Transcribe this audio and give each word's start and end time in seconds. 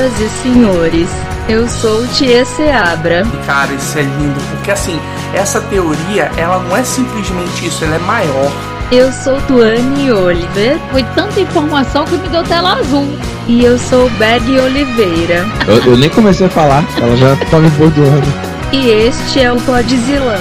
Senhoras 0.00 0.20
e 0.20 0.28
senhores, 0.42 1.08
eu 1.46 1.68
sou 1.68 2.06
Tia 2.06 2.42
Seabra. 2.42 3.26
Cara, 3.44 3.70
isso 3.74 3.98
é 3.98 4.02
lindo, 4.02 4.40
porque 4.50 4.70
assim, 4.70 4.98
essa 5.34 5.60
teoria, 5.60 6.30
ela 6.38 6.58
não 6.60 6.74
é 6.74 6.82
simplesmente 6.82 7.66
isso, 7.66 7.84
ela 7.84 7.96
é 7.96 7.98
maior. 7.98 8.50
Eu 8.90 9.12
sou 9.12 9.38
Tuane 9.42 10.10
Oliver. 10.10 10.78
Foi 10.90 11.02
tanta 11.14 11.38
informação 11.38 12.06
que 12.06 12.16
me 12.16 12.28
deu 12.28 12.42
tela 12.44 12.78
azul. 12.78 13.06
E 13.46 13.62
eu 13.62 13.78
sou 13.78 14.08
Berg 14.10 14.58
Oliveira. 14.58 15.46
Eu, 15.68 15.84
eu, 15.84 15.98
nem 15.98 16.08
comecei 16.08 16.46
a 16.46 16.50
falar, 16.50 16.82
ela 16.96 17.16
já 17.16 17.36
tá 17.50 17.58
me 17.58 17.68
bordoando. 17.70 18.26
E 18.72 18.88
este 18.88 19.40
é 19.40 19.52
o 19.52 19.60
Podzilla. 19.60 20.38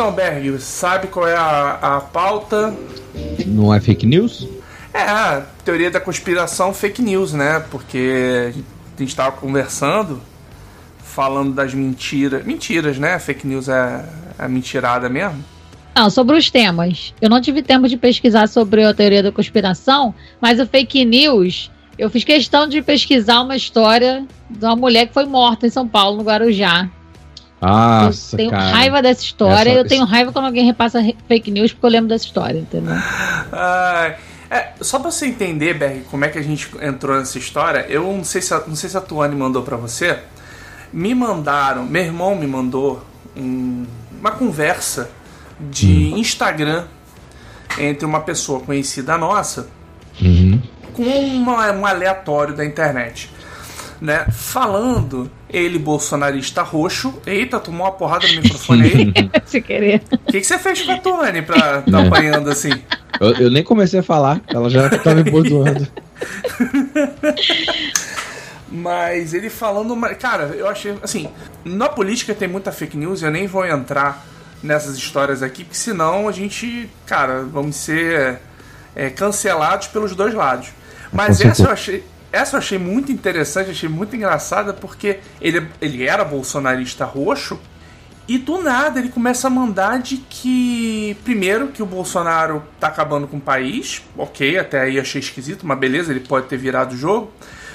Mas 0.00 0.08
então, 0.08 0.12
Berg, 0.12 0.58
sabe 0.60 1.08
qual 1.08 1.28
é 1.28 1.36
a, 1.36 1.72
a 1.96 2.00
pauta? 2.00 2.74
Não 3.46 3.72
é 3.72 3.78
fake 3.78 4.06
news? 4.06 4.48
É, 4.94 5.02
a 5.02 5.42
teoria 5.62 5.90
da 5.90 6.00
conspiração 6.00 6.72
fake 6.72 7.02
news, 7.02 7.34
né? 7.34 7.62
Porque 7.70 8.50
a 8.96 8.98
gente 8.98 9.10
estava 9.10 9.32
conversando, 9.32 10.18
falando 11.04 11.52
das 11.52 11.74
mentiras. 11.74 12.46
Mentiras, 12.46 12.96
né? 12.96 13.18
Fake 13.18 13.46
news 13.46 13.68
é, 13.68 14.02
é 14.38 14.48
mentirada 14.48 15.06
mesmo. 15.10 15.44
Não, 15.94 16.08
sobre 16.08 16.34
os 16.34 16.50
temas. 16.50 17.12
Eu 17.20 17.28
não 17.28 17.38
tive 17.38 17.60
tempo 17.60 17.86
de 17.86 17.98
pesquisar 17.98 18.48
sobre 18.48 18.82
a 18.82 18.94
teoria 18.94 19.22
da 19.22 19.30
conspiração, 19.30 20.14
mas 20.40 20.58
o 20.58 20.66
fake 20.66 21.04
news, 21.04 21.70
eu 21.98 22.08
fiz 22.08 22.24
questão 22.24 22.66
de 22.66 22.80
pesquisar 22.80 23.42
uma 23.42 23.54
história 23.54 24.24
de 24.48 24.64
uma 24.64 24.76
mulher 24.76 25.08
que 25.08 25.12
foi 25.12 25.26
morta 25.26 25.66
em 25.66 25.70
São 25.70 25.86
Paulo, 25.86 26.16
no 26.16 26.24
Guarujá. 26.24 26.88
Nossa, 27.60 28.34
eu 28.34 28.38
tenho 28.38 28.50
cara. 28.50 28.70
raiva 28.72 29.02
dessa 29.02 29.22
história. 29.22 29.70
Essa- 29.70 29.78
eu 29.80 29.86
tenho 29.86 30.04
raiva 30.04 30.32
quando 30.32 30.46
alguém 30.46 30.64
repassa 30.64 31.00
re- 31.00 31.16
fake 31.28 31.50
news 31.50 31.72
porque 31.72 31.86
eu 31.86 31.90
lembro 31.90 32.08
dessa 32.08 32.24
história, 32.24 32.58
entendeu? 32.58 32.94
Ah, 33.52 34.14
é, 34.50 34.68
só 34.80 34.98
pra 34.98 35.10
você 35.10 35.26
entender, 35.26 35.74
Berg, 35.74 36.04
como 36.10 36.24
é 36.24 36.28
que 36.28 36.38
a 36.38 36.42
gente 36.42 36.70
entrou 36.80 37.18
nessa 37.18 37.38
história, 37.38 37.84
eu 37.88 38.02
não 38.04 38.24
sei 38.24 38.40
se 38.40 38.54
a, 38.54 38.62
não 38.66 38.74
sei 38.74 38.88
se 38.88 38.96
a 38.96 39.00
Tuane 39.00 39.36
mandou 39.36 39.62
pra 39.62 39.76
você. 39.76 40.18
Me 40.92 41.14
mandaram, 41.14 41.84
meu 41.84 42.02
irmão 42.02 42.34
me 42.34 42.46
mandou 42.46 43.04
um- 43.36 43.86
uma 44.18 44.30
conversa 44.32 45.10
de 45.60 46.12
Instagram 46.14 46.84
entre 47.78 48.04
uma 48.04 48.20
pessoa 48.20 48.60
conhecida 48.60 49.16
nossa 49.16 49.68
Uhum. 50.20 50.60
com 50.94 51.02
uma- 51.02 51.70
um 51.72 51.86
aleatório 51.86 52.54
da 52.56 52.64
internet. 52.64 53.30
Né? 54.00 54.26
Falando, 54.30 55.30
ele 55.48 55.78
bolsonarista 55.78 56.62
roxo. 56.62 57.20
Eita, 57.26 57.60
tomou 57.60 57.86
uma 57.86 57.92
porrada 57.92 58.26
no 58.28 58.40
microfone 58.40 58.82
aí. 58.84 59.30
Se 59.44 59.60
querer. 59.60 60.02
O 60.10 60.32
que, 60.32 60.40
que 60.40 60.44
você 60.44 60.58
fez 60.58 60.82
com 60.82 60.92
a 60.92 60.98
Tuane 60.98 61.42
pra 61.42 61.82
tá 61.82 62.06
apanhando 62.06 62.48
assim? 62.48 62.70
Eu, 63.20 63.32
eu 63.32 63.50
nem 63.50 63.62
comecei 63.62 64.00
a 64.00 64.02
falar, 64.02 64.40
ela 64.48 64.70
já 64.70 64.88
tá 64.98 65.14
me 65.14 65.22
bordoando. 65.22 65.86
Mas 68.70 69.34
ele 69.34 69.50
falando. 69.50 69.94
Cara, 70.16 70.44
eu 70.56 70.68
achei. 70.68 70.94
Assim, 71.02 71.28
na 71.64 71.88
política 71.88 72.34
tem 72.34 72.48
muita 72.48 72.72
fake 72.72 72.96
news, 72.96 73.22
eu 73.22 73.30
nem 73.30 73.46
vou 73.46 73.66
entrar 73.66 74.24
nessas 74.62 74.96
histórias 74.96 75.42
aqui, 75.42 75.64
porque 75.64 75.78
senão 75.78 76.28
a 76.28 76.32
gente, 76.32 76.88
cara, 77.06 77.42
vamos 77.42 77.76
ser 77.76 78.38
é, 78.94 79.10
cancelados 79.10 79.88
pelos 79.88 80.14
dois 80.14 80.34
lados. 80.34 80.68
Mas 81.12 81.40
essa 81.40 81.64
eu 81.64 81.70
achei. 81.70 82.04
Essa 82.32 82.56
eu 82.56 82.58
achei 82.58 82.78
muito 82.78 83.10
interessante, 83.10 83.70
achei 83.70 83.88
muito 83.88 84.14
engraçada, 84.14 84.72
porque 84.72 85.18
ele, 85.40 85.66
ele 85.80 86.06
era 86.06 86.24
bolsonarista 86.24 87.04
roxo, 87.04 87.58
e 88.28 88.38
do 88.38 88.62
nada 88.62 89.00
ele 89.00 89.08
começa 89.08 89.48
a 89.48 89.50
mandar 89.50 89.98
de 89.98 90.18
que, 90.18 91.16
primeiro, 91.24 91.68
que 91.68 91.82
o 91.82 91.86
Bolsonaro 91.86 92.62
tá 92.78 92.86
acabando 92.86 93.26
com 93.26 93.38
o 93.38 93.40
país, 93.40 94.02
ok, 94.16 94.56
até 94.56 94.82
aí 94.82 95.00
achei 95.00 95.20
esquisito, 95.20 95.66
mas 95.66 95.76
beleza, 95.76 96.12
ele 96.12 96.20
pode 96.20 96.46
ter 96.46 96.56
virado 96.56 96.92
o 96.94 96.96
jogo, 96.96 97.32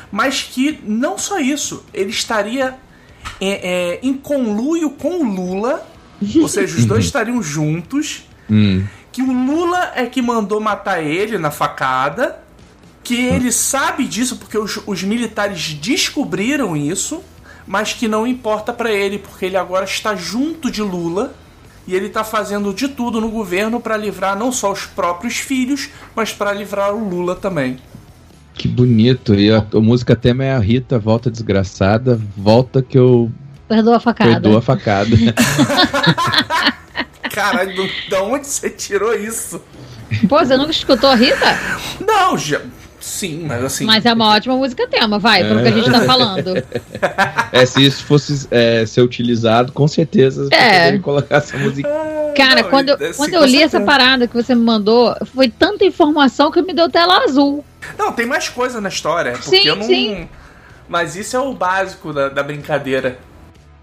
mas 0.09 0.43
que 0.43 0.79
não 0.85 1.17
só 1.17 1.39
isso, 1.39 1.83
ele 1.93 2.11
estaria 2.11 2.75
é, 3.41 3.95
é, 3.95 3.99
em 4.01 4.13
conluio 4.13 4.91
com 4.91 5.19
o 5.19 5.23
Lula, 5.25 5.85
ou 6.39 6.47
seja, 6.47 6.77
os 6.77 6.85
dois 6.85 7.03
estariam 7.05 7.43
juntos, 7.43 8.23
Hum. 8.49 8.85
que 9.11 9.23
o 9.23 9.33
Lula 9.33 9.91
é 9.95 10.05
que 10.05 10.21
mandou 10.21 10.61
matar 10.61 11.03
ele 11.03 11.37
na 11.37 11.49
facada, 11.49 12.44
que 13.05 13.15
ele 13.15 13.51
sabe 13.51 14.05
disso 14.05 14.37
porque 14.37 14.57
os, 14.57 14.79
os 14.85 15.03
militares 15.03 15.73
descobriram 15.75 16.75
isso, 16.75 17.21
mas 17.67 17.93
que 17.93 18.07
não 18.07 18.25
importa 18.25 18.73
pra 18.73 18.91
ele 18.91 19.19
porque 19.19 19.45
ele 19.45 19.57
agora 19.57 19.85
está 19.85 20.15
junto 20.15 20.71
de 20.71 20.81
Lula 20.81 21.33
e 21.87 21.93
ele 21.95 22.09
tá 22.09 22.23
fazendo 22.23 22.73
de 22.73 22.87
tudo 22.87 23.21
no 23.21 23.29
governo 23.29 23.79
pra 23.79 23.95
livrar 23.95 24.35
não 24.37 24.51
só 24.51 24.71
os 24.71 24.85
próprios 24.87 25.37
filhos, 25.37 25.89
mas 26.15 26.33
pra 26.33 26.51
livrar 26.51 26.93
o 26.95 27.07
Lula 27.07 27.35
também. 27.35 27.77
Que 28.55 28.67
bonito. 28.67 29.35
E 29.35 29.51
a, 29.51 29.63
a 29.73 29.79
música 29.79 30.15
tema 30.15 30.43
é 30.43 30.53
a 30.53 30.59
Rita, 30.59 30.97
volta 30.97 31.29
desgraçada, 31.29 32.19
volta 32.35 32.81
que 32.81 32.97
eu 32.97 33.31
Perdoa 33.67 33.97
a 33.97 33.99
facada. 33.99 34.31
perdoo 34.31 34.57
a 34.57 34.61
facada. 34.61 35.15
Caralho, 37.31 37.89
da 38.09 38.23
onde 38.23 38.47
você 38.47 38.69
tirou 38.69 39.13
isso? 39.13 39.61
Pô, 40.29 40.39
você 40.39 40.55
nunca 40.55 40.71
escutou 40.71 41.09
a 41.09 41.15
Rita? 41.15 41.59
Não, 42.05 42.37
já. 42.37 42.61
Sim, 43.05 43.45
mas 43.47 43.63
assim. 43.63 43.85
Mas 43.85 44.03
é 44.03 44.11
uma 44.13 44.33
ótima 44.33 44.57
música 44.57 44.87
tema, 44.87 45.19
vai, 45.19 45.43
pelo 45.43 45.61
que 45.61 45.67
a 45.67 45.71
gente 45.71 45.91
tá 45.91 46.01
falando. 46.01 46.55
é, 47.51 47.63
se 47.63 47.85
isso 47.85 48.03
fosse 48.03 48.47
é, 48.49 48.83
ser 48.87 49.01
utilizado, 49.01 49.71
com 49.71 49.87
certeza 49.87 50.49
É. 50.51 50.57
você 50.57 50.77
poderia 50.79 50.99
colocar 51.01 51.35
essa 51.37 51.55
música. 51.55 51.87
Cara, 52.35 52.63
Não, 52.63 52.69
quando, 52.71 52.89
eu, 52.89 53.13
quando 53.13 53.33
eu 53.35 53.45
li 53.45 53.57
essa 53.61 53.77
certeza. 53.77 53.85
parada 53.85 54.27
que 54.27 54.33
você 54.33 54.55
me 54.55 54.63
mandou, 54.63 55.15
foi 55.35 55.47
tanta 55.49 55.85
informação 55.85 56.49
que 56.49 56.61
me 56.63 56.73
deu 56.73 56.89
tela 56.89 57.23
azul. 57.23 57.63
Não, 57.97 58.11
tem 58.11 58.25
mais 58.25 58.49
coisa 58.49 58.81
na 58.81 58.89
história. 58.89 59.33
Porque 59.33 59.61
Sim, 59.61 59.67
eu 59.67 59.75
não. 59.75 59.83
sim. 59.83 60.27
Mas 60.89 61.15
isso 61.15 61.37
é 61.37 61.39
o 61.39 61.53
básico 61.53 62.11
da, 62.11 62.27
da 62.27 62.41
brincadeira. 62.41 63.19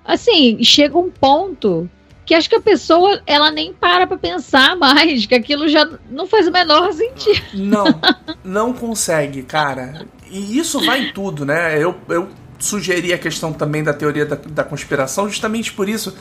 Assim, 0.05 0.59
chega 0.65 0.99
um 0.99 1.11
ponto 1.11 1.88
que 2.25 2.34
acho 2.34 2.49
que 2.49 2.55
a 2.56 2.60
pessoa, 2.60 3.21
ela 3.27 3.50
nem 3.50 3.72
para 3.72 4.06
pra 4.06 4.16
pensar 4.16 4.77
mais, 4.77 5.27
que 5.27 5.34
aquilo 5.34 5.69
já 5.69 5.88
não 6.10 6.27
faz 6.27 6.47
o 6.47 6.53
menor 6.53 6.93
sentido. 6.93 7.43
Não, 7.55 7.84
não 8.44 8.72
consegue, 8.72 9.43
cara. 9.43 10.06
E 10.31 10.59
isso 10.59 10.81
vai 10.84 11.09
em 11.09 11.12
tudo, 11.12 11.44
né? 11.44 11.82
Eu, 11.82 11.94
eu 12.09 12.28
sugeri 12.59 13.12
a 13.12 13.19
questão 13.19 13.53
também 13.53 13.82
da 13.82 13.93
teoria 13.93 14.25
da, 14.25 14.37
da 14.37 14.65
conspiração 14.65 15.28
justamente 15.28 15.72
por 15.72 15.88
isso. 15.88 16.15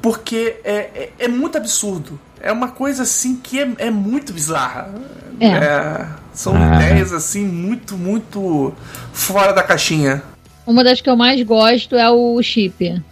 Porque 0.00 0.56
é, 0.64 0.72
é, 0.74 1.12
é 1.20 1.28
muito 1.28 1.56
absurdo. 1.56 2.20
É 2.40 2.52
uma 2.52 2.68
coisa 2.68 3.04
assim 3.04 3.36
que 3.36 3.58
é, 3.58 3.68
é 3.78 3.90
muito 3.90 4.32
bizarra. 4.32 4.94
É. 5.40 5.46
É, 5.46 6.06
são 6.32 6.54
Ah. 6.54 6.76
ideias 6.76 7.12
assim 7.12 7.44
muito, 7.44 7.96
muito 7.96 8.72
fora 9.12 9.52
da 9.52 9.62
caixinha. 9.62 10.22
Uma 10.66 10.84
das 10.84 11.00
que 11.00 11.08
eu 11.10 11.16
mais 11.16 11.42
gosto 11.42 11.96
é 11.96 12.08
o 12.10 12.40
chip. 12.42 13.02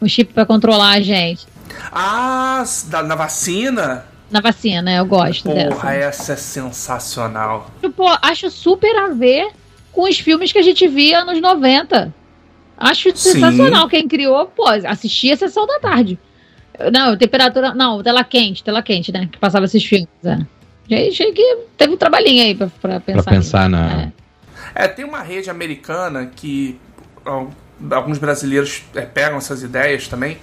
O 0.00 0.08
chip 0.08 0.32
pra 0.32 0.46
controlar 0.46 0.90
a 0.92 1.00
gente. 1.00 1.46
Ah, 1.92 2.64
da, 2.86 3.02
na 3.02 3.14
vacina? 3.14 4.04
Na 4.30 4.40
vacina, 4.40 4.94
eu 4.94 5.06
gosto 5.06 5.44
Porra, 5.44 5.90
dessa. 5.92 5.92
essa 5.92 6.32
é 6.32 6.36
sensacional. 6.36 7.70
Tipo, 7.80 8.04
acho 8.20 8.50
super 8.50 8.94
a 8.96 9.08
ver 9.08 9.48
com 9.92 10.02
os 10.02 10.18
filmes 10.18 10.52
que 10.52 10.58
a 10.58 10.62
gente 10.62 10.86
via 10.86 11.24
nos 11.24 11.40
90. 11.40 12.12
Acho 12.76 13.10
Sim. 13.16 13.32
sensacional. 13.32 13.88
Quem 13.88 14.06
criou, 14.06 14.46
pô, 14.46 14.68
assistia 14.68 15.34
a 15.34 15.36
sessão 15.36 15.66
da 15.66 15.80
tarde. 15.80 16.18
Não, 16.92 17.16
temperatura. 17.16 17.74
Não, 17.74 18.02
tela 18.02 18.22
quente, 18.22 18.62
tela 18.62 18.82
quente, 18.82 19.10
né? 19.10 19.28
Que 19.32 19.38
passava 19.38 19.64
esses 19.64 19.84
filmes. 19.84 20.08
É. 20.24 20.38
Já 20.88 21.08
achei 21.08 21.32
que 21.32 21.58
teve 21.76 21.94
um 21.94 21.96
trabalhinho 21.96 22.42
aí 22.44 22.54
pra, 22.54 22.68
pra 22.80 23.00
pensar. 23.00 23.22
Pra 23.22 23.32
pensar 23.32 23.68
nisso. 23.68 23.82
na. 23.82 24.02
É. 24.02 24.12
É, 24.84 24.88
tem 24.88 25.04
uma 25.04 25.22
rede 25.22 25.50
americana 25.50 26.30
que 26.36 26.78
alguns 27.90 28.18
brasileiros 28.18 28.82
é, 28.94 29.02
pegam 29.02 29.38
essas 29.38 29.62
ideias 29.62 30.06
também. 30.06 30.38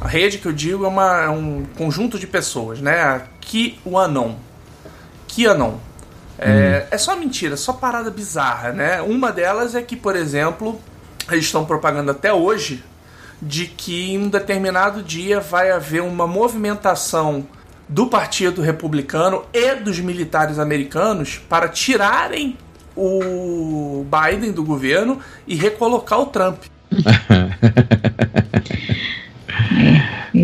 A 0.00 0.08
rede 0.08 0.38
que 0.38 0.46
eu 0.46 0.52
digo 0.52 0.84
é, 0.84 0.88
uma- 0.88 1.22
é 1.22 1.28
um 1.28 1.64
conjunto 1.76 2.18
de 2.18 2.26
pessoas, 2.26 2.80
né? 2.80 3.00
A 3.00 3.22
QAnon. 3.40 4.34
QAnon. 5.28 5.74
É, 6.38 6.86
é 6.90 6.98
só 6.98 7.14
mentira, 7.16 7.56
só 7.56 7.72
parada 7.72 8.10
bizarra, 8.10 8.72
né? 8.72 9.00
Uma 9.00 9.30
delas 9.32 9.74
é 9.74 9.82
que, 9.82 9.94
por 9.96 10.16
exemplo, 10.16 10.80
eles 11.30 11.44
estão 11.44 11.64
propagando 11.64 12.10
até 12.10 12.32
hoje 12.32 12.82
de 13.40 13.66
que 13.66 14.12
em 14.12 14.18
um 14.18 14.28
determinado 14.28 15.02
dia 15.02 15.40
vai 15.40 15.70
haver 15.70 16.02
uma 16.02 16.26
movimentação 16.26 17.46
do 17.88 18.06
Partido 18.06 18.62
Republicano 18.62 19.44
e 19.52 19.74
dos 19.76 20.00
militares 20.00 20.58
americanos 20.58 21.40
para 21.48 21.68
tirarem 21.68 22.56
o 22.96 24.04
Biden 24.08 24.52
do 24.52 24.64
governo 24.64 25.18
e 25.46 25.54
recolocar 25.54 26.20
o 26.20 26.26
Trump. 26.26 26.62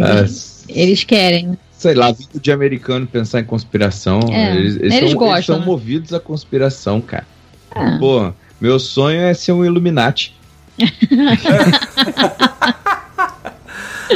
Eles, 0.03 0.65
eles 0.69 1.05
querem. 1.05 1.59
Sei 1.73 1.95
lá, 1.95 2.13
vindo 2.13 2.39
de 2.41 2.53
americano 2.53 3.07
pensar 3.07 3.41
em 3.41 3.45
conspiração. 3.45 4.21
É, 4.31 4.55
eles, 4.55 4.77
eles 4.77 4.95
eles 4.95 5.11
são, 5.11 5.19
gostam, 5.19 5.35
eles 5.35 5.47
são 5.47 5.59
né? 5.61 5.67
movidos 5.67 6.13
à 6.13 6.21
conspiração, 6.21 7.01
cara. 7.01 7.27
Ah, 7.71 7.97
Pô, 7.99 8.33
meu 8.61 8.79
sonho 8.79 9.21
é 9.21 9.33
ser 9.33 9.53
um 9.53 9.65
Illuminati. 9.65 10.35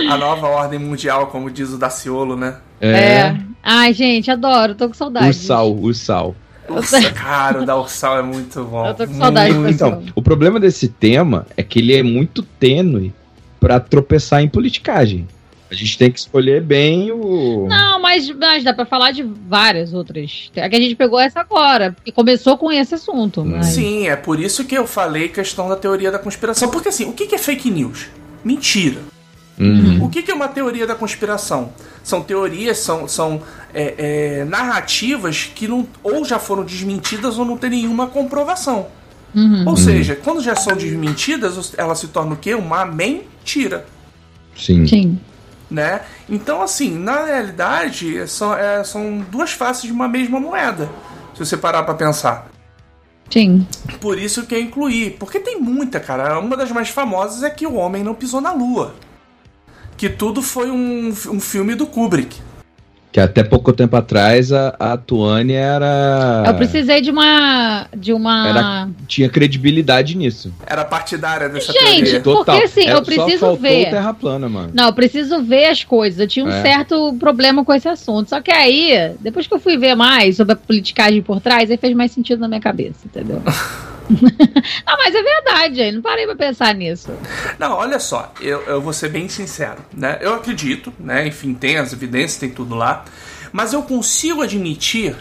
A 0.09 0.17
nova 0.17 0.49
ordem 0.49 0.79
mundial, 0.79 1.29
como 1.29 1.51
diz 1.51 1.71
o 1.71 1.79
Daciolo, 1.79 2.37
né? 2.37 2.57
é. 2.81 3.37
Ai, 3.63 3.95
gente, 3.95 4.31
adoro, 4.31 4.75
tô 4.75 4.89
com 4.89 4.95
saudade. 4.95 5.29
Ursal, 5.29 5.73
Ursal. 5.73 6.37
Nossa, 6.69 7.11
cara, 7.13 7.63
o 7.63 7.67
da 7.67 7.79
Ursal 7.79 8.19
é 8.19 8.23
muito 8.23 8.63
bom. 8.65 8.87
Eu 8.87 8.95
tô 8.95 9.07
com 9.07 9.15
saudade 9.15 9.55
Muito. 9.55 9.75
Então, 9.75 10.03
o 10.15 10.23
problema 10.23 10.59
desse 10.59 10.89
tema 10.89 11.47
é 11.57 11.63
que 11.63 11.79
ele 11.79 11.95
é 11.95 12.03
muito 12.03 12.43
tênue 12.43 13.13
pra 13.61 13.81
tropeçar 13.81 14.43
em 14.43 14.49
politicagem. 14.49 15.27
A 15.75 15.77
gente 15.77 15.99
tem 15.99 16.11
que 16.11 16.19
escolher 16.21 16.63
bem 16.63 17.11
o. 17.11 17.67
Não, 17.69 18.01
mas, 18.01 18.31
mas 18.31 18.63
dá 18.63 18.73
pra 18.73 18.85
falar 18.87 19.11
de 19.11 19.23
várias 19.23 19.93
outras. 19.93 20.51
É 20.55 20.69
que 20.69 20.77
a 20.77 20.81
gente 20.81 20.95
pegou 20.95 21.19
essa 21.19 21.41
agora, 21.41 21.93
porque 21.93 22.13
começou 22.13 22.57
com 22.57 22.71
esse 22.71 22.95
assunto. 22.95 23.45
mas- 23.45 23.67
Sim, 23.67 24.07
é 24.07 24.15
por 24.15 24.39
isso 24.39 24.65
que 24.65 24.75
eu 24.77 24.87
falei 24.87 25.29
questão 25.29 25.69
da 25.69 25.75
teoria 25.77 26.13
da 26.13 26.19
conspiração. 26.19 26.69
Porque 26.71 26.89
assim, 26.89 27.07
o 27.07 27.13
que 27.13 27.27
que 27.27 27.35
é 27.35 27.39
fake 27.39 27.71
news? 27.71 28.07
Mentira. 28.45 29.01
Uhum. 29.59 30.05
O 30.05 30.09
que 30.09 30.23
que 30.23 30.31
é 30.31 30.35
uma 30.35 30.49
teoria 30.49 30.87
da 30.87 30.95
conspiração? 30.95 31.73
São 32.03 32.21
teorias, 32.23 32.79
são, 32.79 33.07
são 33.09 33.41
é, 33.73 33.95
é, 34.41 34.45
narrativas 34.45 35.51
que 35.55 35.67
não, 35.69 35.87
ou 36.03 36.25
já 36.25 36.39
foram 36.39 36.65
desmentidas 36.65 37.39
ou 37.39 37.45
não 37.45 37.57
tem 37.57 37.71
nenhuma 37.71 38.07
comprovação. 38.09 38.87
Uhum. 39.35 39.65
Ou 39.67 39.77
seja, 39.77 40.15
quando 40.17 40.41
já 40.43 40.55
são 40.55 40.77
desmentidas, 40.77 41.73
ela 41.77 41.95
se 41.95 42.09
torna 42.09 42.35
o 42.35 42.37
quê? 42.37 42.55
Uma 42.55 42.85
mentira. 42.85 43.87
Sim. 44.57 44.87
Sim. 44.87 45.19
Né? 45.71 46.03
Então, 46.29 46.63
assim, 46.63 46.97
na 46.99 47.25
realidade, 47.25 48.27
são, 48.29 48.55
é, 48.55 48.83
são 48.85 49.19
duas 49.31 49.53
faces 49.53 49.85
de 49.85 49.93
uma 49.93 50.09
mesma 50.09 50.39
moeda, 50.39 50.91
se 51.35 51.45
você 51.45 51.57
parar 51.57 51.83
pra 51.83 51.95
pensar. 51.95 52.49
Sim. 53.31 53.67
Por 54.01 54.19
isso 54.19 54.47
que 54.47 54.55
eu 54.55 54.61
incluí, 54.61 55.11
porque 55.11 55.41
tem 55.41 55.61
muita, 55.61 55.99
cara. 55.99 56.39
Uma 56.39 56.57
das 56.57 56.71
mais 56.71 56.89
famosas 56.89 57.43
é 57.43 57.51
que 57.51 57.67
o 57.67 57.75
homem 57.75 58.05
não 58.05 58.15
pisou 58.15 58.41
na 58.41 58.53
lua. 58.53 58.95
Que 59.97 60.09
tudo 60.09 60.43
foi 60.43 60.71
um, 60.71 61.09
um 61.09 61.41
filme 61.41 61.75
do 61.75 61.87
Kubrick. 61.87 62.41
Que 63.15 63.21
até 63.21 63.45
pouco 63.45 63.73
tempo 63.73 63.95
atrás 63.97 64.53
a, 64.53 64.75
a 64.77 64.97
Tuane 64.97 65.53
era. 65.53 66.43
Eu 66.49 66.55
precisei 66.55 67.01
de 67.01 67.13
uma. 67.13 67.87
De 67.97 68.13
uma. 68.13 68.49
Era- 68.49 68.89
Tinha 69.07 69.29
credibilidade 69.29 70.17
nisso. 70.17 70.53
Era 70.67 70.85
partidária 70.85 71.49
dessa 71.49 71.73
Gente, 71.73 72.03
teoria. 72.03 72.21
Total. 72.21 72.57
Porque, 72.57 72.65
assim, 72.65 72.89
eu 72.89 73.01
preciso 73.03 73.55
ver. 73.55 73.89
Terra 73.91 74.13
plana, 74.13 74.49
mano. 74.49 74.71
Não, 74.75 74.87
eu 74.87 74.93
preciso 74.93 75.41
ver 75.45 75.67
as 75.67 75.85
coisas. 75.85 76.19
Eu 76.19 76.27
tinha 76.27 76.45
um 76.45 76.51
É. 76.51 76.61
certo 76.61 77.15
problema 77.21 77.65
com 77.65 77.73
esse 77.73 77.89
assunto. 77.89 78.31
Só 78.31 78.41
que 78.41 78.51
aí, 78.51 79.13
depois 79.21 79.47
que 79.47 79.55
eu 79.55 79.61
fui 79.61 79.79
ver 79.79 79.95
mais 79.95 80.37
sobre 80.37 80.55
a 80.55 80.57
politicagem 80.57 81.23
por 81.23 81.41
trás, 81.41 81.71
aí 81.71 81.77
fez 81.77 81.95
mais 81.95 82.11
sentido 82.11 82.41
na 82.41 82.49
minha 82.49 82.61
cabeça, 82.61 82.99
entendeu? 83.07 83.41
não, 84.87 84.97
mas 84.99 85.15
é 85.15 85.23
verdade, 85.23 85.81
aí 85.81 85.93
não 85.93 86.03
parei 86.03 86.27
pra 86.27 86.37
pensar 86.37 86.75
nisso. 86.75 87.13
Não, 87.59 87.73
olha 87.73 87.99
só, 87.99 88.33
eu, 88.41 88.63
eu 88.63 88.81
vou 88.81 88.93
ser 88.93 89.09
bem 89.09 89.29
sincero, 89.29 89.85
né? 89.93 90.19
Eu 90.21 90.35
acredito, 90.35 90.93
né? 90.99 91.27
Enfim, 91.27 91.55
tem 91.55 91.77
as 91.79 91.93
evidências, 91.93 92.37
tem 92.37 92.51
tudo 92.51 92.75
lá. 92.75 93.05
Mas 93.53 93.73
eu 93.73 93.83
consigo 93.83 94.43
admitir 94.43 95.17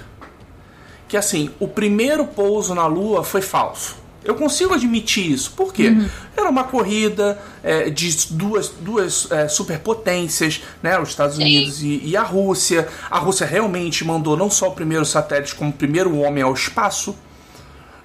que, 1.08 1.16
assim, 1.16 1.52
o 1.60 1.68
primeiro 1.68 2.26
pouso 2.26 2.74
na 2.74 2.86
Lua 2.88 3.24
foi 3.24 3.42
falso. 3.42 4.04
Eu 4.24 4.36
consigo 4.36 4.74
admitir 4.74 5.32
isso. 5.32 5.52
Por 5.52 5.74
quê? 5.74 5.94
Era 6.36 6.50
uma 6.50 6.64
corrida 6.64 7.38
é, 7.62 7.90
de 7.90 8.28
duas, 8.32 8.70
duas 8.70 9.30
é, 9.32 9.48
superpotências, 9.48 10.62
né? 10.82 10.98
Os 10.98 11.10
Estados 11.10 11.36
Sim. 11.36 11.44
Unidos 11.44 11.84
e, 11.84 12.02
e 12.04 12.18
a 12.18 12.24
Rússia. 12.24 12.88
A 13.12 13.20
Rússia 13.20 13.46
realmente 13.46 14.06
mandou 14.06 14.38
não 14.38 14.50
só 14.50 14.70
o 14.70 14.72
primeiro 14.72 15.06
satélite, 15.06 15.54
como 15.56 15.72
o 15.72 15.74
primeiro 15.74 16.18
homem 16.18 16.42
ao 16.42 16.54
espaço. 16.54 17.16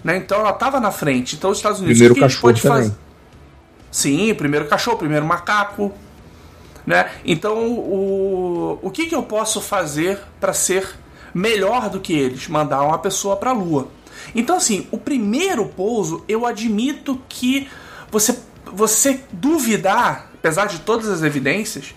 Né? 0.08 0.16
Então 0.16 0.40
ela 0.40 0.52
estava 0.52 0.80
na 0.80 0.90
frente. 0.90 1.36
Então 1.36 1.50
os 1.50 1.58
Estados 1.58 1.80
Unidos 1.80 1.98
Primeiro 1.98 2.14
o 2.14 2.16
que 2.16 2.22
eles 2.22 2.34
cachorro 2.34 2.54
podem 2.54 2.62
também. 2.62 2.82
fazer? 2.84 2.98
Sim, 3.90 4.34
primeiro 4.34 4.66
cachorro, 4.66 4.96
primeiro 4.96 5.26
macaco. 5.26 5.92
Né? 6.86 7.10
Então, 7.26 7.68
o, 7.68 8.78
o 8.80 8.90
que, 8.90 9.04
que 9.04 9.14
eu 9.14 9.22
posso 9.22 9.60
fazer 9.60 10.18
para 10.40 10.54
ser 10.54 10.88
melhor 11.34 11.90
do 11.90 12.00
que 12.00 12.14
eles? 12.14 12.48
Mandar 12.48 12.80
uma 12.80 12.96
pessoa 12.98 13.36
para 13.36 13.50
a 13.50 13.52
Lua. 13.52 13.88
Então, 14.34 14.56
assim, 14.56 14.88
o 14.90 14.96
primeiro 14.96 15.66
pouso, 15.66 16.24
eu 16.26 16.46
admito 16.46 17.20
que 17.28 17.68
você, 18.10 18.38
você 18.64 19.20
duvidar, 19.30 20.30
apesar 20.32 20.64
de 20.68 20.78
todas 20.78 21.06
as 21.06 21.22
evidências, 21.22 21.94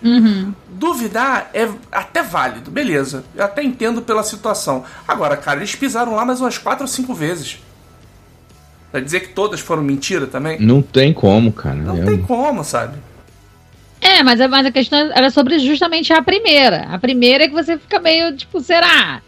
duvidar 0.68 1.50
é 1.54 1.66
até 1.90 2.22
válido, 2.22 2.70
beleza. 2.70 3.24
Eu 3.34 3.46
até 3.46 3.62
entendo 3.62 4.02
pela 4.02 4.22
situação. 4.22 4.84
Agora, 5.08 5.34
cara, 5.34 5.60
eles 5.60 5.74
pisaram 5.74 6.14
lá 6.14 6.26
mais 6.26 6.42
umas 6.42 6.58
quatro 6.58 6.84
ou 6.84 6.88
cinco 6.88 7.14
vezes. 7.14 7.58
Vai 8.92 9.00
dizer 9.00 9.20
que 9.20 9.28
todas 9.28 9.58
foram 9.60 9.82
mentira 9.82 10.26
também? 10.26 10.58
Não 10.60 10.82
tem 10.82 11.12
como, 11.12 11.50
cara. 11.52 11.76
Não 11.76 11.96
Eu- 11.98 12.04
tem 12.06 12.18
como, 12.18 12.62
sabe? 12.62 12.98
É, 14.00 14.22
mas, 14.22 14.40
a- 14.40 14.48
mas 14.48 14.66
a 14.66 14.72
questão 14.72 15.10
era 15.14 15.30
sobre 15.30 15.58
justamente 15.60 16.12
a 16.12 16.20
primeira. 16.20 16.86
A 16.90 16.98
primeira 16.98 17.44
é 17.44 17.48
que 17.48 17.54
você 17.54 17.78
fica 17.78 17.98
meio 18.00 18.36
tipo, 18.36 18.60
será? 18.60 19.22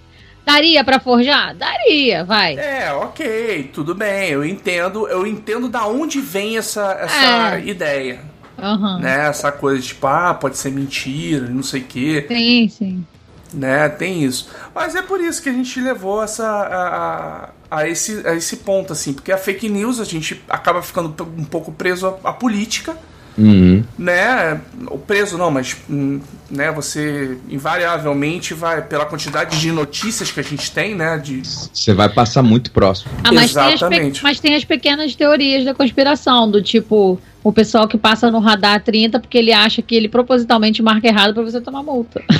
Daria 0.44 0.84
pra 0.84 1.00
forjar? 1.00 1.54
Daria, 1.54 2.22
vai. 2.24 2.58
É, 2.58 2.92
ok, 2.92 3.70
tudo 3.72 3.94
bem, 3.94 4.28
eu 4.30 4.44
entendo, 4.44 5.08
eu 5.08 5.26
entendo 5.26 5.68
da 5.68 5.86
onde 5.86 6.20
vem 6.20 6.58
essa, 6.58 6.92
essa 7.00 7.56
É. 7.56 7.64
ideia, 7.64 8.20
Aham. 8.58 8.98
né? 8.98 9.28
Essa 9.28 9.50
coisa 9.50 9.80
de 9.80 9.88
tipo, 9.88 10.06
ah, 10.06 10.34
pode 10.34 10.58
ser 10.58 10.70
mentira, 10.70 11.46
não 11.48 11.62
sei 11.62 11.80
o 11.80 11.84
quê, 11.84 12.26
Sim, 12.28 12.68
sim. 12.68 13.06
Né? 13.54 13.88
Tem 13.88 14.22
isso. 14.22 14.48
Mas 14.74 14.94
é 14.94 15.02
por 15.02 15.20
isso 15.20 15.42
que 15.42 15.48
a 15.48 15.52
gente 15.52 15.80
levou 15.80 16.22
essa 16.22 16.46
a, 16.46 17.48
a, 17.70 17.78
a 17.80 17.88
esse, 17.88 18.26
a 18.26 18.34
esse 18.34 18.58
ponto, 18.58 18.92
assim, 18.92 19.12
porque 19.12 19.32
a 19.32 19.38
fake 19.38 19.68
news 19.68 20.00
a 20.00 20.04
gente 20.04 20.42
acaba 20.48 20.82
ficando 20.82 21.14
um 21.36 21.44
pouco 21.44 21.72
preso 21.72 22.06
à, 22.06 22.30
à 22.30 22.32
política, 22.32 22.96
Uhum. 23.36 23.82
né? 23.98 24.60
O 24.86 24.98
preso 24.98 25.36
não, 25.36 25.50
mas 25.50 25.76
hum, 25.90 26.20
né, 26.50 26.70
você 26.70 27.36
invariavelmente 27.48 28.54
vai 28.54 28.80
pela 28.82 29.04
quantidade 29.04 29.60
de 29.60 29.72
notícias 29.72 30.30
que 30.30 30.38
a 30.38 30.42
gente 30.42 30.70
tem, 30.70 30.94
né? 30.94 31.18
De 31.18 31.42
Você 31.44 31.92
vai 31.92 32.08
passar 32.08 32.42
muito 32.42 32.70
próximo. 32.70 33.10
Ah, 33.24 33.32
mas 33.32 33.52
tem, 33.52 33.62
as 33.62 33.68
pe- 33.68 33.74
Exatamente. 33.74 34.22
mas 34.22 34.38
tem 34.40 34.54
as 34.54 34.64
pequenas 34.64 35.14
teorias 35.16 35.64
da 35.64 35.74
conspiração, 35.74 36.48
do 36.50 36.62
tipo, 36.62 37.20
o 37.42 37.52
pessoal 37.52 37.88
que 37.88 37.98
passa 37.98 38.30
no 38.30 38.38
radar 38.38 38.80
30 38.82 39.18
porque 39.18 39.38
ele 39.38 39.52
acha 39.52 39.82
que 39.82 39.94
ele 39.96 40.08
propositalmente 40.08 40.80
marca 40.82 41.08
errado 41.08 41.34
pra 41.34 41.42
você 41.42 41.60
tomar 41.60 41.82
multa. 41.82 42.22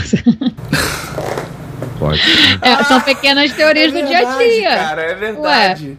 Pode. 1.99 2.21
É, 2.61 2.85
são 2.85 3.01
pequenas 3.01 3.53
teorias 3.53 3.93
do 3.93 4.03
dia 4.07 4.19
a 4.19 4.37
verdade, 4.37 4.51
dia. 4.51 4.77
Cara, 4.77 5.03
é 5.03 5.15
verdade. 5.15 5.99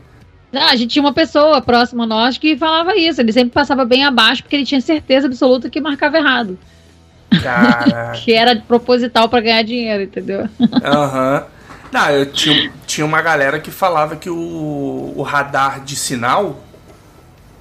Ah, 0.59 0.69
a 0.71 0.75
gente 0.75 0.91
tinha 0.91 1.03
uma 1.03 1.13
pessoa 1.13 1.61
próxima 1.61 2.03
a 2.03 2.07
nós 2.07 2.37
que 2.37 2.55
falava 2.57 2.95
isso. 2.95 3.21
Ele 3.21 3.31
sempre 3.33 3.51
passava 3.53 3.83
bem 3.85 4.03
abaixo 4.05 4.43
porque 4.43 4.55
ele 4.55 4.65
tinha 4.65 4.81
certeza 4.81 5.27
absoluta 5.27 5.69
que 5.69 5.79
marcava 5.81 6.17
errado. 6.17 6.57
Que 8.23 8.33
era 8.33 8.55
proposital 8.55 9.27
pra 9.27 9.41
ganhar 9.41 9.63
dinheiro, 9.63 10.03
entendeu? 10.03 10.47
Aham. 10.83 11.45
Não, 11.91 12.09
eu 12.09 12.25
tinha, 12.31 12.71
tinha 12.85 13.05
uma 13.05 13.21
galera 13.21 13.59
que 13.59 13.71
falava 13.71 14.15
que 14.17 14.29
o, 14.29 15.13
o 15.15 15.21
radar 15.21 15.79
de 15.81 15.95
sinal, 15.95 16.61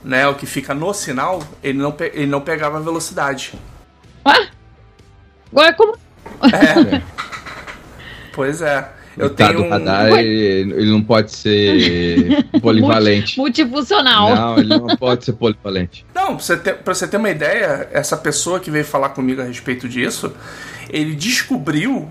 né, 0.03 0.27
o 0.27 0.35
que 0.35 0.45
fica 0.45 0.75
no 0.75 0.93
sinal, 0.93 1.41
ele 1.63 1.79
não, 1.79 1.93
pe- 1.93 2.11
ele 2.15 2.27
não 2.27 2.41
pegava 2.41 2.81
velocidade. 2.81 3.53
Ué? 4.27 4.49
Agora 5.53 5.73
como. 5.75 5.97
É. 6.53 7.01
pois 8.35 8.61
é. 8.61 8.89
Eu 9.17 9.31
tenho 9.31 9.55
do 9.55 9.63
um... 9.65 9.69
radar, 9.69 10.09
ele, 10.19 10.73
ele 10.73 10.91
não 10.91 11.03
pode 11.03 11.33
ser 11.33 12.45
polivalente. 12.61 13.39
Multifuncional. 13.39 14.35
Não, 14.35 14.59
ele 14.59 14.69
não 14.69 14.97
pode 14.97 15.25
ser 15.25 15.33
polivalente. 15.35 16.05
Não, 16.15 16.37
pra 16.37 16.39
você, 16.39 16.57
ter, 16.57 16.75
pra 16.77 16.95
você 16.95 17.07
ter 17.07 17.17
uma 17.17 17.31
ideia, 17.31 17.89
essa 17.93 18.17
pessoa 18.17 18.59
que 18.59 18.71
veio 18.71 18.85
falar 18.85 19.11
comigo 19.11 19.41
a 19.43 19.45
respeito 19.45 19.89
disso, 19.89 20.33
ele 20.91 21.15
descobriu, 21.15 22.09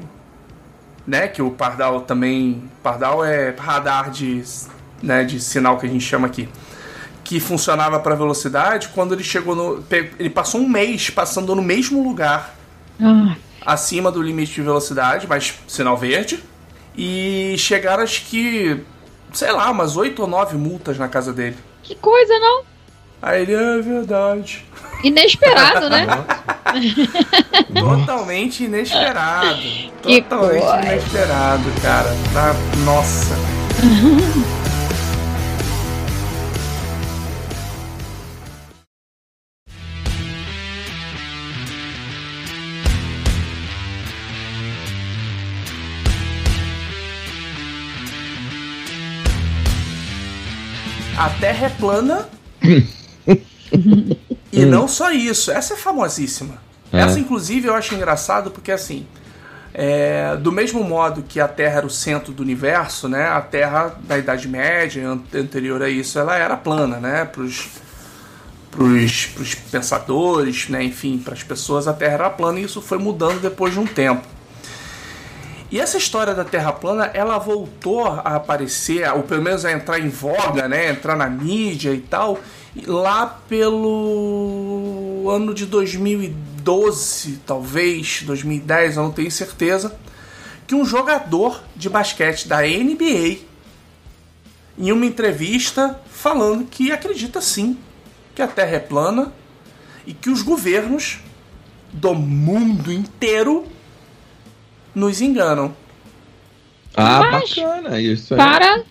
né, 1.06 1.28
que 1.28 1.42
o 1.42 1.52
Pardal 1.52 2.02
também... 2.02 2.64
Pardal 2.82 3.26
é 3.26 3.54
radar 3.58 4.12
de, 4.12 4.44
né, 5.02 5.24
de 5.24 5.40
sinal 5.40 5.78
que 5.78 5.86
a 5.86 5.90
gente 5.90 6.04
chama 6.04 6.28
aqui. 6.28 6.48
Que 7.24 7.40
funcionava 7.40 8.00
para 8.00 8.16
velocidade, 8.16 8.90
quando 8.90 9.14
ele 9.14 9.24
chegou 9.24 9.56
no... 9.56 9.84
Ele 10.20 10.30
passou 10.30 10.62
um 10.62 10.70
mês 10.70 11.10
passando 11.10 11.56
no 11.56 11.62
mesmo 11.62 12.04
lugar, 12.04 12.56
Ah, 13.02 13.36
acima 13.66 14.12
do 14.12 14.22
limite 14.22 14.54
de 14.54 14.62
velocidade, 14.62 15.26
mas 15.28 15.56
sinal 15.68 15.98
verde. 15.98 16.44
E 16.96 17.56
chegaram, 17.58 18.04
acho 18.04 18.26
que, 18.26 18.80
sei 19.34 19.52
lá, 19.52 19.70
umas 19.72 19.98
oito 19.98 20.22
ou 20.22 20.28
nove 20.28 20.56
multas 20.58 20.98
na 20.98 21.08
casa 21.08 21.34
dele. 21.34 21.58
que 21.82 21.96
coisa, 21.96 22.38
não? 22.40 22.64
Aí 23.22 23.42
ele, 23.44 23.54
é 23.54 23.82
verdade. 23.82 24.66
Inesperado, 25.04 25.90
né? 25.90 26.06
Totalmente 27.74 28.64
inesperado. 28.66 29.62
Que 30.02 30.22
Totalmente 30.22 30.62
coisa. 30.62 30.82
inesperado, 30.86 31.64
cara. 31.82 32.10
Tá- 32.34 32.56
nossa. 32.86 33.36
a 51.18 51.30
Terra 51.40 51.68
é 51.68 51.70
plana. 51.70 52.28
e 54.52 54.66
não 54.66 54.88
só 54.88 55.12
isso, 55.12 55.52
essa 55.52 55.74
é 55.74 55.78
famosíssima. 55.78 56.56
É. 56.92 57.02
Essa, 57.02 57.20
inclusive, 57.20 57.68
eu 57.68 57.74
acho 57.76 57.96
engraçado 57.96 58.52
porque 58.52 58.72
assim. 58.72 59.06
é, 59.74 60.36
do 60.38 60.52
mesmo 60.52 60.84
modo 60.84 61.24
que 61.24 61.40
a 61.40 61.48
Terra 61.48 61.78
era 61.78 61.86
o 61.88 61.90
centro 61.90 62.32
do 62.32 62.44
universo, 62.44 63.08
né? 63.10 63.28
A 63.28 63.42
Terra 63.42 63.96
da 64.04 64.18
Idade 64.18 64.48
Média, 64.48 65.08
an- 65.10 65.22
anterior 65.34 65.82
a 65.82 65.90
isso, 65.90 66.20
ela 66.20 66.38
era 66.38 66.56
plana, 66.56 66.98
né? 67.00 67.26
Pros, 67.26 67.70
pros, 68.70 69.26
pros 69.28 69.56
pensadores, 69.56 70.70
né? 70.70 70.84
Enfim, 70.84 71.18
para 71.18 71.34
as 71.34 71.42
pessoas 71.44 71.88
a 71.88 71.94
Terra 71.94 72.14
era 72.14 72.30
plana 72.30 72.60
e 72.60 72.64
isso 72.64 72.82
foi 72.82 73.00
mudando 73.00 73.42
depois 73.42 73.74
de 73.74 73.80
um 73.80 73.88
tempo. 73.88 74.28
E 75.74 75.80
essa 75.80 75.98
história 75.98 76.36
da 76.36 76.44
Terra 76.44 76.72
plana, 76.72 77.10
ela 77.16 77.40
voltou 77.40 78.06
a 78.06 78.36
aparecer, 78.36 79.12
ou 79.12 79.24
pelo 79.24 79.42
menos 79.42 79.66
a 79.66 79.72
entrar 79.72 80.00
em 80.00 80.08
voga, 80.08 80.68
né? 80.68 80.92
Entrar 80.92 81.16
na 81.16 81.28
mídia 81.28 81.92
e 81.96 82.00
tal, 82.00 82.40
lá 82.86 83.26
pelo 83.50 85.28
ano 85.28 85.52
de 85.52 85.66
2012, 85.66 87.40
talvez, 87.44 88.22
2010, 88.22 88.98
eu 88.98 89.02
não 89.02 89.12
tenho 89.12 89.32
certeza, 89.32 89.98
que 90.68 90.76
um 90.76 90.86
jogador 90.86 91.64
de 91.76 91.90
basquete 91.90 92.48
da 92.48 92.62
NBA, 92.62 93.40
em 94.78 94.92
uma 94.92 95.08
entrevista, 95.08 96.00
falando 96.08 96.66
que 96.66 96.92
acredita 96.92 97.42
sim 97.42 97.80
que 98.36 98.44
a 98.44 98.48
Terra 98.48 98.76
é 98.76 98.80
plana 98.80 99.34
e 100.06 100.14
que 100.14 100.30
os 100.30 100.44
governos 100.44 101.20
do 101.92 102.14
mundo 102.14 102.94
inteiro 102.94 103.73
nos 104.94 105.22
enganam. 105.22 105.76
Ah, 106.96 107.20
Mas- 107.32 107.56
bacana 107.56 108.00
isso 108.00 108.34
aí. 108.34 108.38
Para. 108.38 108.84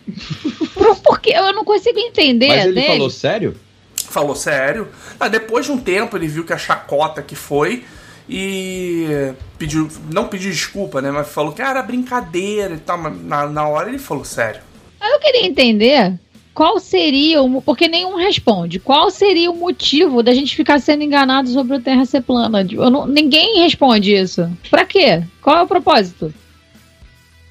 Por, 0.75 0.97
porque 1.01 1.31
eu 1.31 1.53
não 1.53 1.65
consigo 1.65 1.99
entender 1.99 2.49
Mas 2.49 2.65
ele 2.65 2.75
dele. 2.75 2.87
falou 2.89 3.11
sério? 3.11 3.57
Falou 3.97 4.35
sério. 4.35 4.89
Ah, 5.21 5.29
depois 5.29 5.67
de 5.67 5.73
um 5.73 5.79
tempo 5.79 6.17
ele 6.17 6.27
viu 6.27 6.45
que 6.45 6.53
a 6.53 6.59
chacota 6.59 7.23
que 7.23 7.37
foi 7.37 7.85
e 8.29 9.33
pediu, 9.59 9.89
não 10.13 10.27
pediu 10.29 10.51
desculpa, 10.51 11.01
né? 11.01 11.11
Mas 11.11 11.29
falou 11.29 11.53
que 11.53 11.63
ah, 11.63 11.71
era 11.71 11.83
brincadeira 11.83 12.75
e 12.75 12.79
tal. 12.79 12.99
Mas 12.99 13.17
na, 13.23 13.47
na 13.47 13.69
hora 13.69 13.89
ele 13.89 13.99
falou 13.99 14.25
sério. 14.25 14.61
Eu 15.01 15.19
queria 15.21 15.47
entender 15.47 16.19
qual 16.55 16.79
seria 16.79 17.43
o. 17.43 17.63
Porque 17.63 17.89
nenhum 17.89 18.17
responde. 18.17 18.79
Qual 18.79 19.11
seria 19.11 19.51
o 19.51 19.57
motivo 19.57 20.23
da 20.23 20.35
gente 20.35 20.55
ficar 20.55 20.81
sendo 20.81 21.03
enganado 21.03 21.49
sobre 21.49 21.77
a 21.77 21.81
Terra 21.81 22.05
ser 22.05 22.21
plana? 22.23 22.63
Não- 22.65 23.07
ninguém 23.07 23.63
responde 23.63 24.15
isso. 24.15 24.51
Pra 24.71 24.85
quê? 24.85 25.23
Qual 25.41 25.57
é 25.59 25.63
o 25.63 25.67
propósito? 25.67 26.33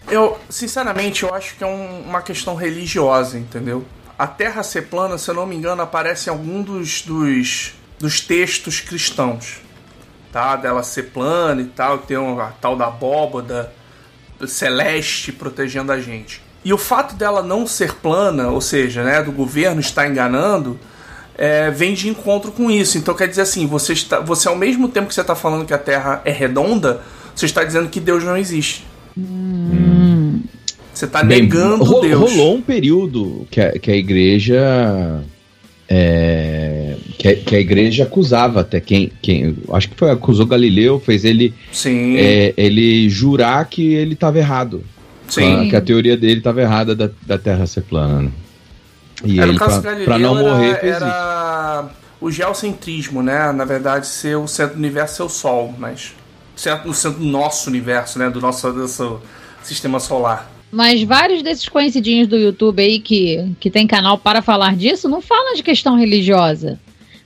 Eu, 0.09 0.37
sinceramente, 0.49 1.23
eu 1.23 1.33
acho 1.33 1.55
que 1.55 1.63
é 1.63 1.67
um- 1.67 2.01
uma 2.01 2.21
questão 2.21 2.55
religiosa, 2.55 3.37
entendeu? 3.37 3.85
A 4.17 4.27
Terra 4.27 4.61
ser 4.63 4.83
plana, 4.83 5.17
se 5.17 5.29
eu 5.29 5.35
não 5.35 5.45
me 5.45 5.55
engano, 5.55 5.81
aparece 5.81 6.29
em 6.29 6.31
algum 6.31 6.61
dos, 6.61 7.01
dos, 7.01 7.73
dos 7.99 8.19
textos 8.21 8.79
cristãos. 8.79 9.59
Tá? 10.31 10.55
Dela 10.55 10.83
ser 10.83 11.03
plana 11.11 11.61
e 11.61 11.65
tal, 11.65 11.97
ter 11.97 12.17
um, 12.17 12.39
a 12.39 12.47
tal 12.51 12.75
da 12.75 12.87
abóbada 12.87 13.73
celeste 14.47 15.31
protegendo 15.31 15.91
a 15.91 15.99
gente. 15.99 16.41
E 16.63 16.71
o 16.73 16.77
fato 16.77 17.15
dela 17.15 17.41
não 17.41 17.65
ser 17.65 17.95
plana, 17.95 18.49
ou 18.49 18.61
seja, 18.61 19.03
né, 19.03 19.23
do 19.23 19.31
governo 19.31 19.79
estar 19.81 20.07
enganando, 20.07 20.79
é, 21.37 21.71
vem 21.71 21.93
de 21.93 22.07
encontro 22.07 22.51
com 22.51 22.69
isso. 22.69 22.97
Então 22.97 23.15
quer 23.15 23.27
dizer 23.27 23.41
assim, 23.41 23.65
você, 23.65 23.93
está, 23.93 24.19
você 24.19 24.47
ao 24.47 24.55
mesmo 24.55 24.87
tempo 24.87 25.07
que 25.07 25.13
você 25.13 25.21
está 25.21 25.33
falando 25.35 25.65
que 25.65 25.73
a 25.73 25.77
Terra 25.77 26.21
é 26.23 26.31
redonda, 26.31 27.01
você 27.35 27.45
está 27.45 27.63
dizendo 27.63 27.89
que 27.89 27.99
Deus 27.99 28.23
não 28.23 28.37
existe. 28.37 28.85
Você 30.93 31.05
está 31.05 31.23
Bem, 31.23 31.41
negando 31.43 31.83
ro- 31.83 32.01
Deus. 32.01 32.19
Rolou 32.31 32.55
um 32.55 32.61
período 32.61 33.47
que 33.49 33.59
a, 33.59 33.71
que 33.71 33.89
a 33.91 33.95
igreja. 33.95 35.23
é, 35.89 36.95
que, 37.17 37.27
a, 37.27 37.35
que 37.35 37.55
a 37.55 37.59
igreja 37.59 38.03
acusava 38.03 38.61
até 38.61 38.79
quem, 38.79 39.11
quem. 39.21 39.57
Acho 39.71 39.89
que 39.89 39.95
foi 39.95 40.11
acusou 40.11 40.45
Galileu, 40.45 40.99
fez 40.99 41.25
ele, 41.25 41.53
Sim, 41.71 42.17
é, 42.17 42.53
ele 42.55 43.09
jurar 43.09 43.65
que 43.65 43.93
ele 43.93 44.13
estava 44.13 44.37
errado. 44.37 44.83
Sim. 45.33 45.69
Que 45.69 45.75
a 45.75 45.81
teoria 45.81 46.15
dele 46.17 46.39
estava 46.39 46.61
errada 46.61 46.95
da, 46.95 47.09
da 47.25 47.37
Terra 47.37 47.65
ser 47.65 47.81
plana. 47.81 48.21
né? 48.23 48.31
E 49.23 49.39
É, 49.39 49.43
ele, 49.43 49.57
pra 50.05 50.17
não 50.17 50.37
era, 50.39 50.49
morrer, 50.49 50.75
isso. 50.77 51.03
era 51.03 51.89
o 52.19 52.31
geocentrismo, 52.31 53.21
né? 53.21 53.51
Na 53.51 53.65
verdade, 53.65 54.07
ser 54.07 54.35
o 54.37 54.47
centro 54.47 54.75
do 54.75 54.79
universo 54.79 55.15
ser 55.15 55.23
o 55.23 55.29
Sol, 55.29 55.73
mas 55.77 56.13
centro, 56.55 56.87
no 56.87 56.93
centro 56.93 57.19
do 57.19 57.25
nosso 57.25 57.69
universo, 57.69 58.17
né? 58.19 58.29
Do 58.29 58.41
nosso, 58.41 58.71
do 58.71 58.79
nosso 58.79 59.21
sistema 59.63 59.99
solar. 59.99 60.49
Mas 60.71 61.03
vários 61.03 61.43
desses 61.43 61.67
conhecidinhos 61.67 62.27
do 62.27 62.37
YouTube 62.37 62.81
aí 62.81 62.99
que, 62.99 63.53
que 63.59 63.69
tem 63.69 63.85
canal 63.85 64.17
para 64.17 64.41
falar 64.41 64.75
disso 64.75 65.09
não 65.09 65.21
falam 65.21 65.53
de 65.53 65.61
questão 65.63 65.97
religiosa. 65.97 66.79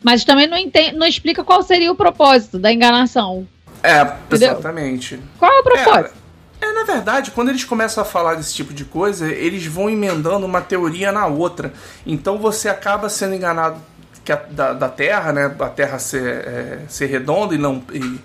Mas 0.03 0.23
também 0.23 0.47
não, 0.47 0.57
entende, 0.57 0.95
não 0.95 1.05
explica 1.07 1.43
qual 1.43 1.61
seria 1.63 1.91
o 1.91 1.95
propósito 1.95 2.57
da 2.59 2.73
enganação. 2.73 3.47
É, 3.83 4.01
Entendeu? 4.01 4.51
exatamente. 4.51 5.19
Qual 5.37 5.51
é 5.51 5.59
o 5.59 5.63
propósito? 5.63 6.15
É, 6.15 6.24
na 6.61 6.83
verdade, 6.83 7.31
quando 7.31 7.49
eles 7.49 7.63
começam 7.63 8.01
a 8.01 8.05
falar 8.05 8.35
desse 8.35 8.53
tipo 8.53 8.73
de 8.73 8.85
coisa, 8.85 9.27
eles 9.27 9.65
vão 9.65 9.89
emendando 9.89 10.45
uma 10.45 10.61
teoria 10.61 11.11
na 11.11 11.25
outra. 11.25 11.73
Então 12.05 12.37
você 12.37 12.69
acaba 12.69 13.09
sendo 13.09 13.35
enganado 13.35 13.77
que 14.23 14.31
a- 14.31 14.41
da, 14.49 14.73
da 14.73 14.89
Terra, 14.89 15.31
né? 15.31 15.55
A 15.59 15.69
Terra 15.69 15.99
ser, 15.99 16.23
é, 16.47 16.79
ser 16.87 17.05
redonda 17.07 17.53
e 17.53 17.57
não. 17.57 17.83
E, 17.93 18.19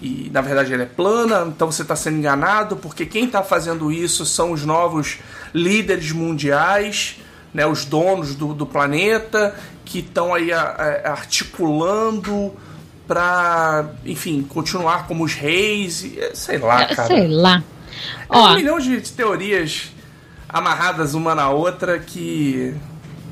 e, 0.00 0.30
na 0.32 0.40
verdade 0.40 0.72
ela 0.72 0.84
é 0.84 0.86
plana, 0.86 1.44
então 1.48 1.70
você 1.70 1.82
está 1.82 1.96
sendo 1.96 2.18
enganado, 2.18 2.76
porque 2.76 3.04
quem 3.04 3.24
está 3.24 3.42
fazendo 3.42 3.90
isso 3.90 4.24
são 4.24 4.52
os 4.52 4.64
novos 4.64 5.18
líderes 5.52 6.12
mundiais, 6.12 7.16
né, 7.52 7.66
os 7.66 7.84
donos 7.84 8.34
do, 8.36 8.54
do 8.54 8.64
planeta, 8.64 9.54
que 9.84 9.98
estão 9.98 10.32
aí 10.32 10.52
a- 10.52 11.02
a- 11.04 11.10
articulando 11.10 12.52
para, 13.08 13.86
enfim, 14.04 14.42
continuar 14.46 15.08
como 15.08 15.24
os 15.24 15.32
reis, 15.32 16.04
e, 16.04 16.20
é, 16.20 16.34
sei 16.34 16.58
lá, 16.58 16.82
Eu 16.82 16.94
cara. 16.94 17.08
Sei 17.08 17.26
lá. 17.26 17.64
É 18.30 18.36
um 18.36 18.54
milhão 18.54 18.78
de, 18.78 19.00
de 19.00 19.10
teorias 19.12 19.90
amarradas 20.48 21.14
uma 21.14 21.34
na 21.34 21.50
outra 21.50 21.98
que 21.98 22.74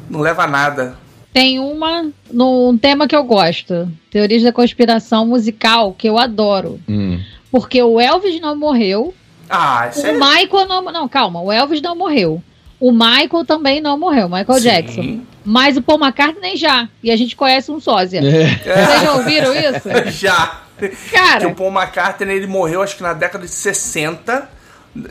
não 0.08 0.20
leva 0.20 0.44
a 0.44 0.46
nada. 0.46 0.96
tem 1.32 1.60
uma 1.60 2.10
num 2.32 2.76
tema 2.78 3.06
que 3.06 3.14
eu 3.14 3.22
gosto. 3.22 3.88
Teorias 4.10 4.42
da 4.42 4.52
conspiração 4.52 5.26
musical, 5.26 5.92
que 5.92 6.08
eu 6.08 6.18
adoro. 6.18 6.80
Hum. 6.88 7.20
Porque 7.50 7.80
o 7.82 8.00
Elvis 8.00 8.40
não 8.40 8.56
morreu. 8.56 9.14
Ah, 9.48 9.88
isso 9.90 10.02
O 10.02 10.06
é... 10.06 10.12
Michael 10.12 10.66
não. 10.66 10.82
Não, 10.82 11.08
calma. 11.08 11.40
O 11.40 11.52
Elvis 11.52 11.80
não 11.80 11.94
morreu. 11.94 12.42
O 12.78 12.92
Michael 12.92 13.44
também 13.46 13.80
não 13.80 13.98
morreu, 13.98 14.28
Michael 14.28 14.54
Sim. 14.54 14.62
Jackson. 14.62 15.20
Mas 15.44 15.76
o 15.76 15.82
Paul 15.82 15.98
McCartney 16.00 16.56
já. 16.56 16.88
E 17.02 17.10
a 17.10 17.16
gente 17.16 17.34
conhece 17.36 17.70
um 17.70 17.80
sósia. 17.80 18.18
É. 18.18 18.56
Vocês 18.56 19.02
já 19.02 19.12
ouviram 19.14 19.54
isso? 19.54 19.88
Já. 20.18 20.60
Que 20.78 20.88
Cara, 21.10 21.48
o 21.48 21.54
Paul 21.54 21.72
McCartney 21.72 22.36
ele 22.36 22.46
morreu 22.46 22.82
acho 22.82 22.96
que 22.96 23.02
na 23.02 23.14
década 23.14 23.46
de 23.46 23.50
60, 23.50 24.46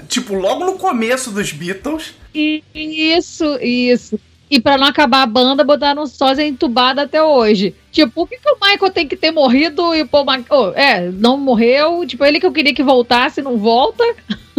tipo 0.07 0.35
logo 0.35 0.63
no 0.63 0.77
começo 0.77 1.31
dos 1.31 1.51
Beatles. 1.51 2.13
isso, 2.33 3.57
isso. 3.59 4.19
E 4.49 4.59
pra 4.59 4.77
não 4.77 4.85
acabar 4.85 5.23
a 5.23 5.25
banda, 5.25 5.63
botaram 5.63 6.03
um 6.03 6.07
sósia 6.07 6.45
entubado 6.45 7.01
até 7.01 7.23
hoje. 7.23 7.73
Tipo, 7.91 8.11
por 8.11 8.29
que, 8.29 8.37
que 8.37 8.49
o 8.49 8.57
Michael 8.61 8.91
tem 8.91 9.07
que 9.07 9.15
ter 9.15 9.31
morrido 9.31 9.95
e 9.95 10.03
o 10.03 10.07
Paul 10.07 10.25
McCartney. 10.25 10.73
é, 10.75 11.09
não 11.09 11.35
morreu. 11.35 12.05
Tipo, 12.05 12.23
ele 12.25 12.39
que 12.39 12.45
eu 12.45 12.51
queria 12.51 12.73
que 12.73 12.83
voltasse, 12.83 13.41
não 13.41 13.57
volta. 13.57 14.03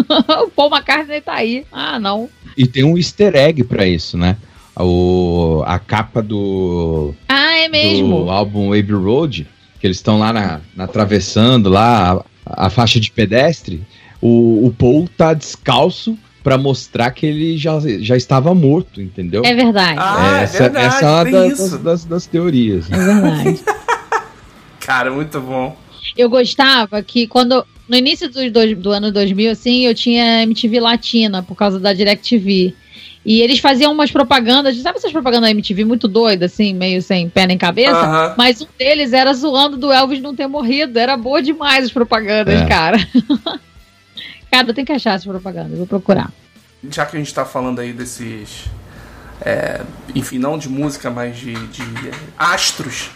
O 0.08 0.50
Paul 0.54 0.70
McCartney 0.70 1.20
tá 1.20 1.34
aí. 1.34 1.64
Ah, 1.72 1.98
não. 1.98 2.28
E 2.56 2.66
tem 2.66 2.84
um 2.84 2.96
easter 2.96 3.34
egg 3.36 3.64
pra 3.64 3.86
isso, 3.86 4.16
né? 4.16 4.36
O, 4.78 5.62
a 5.66 5.78
capa 5.78 6.22
do, 6.22 7.14
Ah, 7.28 7.56
é 7.58 7.68
mesmo. 7.68 8.24
do 8.24 8.30
álbum 8.30 8.68
Abbey 8.72 8.92
Road, 8.92 9.46
que 9.80 9.86
eles 9.86 9.96
estão 9.96 10.18
lá 10.18 10.32
na, 10.32 10.60
na- 10.74 10.84
atravessando 10.84 11.68
lá 11.70 12.22
a, 12.44 12.66
a 12.66 12.70
faixa 12.70 13.00
de 13.00 13.10
pedestre, 13.10 13.82
o, 14.20 14.66
o 14.66 14.74
Paul 14.78 15.08
tá 15.16 15.32
descalço 15.32 16.18
pra 16.42 16.58
mostrar 16.58 17.10
que 17.10 17.24
ele 17.26 17.56
já, 17.56 17.78
já 18.00 18.16
estava 18.16 18.54
morto, 18.54 19.00
entendeu? 19.00 19.42
É 19.44 19.54
verdade. 19.54 19.98
Ah, 19.98 20.40
é 20.40 20.42
essa, 20.44 20.62
verdade, 20.64 20.86
essa 20.86 21.04
é 21.06 21.08
uma 21.10 21.24
tem 21.24 21.32
da- 21.32 21.46
isso. 21.48 21.70
das, 21.70 21.82
das, 21.82 22.04
das 22.04 22.26
teorias. 22.26 22.90
É 22.92 22.96
verdade. 22.96 23.60
Cara, 24.80 25.10
muito 25.10 25.40
bom. 25.40 25.76
Eu 26.16 26.28
gostava 26.30 27.02
que 27.02 27.26
quando. 27.26 27.66
No 27.88 27.96
início 27.96 28.28
do, 28.28 28.50
do, 28.50 28.76
do 28.76 28.90
ano 28.90 29.12
2000, 29.12 29.50
assim, 29.52 29.86
eu 29.86 29.94
tinha 29.94 30.42
MTV 30.42 30.80
Latina 30.80 31.42
por 31.42 31.54
causa 31.54 31.78
da 31.78 31.92
DirecTV. 31.92 32.74
E 33.24 33.40
eles 33.42 33.58
faziam 33.58 33.92
umas 33.92 34.10
propagandas, 34.10 34.76
sabe 34.78 34.98
essas 34.98 35.10
propagandas 35.10 35.48
da 35.48 35.50
MTV 35.50 35.84
muito 35.84 36.06
doidas, 36.06 36.52
assim, 36.52 36.72
meio 36.72 37.02
sem 37.02 37.28
pé 37.28 37.44
nem 37.46 37.58
cabeça? 37.58 37.96
Aham. 37.96 38.34
Mas 38.38 38.60
um 38.62 38.66
deles 38.78 39.12
era 39.12 39.32
zoando 39.34 39.76
do 39.76 39.92
Elvis 39.92 40.20
não 40.20 40.34
ter 40.34 40.46
morrido. 40.46 40.96
Era 40.98 41.16
boa 41.16 41.42
demais 41.42 41.86
as 41.86 41.92
propagandas, 41.92 42.62
É. 42.62 42.66
cara. 42.66 42.98
cara, 44.50 44.68
eu 44.68 44.74
tenho 44.74 44.86
que 44.86 44.92
achar 44.92 45.14
essas 45.14 45.26
propagandas, 45.26 45.72
eu 45.72 45.78
vou 45.78 45.86
procurar. 45.86 46.32
Já 46.88 47.04
que 47.04 47.16
a 47.16 47.18
gente 47.18 47.34
tá 47.34 47.44
falando 47.44 47.80
aí 47.80 47.92
desses. 47.92 48.66
é, 49.44 49.80
enfim, 50.14 50.38
não 50.38 50.56
de 50.56 50.68
música, 50.68 51.10
mas 51.10 51.36
de, 51.36 51.52
de 51.52 51.82
astros. 52.38 53.10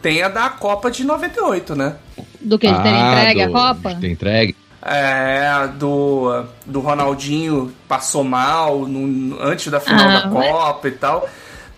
Tem 0.00 0.22
a 0.22 0.28
da 0.28 0.48
Copa 0.48 0.90
de 0.90 1.04
98, 1.04 1.74
né? 1.74 1.96
Do 2.40 2.58
que 2.58 2.66
terem 2.66 3.02
Ah, 3.02 3.12
entregue 3.20 3.42
a 3.42 3.46
do- 3.46 3.52
Copa? 3.52 3.94
de 3.94 4.00
ter 4.00 4.10
entregue. 4.10 4.56
É, 4.80 5.68
do, 5.74 6.44
do 6.64 6.80
Ronaldinho 6.80 7.74
passou 7.88 8.22
mal 8.22 8.80
no- 8.86 9.40
antes 9.42 9.70
da 9.72 9.80
final 9.80 10.08
Ah, 10.08 10.20
da 10.20 10.26
mas- 10.28 10.50
Copa 10.50 10.88
e 10.88 10.92
tal. 10.92 11.28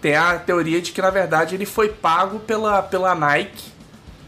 tem 0.03 0.15
a 0.17 0.39
teoria 0.39 0.81
de 0.81 0.93
que, 0.93 1.01
na 1.03 1.11
verdade, 1.11 1.55
ele 1.55 1.67
foi 1.67 1.89
pago 1.89 2.39
pela, 2.41 2.83
pela 2.83 3.15
Nike. 3.15 3.71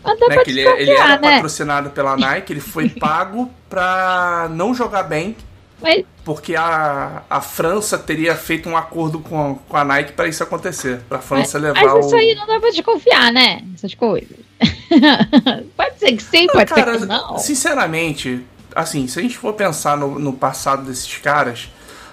Até 0.05 0.27
Né, 0.29 0.35
pra 0.35 0.45
que 0.45 0.51
ele, 0.51 0.61
ele 0.63 0.91
era 0.91 1.19
né? 1.19 1.35
patrocinado 1.35 1.91
pela 1.91 2.17
Nike, 2.17 2.53
ele 2.53 2.61
foi 2.61 2.89
pago 2.99 3.51
pra 3.71 4.49
não 4.51 4.75
jogar 4.75 5.05
bem, 5.05 5.37
Mas, 5.83 6.05
porque 6.25 6.55
a, 6.55 7.23
a 7.29 7.41
França 7.41 7.99
teria 7.99 8.35
feito 8.37 8.69
um 8.69 8.77
acordo 8.77 9.19
com, 9.19 9.57
com 9.69 9.77
a 9.77 9.85
Nike 9.85 10.13
pra 10.13 10.29
isso 10.29 10.43
acontecer. 10.43 11.01
Pra 11.09 11.19
França 11.19 11.59
mas 11.59 11.75
levar 11.75 11.99
isso 11.99 12.15
o. 12.15 12.17
aí 12.17 12.35
não 12.35 12.47
dá 12.47 12.61
pra 12.61 12.71
desconfiar, 12.71 13.33
né? 13.33 13.63
Essas 13.75 13.95
coisas. 13.95 14.37
pode 15.77 15.99
ser 15.99 16.17
que 16.17 16.23
sim, 16.23 16.47
pode 16.47 16.73
Cara, 16.73 16.93
ser 16.95 17.01
que 17.01 17.07
não. 17.07 17.39
sinceramente, 17.39 18.47
assim, 18.75 19.09
se 19.09 19.19
a 19.19 19.23
gente 19.23 19.37
for 19.37 19.53
pensar 19.55 19.97
no, 19.97 20.19
no 20.19 20.33
passado 20.33 20.85
desses 20.85 21.19
caras, 21.19 21.69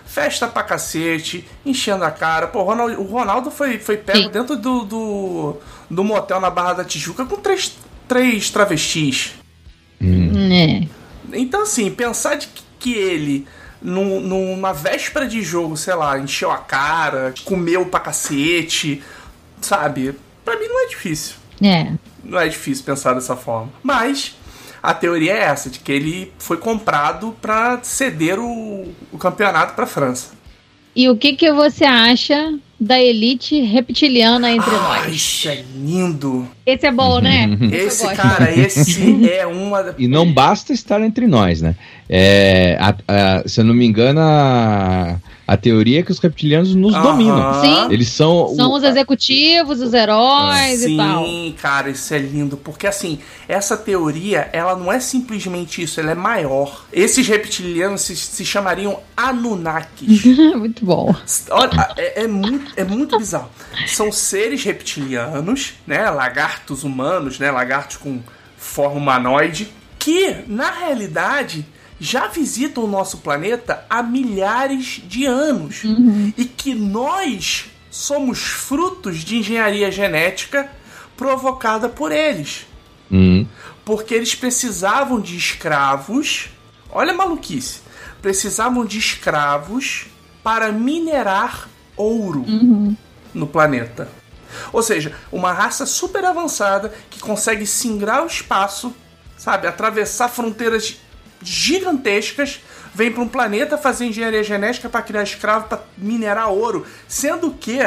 festa 0.06 0.48
pra 0.48 0.64
cacete, 0.64 1.48
enchendo 1.64 2.04
a 2.04 2.10
cara. 2.10 2.48
Pô, 2.48 2.62
o 2.62 2.64
Ronaldo, 2.64 3.02
o 3.02 3.06
Ronaldo 3.06 3.52
foi, 3.52 3.78
foi 3.78 3.98
pego 3.98 4.24
Sim. 4.24 4.30
dentro 4.30 4.56
do, 4.56 4.84
do, 4.84 5.58
do 5.90 6.04
motel 6.04 6.40
na 6.40 6.50
Barra 6.50 6.74
da 6.74 6.84
Tijuca 6.84 7.26
com 7.26 7.36
três, 7.36 7.78
três 8.08 8.50
travestis. 8.50 9.36
É. 10.02 10.88
Então, 11.34 11.62
assim, 11.62 11.92
pensar 11.92 12.36
de 12.36 12.48
que, 12.48 12.64
que 12.80 12.94
ele, 12.94 13.46
num- 13.82 14.22
numa 14.22 14.74
véspera 14.74 15.28
de 15.28 15.42
jogo, 15.42 15.76
sei 15.78 15.94
lá, 15.96 16.18
encheu 16.18 16.50
a 16.52 16.58
cara, 16.58 17.34
comeu 17.46 17.86
pra 17.86 18.00
cacete, 18.00 19.04
sabe? 19.62 20.16
Pra 20.44 20.58
mim 20.58 20.68
não 20.68 20.86
é 20.86 20.88
difícil. 20.88 21.36
É. 21.62 21.92
Não 22.24 22.40
é 22.40 22.48
difícil 22.48 22.84
pensar 22.86 23.14
dessa 23.14 23.36
forma. 23.36 23.70
Mas 23.84 24.36
a 24.82 24.94
teoria 24.94 25.34
é 25.34 25.44
essa, 25.44 25.70
de 25.70 25.80
que 25.80 25.92
ele 25.92 26.32
foi 26.40 26.58
comprado 26.58 27.36
pra 27.42 27.80
ceder 27.84 28.40
o, 28.40 28.88
o 29.12 29.18
campeonato 29.18 29.74
pra 29.74 29.86
França. 29.86 30.40
E 30.96 31.08
o 31.10 31.16
que, 31.16 31.34
que 31.34 31.52
você 31.52 31.86
acha 31.86 32.58
da 32.80 33.00
elite 33.00 33.62
reptiliana 33.62 34.50
entre 34.52 34.74
ah, 34.74 35.04
nós? 35.04 35.14
isso 35.14 35.48
é 35.48 35.64
lindo. 35.76 36.48
Esse 36.66 36.88
é 36.88 36.92
bom, 36.92 37.20
né? 37.20 37.58
eu 37.72 37.88
Esse 37.88 38.16
cara, 38.16 38.52
esse 38.52 39.30
é 39.30 39.46
uma. 39.46 39.94
E 39.98 40.08
não 40.08 40.32
basta 40.32 40.74
estar 40.74 41.02
entre 41.02 41.28
nós, 41.28 41.62
né? 41.62 41.76
É, 42.12 42.76
a- 42.80 42.96
a- 43.08 43.48
se 43.48 43.62
eu 43.62 43.66
não 43.66 43.74
me 43.76 43.86
engano, 43.86 44.20
a, 44.20 45.18
a 45.48 45.56
teoria 45.58 46.00
é 46.00 46.04
que 46.04 46.12
os 46.12 46.18
reptilianos 46.18 46.74
nos 46.74 46.96
Aham. 46.96 47.04
dominam. 47.04 47.62
Sim. 47.62 47.94
Eles 47.94 48.08
são. 48.10 48.54
São 48.56 48.72
o- 48.72 48.76
os 48.78 48.84
executivos, 48.84 49.80
os 49.80 49.94
heróis 49.94 50.84
e 50.84 50.98
tal. 50.98 51.24
Sim, 51.24 51.56
cara, 51.62 51.90
isso 51.92 52.12
é 52.12 52.18
lindo. 52.18 52.58
Porque 52.58 52.88
assim, 52.88 53.20
essa 53.48 53.78
teoria, 53.78 54.50
ela 54.52 54.76
não 54.76 54.92
é 54.92 55.00
simplesmente 55.00 55.84
isso, 55.84 56.00
ela 56.00 56.12
é 56.12 56.16
maior. 56.16 56.86
Esses 56.92 57.28
reptilianos 57.28 58.02
se, 58.02 58.16
se 58.16 58.44
chamariam 58.44 59.00
Anunnakis. 59.16 60.26
Muito 60.58 60.84
bom. 60.84 61.14
Olha, 61.52 61.90
é, 61.96 62.24
é 62.24 62.28
muito, 62.28 62.72
é 62.76 62.84
muito 62.84 63.18
bizarro. 63.20 63.50
São 63.88 64.12
seres 64.12 64.64
reptilianos, 64.64 65.74
né? 65.86 66.10
Lagartos 66.10 66.84
humanos, 66.84 67.38
né? 67.38 67.52
Lagartos 67.52 67.98
com 67.98 68.20
forma 68.58 68.98
humanoide, 68.98 69.68
que, 69.98 70.36
na 70.48 70.72
realidade, 70.72 71.66
já 72.00 72.28
visitam 72.28 72.84
o 72.86 72.88
nosso 72.88 73.18
planeta 73.18 73.86
há 73.90 74.02
milhares 74.02 75.02
de 75.06 75.26
anos. 75.26 75.82
E 76.38 76.46
que 76.46 76.74
nós 76.74 77.66
somos 77.92 78.40
frutos 78.40 79.18
de 79.18 79.38
engenharia 79.38 79.92
genética 79.92 80.70
provocada 81.18 81.90
por 81.90 82.12
eles. 82.12 82.66
Hum, 83.12 83.46
Porque 83.84 84.14
eles 84.14 84.36
precisavam 84.36 85.20
de 85.20 85.36
escravos. 85.36 86.50
Olha 86.92 87.12
a 87.12 87.16
maluquice. 87.16 87.82
Precisavam 88.22 88.86
de 88.86 88.98
escravos 88.98 90.06
para 90.44 90.72
minerar 90.72 91.68
ouro 91.98 92.46
no 93.34 93.48
planeta. 93.48 94.08
Ou 94.72 94.82
seja, 94.82 95.14
uma 95.32 95.52
raça 95.54 95.86
super 95.86 96.24
avançada 96.26 96.94
que 97.10 97.20
consegue 97.20 97.66
singrar 97.68 98.24
o 98.24 98.28
espaço, 98.28 98.94
sabe? 99.38 99.68
Atravessar 99.68 100.28
fronteiras 100.30 100.98
gigantescas, 101.42 102.62
vem 102.94 103.12
para 103.12 103.24
um 103.24 103.28
planeta 103.28 103.78
fazer 103.78 104.06
engenharia 104.06 104.44
genética 104.44 104.90
para 104.90 105.02
criar 105.02 105.24
escravo 105.24 105.68
para 105.68 105.84
minerar 105.98 106.50
ouro, 106.50 106.86
sendo 107.08 107.52
que 107.52 107.80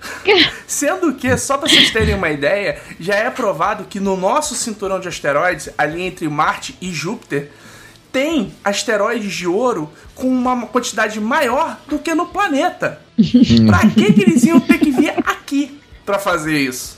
Sendo 0.66 1.14
que, 1.14 1.36
só 1.36 1.58
pra 1.58 1.68
vocês 1.68 1.90
terem 1.90 2.14
uma 2.14 2.30
ideia, 2.30 2.80
já 3.00 3.16
é 3.16 3.30
provado 3.30 3.84
que 3.84 4.00
no 4.00 4.16
nosso 4.16 4.54
cinturão 4.54 5.00
de 5.00 5.08
asteroides, 5.08 5.68
ali 5.76 6.02
entre 6.02 6.28
Marte 6.28 6.76
e 6.80 6.92
Júpiter, 6.92 7.50
tem 8.12 8.52
asteroides 8.64 9.32
de 9.32 9.46
ouro 9.46 9.90
com 10.14 10.28
uma 10.28 10.66
quantidade 10.66 11.20
maior 11.20 11.78
do 11.86 11.98
que 11.98 12.14
no 12.14 12.26
planeta. 12.26 13.00
pra 13.66 13.80
que, 13.90 14.12
que 14.12 14.22
eles 14.22 14.44
iam 14.44 14.60
ter 14.60 14.78
que 14.78 14.90
vir 14.90 15.12
aqui 15.26 15.80
pra 16.06 16.18
fazer 16.18 16.56
isso? 16.58 16.97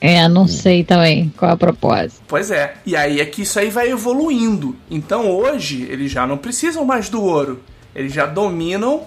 É, 0.00 0.28
não 0.28 0.46
sei 0.46 0.84
também 0.84 1.32
qual 1.36 1.50
é 1.50 1.54
o 1.54 1.58
propósito. 1.58 2.22
Pois 2.28 2.50
é, 2.50 2.74
e 2.86 2.94
aí 2.94 3.20
é 3.20 3.24
que 3.24 3.42
isso 3.42 3.58
aí 3.58 3.68
vai 3.68 3.90
evoluindo. 3.90 4.76
Então 4.90 5.30
hoje 5.30 5.86
eles 5.90 6.10
já 6.10 6.26
não 6.26 6.38
precisam 6.38 6.84
mais 6.84 7.08
do 7.08 7.22
ouro, 7.22 7.60
eles 7.94 8.12
já 8.12 8.26
dominam 8.26 9.02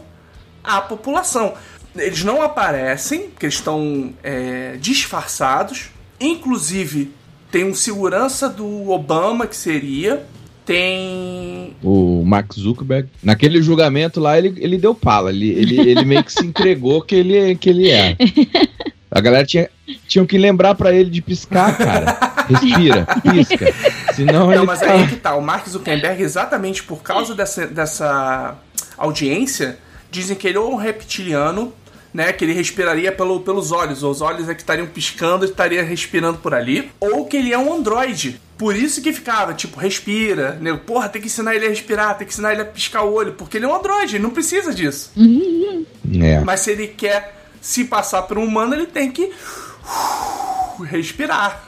a 0.64 0.82
população. 0.82 1.54
Eles 1.96 2.24
não 2.24 2.42
aparecem, 2.42 3.30
porque 3.30 3.46
eles 3.46 3.56
estão 3.56 4.14
é, 4.24 4.78
disfarçados. 4.80 5.90
Inclusive, 6.20 7.12
tem 7.52 7.66
um 7.66 7.74
segurança 7.74 8.48
do 8.48 8.90
Obama 8.90 9.46
que 9.46 9.56
seria. 9.56 10.26
Tem. 10.64 11.76
o 11.84 12.24
Mark 12.24 12.54
Zuckerberg. 12.54 13.10
Naquele 13.22 13.62
julgamento 13.62 14.20
lá, 14.20 14.38
ele, 14.38 14.54
ele 14.58 14.78
deu 14.78 14.94
pala. 14.94 15.32
Ele, 15.32 15.50
ele, 15.50 15.80
ele 15.82 16.06
meio 16.06 16.24
que 16.24 16.32
se 16.32 16.46
entregou 16.46 17.02
que 17.02 17.16
ele, 17.16 17.56
que 17.56 17.70
ele 17.70 17.90
é. 17.90 18.16
A 19.12 19.19
galera 19.19 19.45
tinha, 19.45 19.69
tinha 20.08 20.26
que 20.26 20.38
lembrar 20.38 20.74
pra 20.74 20.93
ele 20.93 21.10
de 21.10 21.21
piscar, 21.21 21.78
cara. 21.78 22.17
Respira, 22.47 23.06
pisca. 23.21 23.74
Senão 24.13 24.47
Não, 24.47 24.54
ele 24.54 24.65
mas 24.65 24.80
tá- 24.80 24.91
aí 24.93 25.04
é 25.04 25.08
que 25.08 25.15
tá. 25.17 25.36
O 25.36 25.41
Mark 25.41 25.67
Zuckerberg, 25.67 26.21
exatamente 26.24 26.82
por 26.84 27.02
causa 27.04 27.36
dessa, 27.36 27.67
dessa 27.67 28.56
audiência, 28.97 29.78
dizem 30.10 30.36
que 30.36 30.47
ele 30.47 30.58
é 30.58 30.62
um 30.62 30.76
reptiliano, 30.76 31.74
né? 32.13 32.32
Que 32.34 32.43
ele 32.45 32.54
respiraria 32.54 33.12
pelo, 33.12 33.39
pelos 33.41 33.71
olhos. 33.71 34.02
Os 34.04 34.21
olhos 34.21 34.47
é 34.50 34.54
que 34.56 34.62
estariam 34.62 34.88
piscando 34.88 35.45
e 35.45 35.50
estaria 35.50 35.84
respirando 35.84 36.38
por 36.39 36.54
ali. 36.54 36.89
Ou 37.00 37.26
que 37.26 37.38
ele 37.38 37.54
é 37.54 37.58
um 37.58 37.74
androide. 37.74 38.39
Por 38.58 38.76
isso 38.76 39.02
que 39.02 39.12
ficava, 39.13 39.54
tipo, 39.54 39.80
respira. 39.80 40.54
Né? 40.62 40.74
Porra, 40.86 41.10
tem 41.10 41.21
que 41.21 41.28
ensinar 41.28 41.56
ele 41.56 41.65
a 41.65 41.69
respirar, 41.69 42.17
tem 42.17 42.28
que 42.28 42.34
ensinar 42.34 42.54
ele 42.54 42.62
a 42.62 42.65
piscar 42.65 43.04
o 43.04 43.13
olho. 43.13 43.34
Porque 43.34 43.58
ele 43.58 43.65
é 43.65 43.67
um 43.67 43.76
androide, 43.76 44.15
ele 44.15 44.24
não 44.24 44.30
precisa 44.32 44.74
disso. 44.74 45.12
É. 46.21 46.39
Mas 46.41 46.62
se 46.62 46.71
ele 46.71 46.88
quer 46.88 47.41
se 47.62 47.86
passar 47.86 48.24
por 48.24 48.38
um 48.38 48.43
humano, 48.43 48.74
ele 48.74 48.88
tem 48.88 49.12
que 49.12 49.32
respirar. 50.84 51.63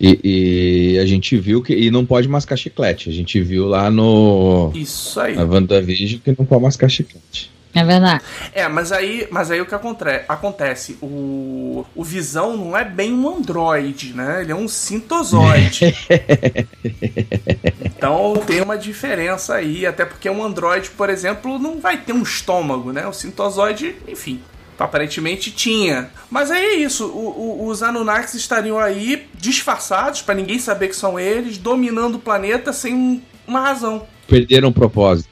E, 0.00 0.94
e 0.94 0.98
a 0.98 1.04
gente 1.04 1.36
viu 1.36 1.62
que. 1.62 1.74
E 1.74 1.90
não 1.90 2.06
pode 2.06 2.26
mascar 2.26 2.56
chiclete. 2.56 3.10
A 3.10 3.12
gente 3.12 3.38
viu 3.42 3.66
lá 3.66 3.90
no. 3.90 4.72
Isso 4.74 5.20
aí. 5.20 5.36
Na 5.36 5.44
WandaVision 5.44 6.20
que 6.24 6.34
não 6.38 6.46
pode 6.46 6.62
mascar 6.62 6.88
chiclete. 6.88 7.50
É 7.72 7.84
verdade. 7.84 8.24
É, 8.52 8.66
mas 8.68 8.90
aí, 8.90 9.28
mas 9.30 9.50
aí 9.50 9.60
o 9.60 9.66
que 9.66 9.74
aconte- 9.74 10.24
acontece? 10.28 10.98
O, 11.00 11.86
o 11.94 12.02
Visão 12.02 12.56
não 12.56 12.76
é 12.76 12.84
bem 12.84 13.12
um 13.12 13.28
androide, 13.36 14.12
né? 14.12 14.40
Ele 14.42 14.50
é 14.50 14.56
um 14.56 14.66
sintozoide. 14.66 15.96
então 17.84 18.34
tem 18.46 18.60
uma 18.60 18.76
diferença 18.76 19.54
aí, 19.54 19.86
até 19.86 20.04
porque 20.04 20.28
um 20.28 20.42
androide, 20.44 20.90
por 20.90 21.08
exemplo, 21.10 21.58
não 21.58 21.80
vai 21.80 21.98
ter 21.98 22.12
um 22.12 22.22
estômago, 22.22 22.92
né? 22.92 23.06
O 23.06 23.12
sintozoide, 23.12 23.94
enfim, 24.08 24.40
aparentemente 24.78 25.50
tinha. 25.50 26.10
Mas 26.30 26.50
aí 26.50 26.64
é 26.64 26.74
isso, 26.76 27.06
o- 27.06 27.62
o- 27.62 27.66
os 27.68 27.82
Anunnakis 27.82 28.34
estariam 28.34 28.78
aí 28.78 29.28
disfarçados 29.38 30.22
pra 30.22 30.34
ninguém 30.34 30.58
saber 30.58 30.88
que 30.88 30.96
são 30.96 31.18
eles, 31.18 31.58
dominando 31.58 32.16
o 32.16 32.18
planeta 32.20 32.72
sem 32.72 32.94
um- 32.94 33.20
uma 33.46 33.60
razão. 33.60 34.06
Perderam 34.26 34.68
o 34.68 34.72
propósito. 34.72 35.28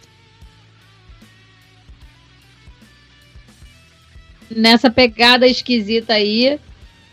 Nessa 4.54 4.90
pegada 4.90 5.46
esquisita 5.46 6.14
aí, 6.14 6.58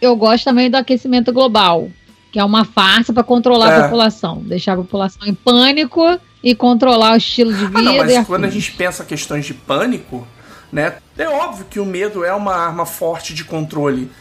eu 0.02 0.15
gosto 0.15 0.45
também 0.45 0.69
do 0.69 0.76
aquecimento 0.76 1.32
global, 1.34 1.89
que 2.32 2.39
é 2.39 2.43
uma 2.43 2.65
farsa 2.65 3.13
para 3.13 3.24
controlar 3.24 3.71
É. 3.71 3.78
a 3.80 3.84
população, 3.84 4.38
deixar 4.43 4.74
a 4.74 4.78
população 4.78 5.28
em 5.28 5.34
pânico 5.34 6.19
e 6.43 6.54
controlar 6.54 7.13
o 7.13 7.17
estilo 7.17 7.54
de 7.54 7.65
vida 7.65 7.80
Ah, 7.80 7.82
não, 7.84 7.98
mas 7.98 8.28
quando 8.28 8.45
a 8.45 8.50
gente 8.50 8.71
pensa 8.74 9.04
questões 9.04 9.45
de 9.45 9.54
pânico, 9.54 10.28
né? 10.71 10.95
É 11.17 11.28
óbvio 11.28 11.65
que 11.69 11.80
o 11.80 11.86
medo 11.86 12.24
é 12.24 12.34
uma 12.34 12.54
arma 12.56 12.86
forte 12.86 13.34
de 13.34 13.43
controle. 13.43 14.12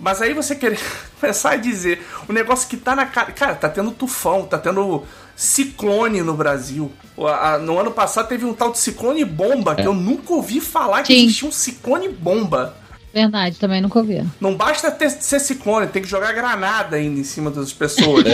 Mas 0.00 0.22
aí 0.22 0.32
você 0.32 0.56
querer 0.56 0.80
começar 1.20 1.52
a 1.52 1.56
dizer 1.56 2.04
o 2.28 2.32
negócio 2.32 2.68
que 2.68 2.76
tá 2.76 2.96
na 2.96 3.06
cara. 3.06 3.30
Cara, 3.32 3.54
tá 3.54 3.68
tendo 3.68 3.90
tufão, 3.90 4.46
tá 4.46 4.58
tendo 4.58 5.04
ciclone 5.36 6.22
no 6.22 6.34
Brasil. 6.34 6.90
No 7.62 7.78
ano 7.78 7.90
passado 7.90 8.28
teve 8.28 8.44
um 8.44 8.54
tal 8.54 8.72
de 8.72 8.78
ciclone 8.78 9.24
bomba, 9.24 9.74
que 9.74 9.86
eu 9.86 9.94
nunca 9.94 10.32
ouvi 10.32 10.60
falar 10.60 11.02
que 11.02 11.14
Sim. 11.14 11.24
existia 11.24 11.48
um 11.48 11.52
ciclone 11.52 12.08
bomba. 12.08 12.74
Verdade, 13.12 13.58
também 13.58 13.80
nunca 13.80 13.98
ouvi. 13.98 14.24
Não 14.40 14.54
basta 14.54 14.88
ter, 14.90 15.10
ser 15.10 15.40
ciclone, 15.40 15.88
tem 15.88 16.00
que 16.00 16.08
jogar 16.08 16.32
granada 16.32 16.96
ainda 16.96 17.18
em 17.18 17.24
cima 17.24 17.50
das 17.50 17.72
pessoas. 17.72 18.24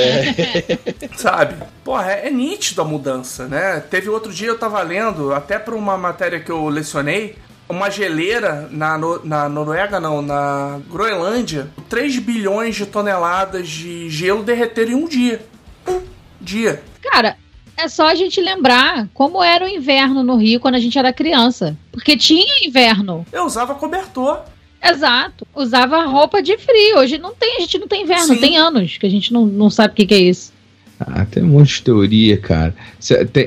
Sabe? 1.16 1.56
Porra, 1.82 2.12
é, 2.12 2.26
é 2.26 2.30
nítido 2.30 2.82
a 2.82 2.84
mudança, 2.84 3.46
né? 3.46 3.80
Teve 3.80 4.10
outro 4.10 4.32
dia 4.32 4.48
eu 4.48 4.58
tava 4.58 4.82
lendo, 4.82 5.32
até 5.32 5.58
pra 5.58 5.74
uma 5.74 5.96
matéria 5.96 6.40
que 6.40 6.50
eu 6.50 6.68
lecionei, 6.68 7.36
uma 7.68 7.90
geleira 7.90 8.68
na, 8.70 8.96
no- 8.96 9.24
na 9.24 9.48
Noruega, 9.48 9.98
não, 10.00 10.22
na 10.22 10.80
Groenlândia, 10.90 11.68
3 11.88 12.18
bilhões 12.18 12.76
de 12.76 12.86
toneladas 12.86 13.68
de 13.68 14.08
gelo 14.10 14.42
derreteram 14.42 14.92
em 14.92 14.94
um 14.94 15.08
dia. 15.08 15.44
Um 15.88 16.00
dia. 16.40 16.82
Cara, 17.02 17.36
é 17.76 17.88
só 17.88 18.06
a 18.08 18.14
gente 18.14 18.40
lembrar 18.40 19.08
como 19.12 19.42
era 19.42 19.64
o 19.64 19.68
inverno 19.68 20.22
no 20.22 20.36
Rio 20.36 20.60
quando 20.60 20.76
a 20.76 20.80
gente 20.80 20.98
era 20.98 21.12
criança. 21.12 21.76
Porque 21.92 22.16
tinha 22.16 22.66
inverno. 22.66 23.26
Eu 23.32 23.44
usava 23.44 23.74
cobertor. 23.74 24.40
Exato. 24.82 25.46
Usava 25.54 26.04
roupa 26.04 26.40
de 26.42 26.56
frio. 26.58 26.98
Hoje 26.98 27.18
não 27.18 27.34
tem, 27.34 27.56
a 27.56 27.60
gente 27.60 27.78
não 27.78 27.88
tem 27.88 28.02
inverno. 28.02 28.34
Sim. 28.34 28.40
Tem 28.40 28.56
anos 28.56 28.96
que 28.98 29.06
a 29.06 29.10
gente 29.10 29.32
não, 29.32 29.44
não 29.46 29.68
sabe 29.70 29.92
o 29.92 29.96
que, 29.96 30.06
que 30.06 30.14
é 30.14 30.18
isso. 30.18 30.52
Ah, 31.00 31.26
tem 31.30 31.42
um 31.42 31.48
monte 31.48 31.74
de 31.76 31.82
teoria, 31.82 32.38
cara. 32.38 32.74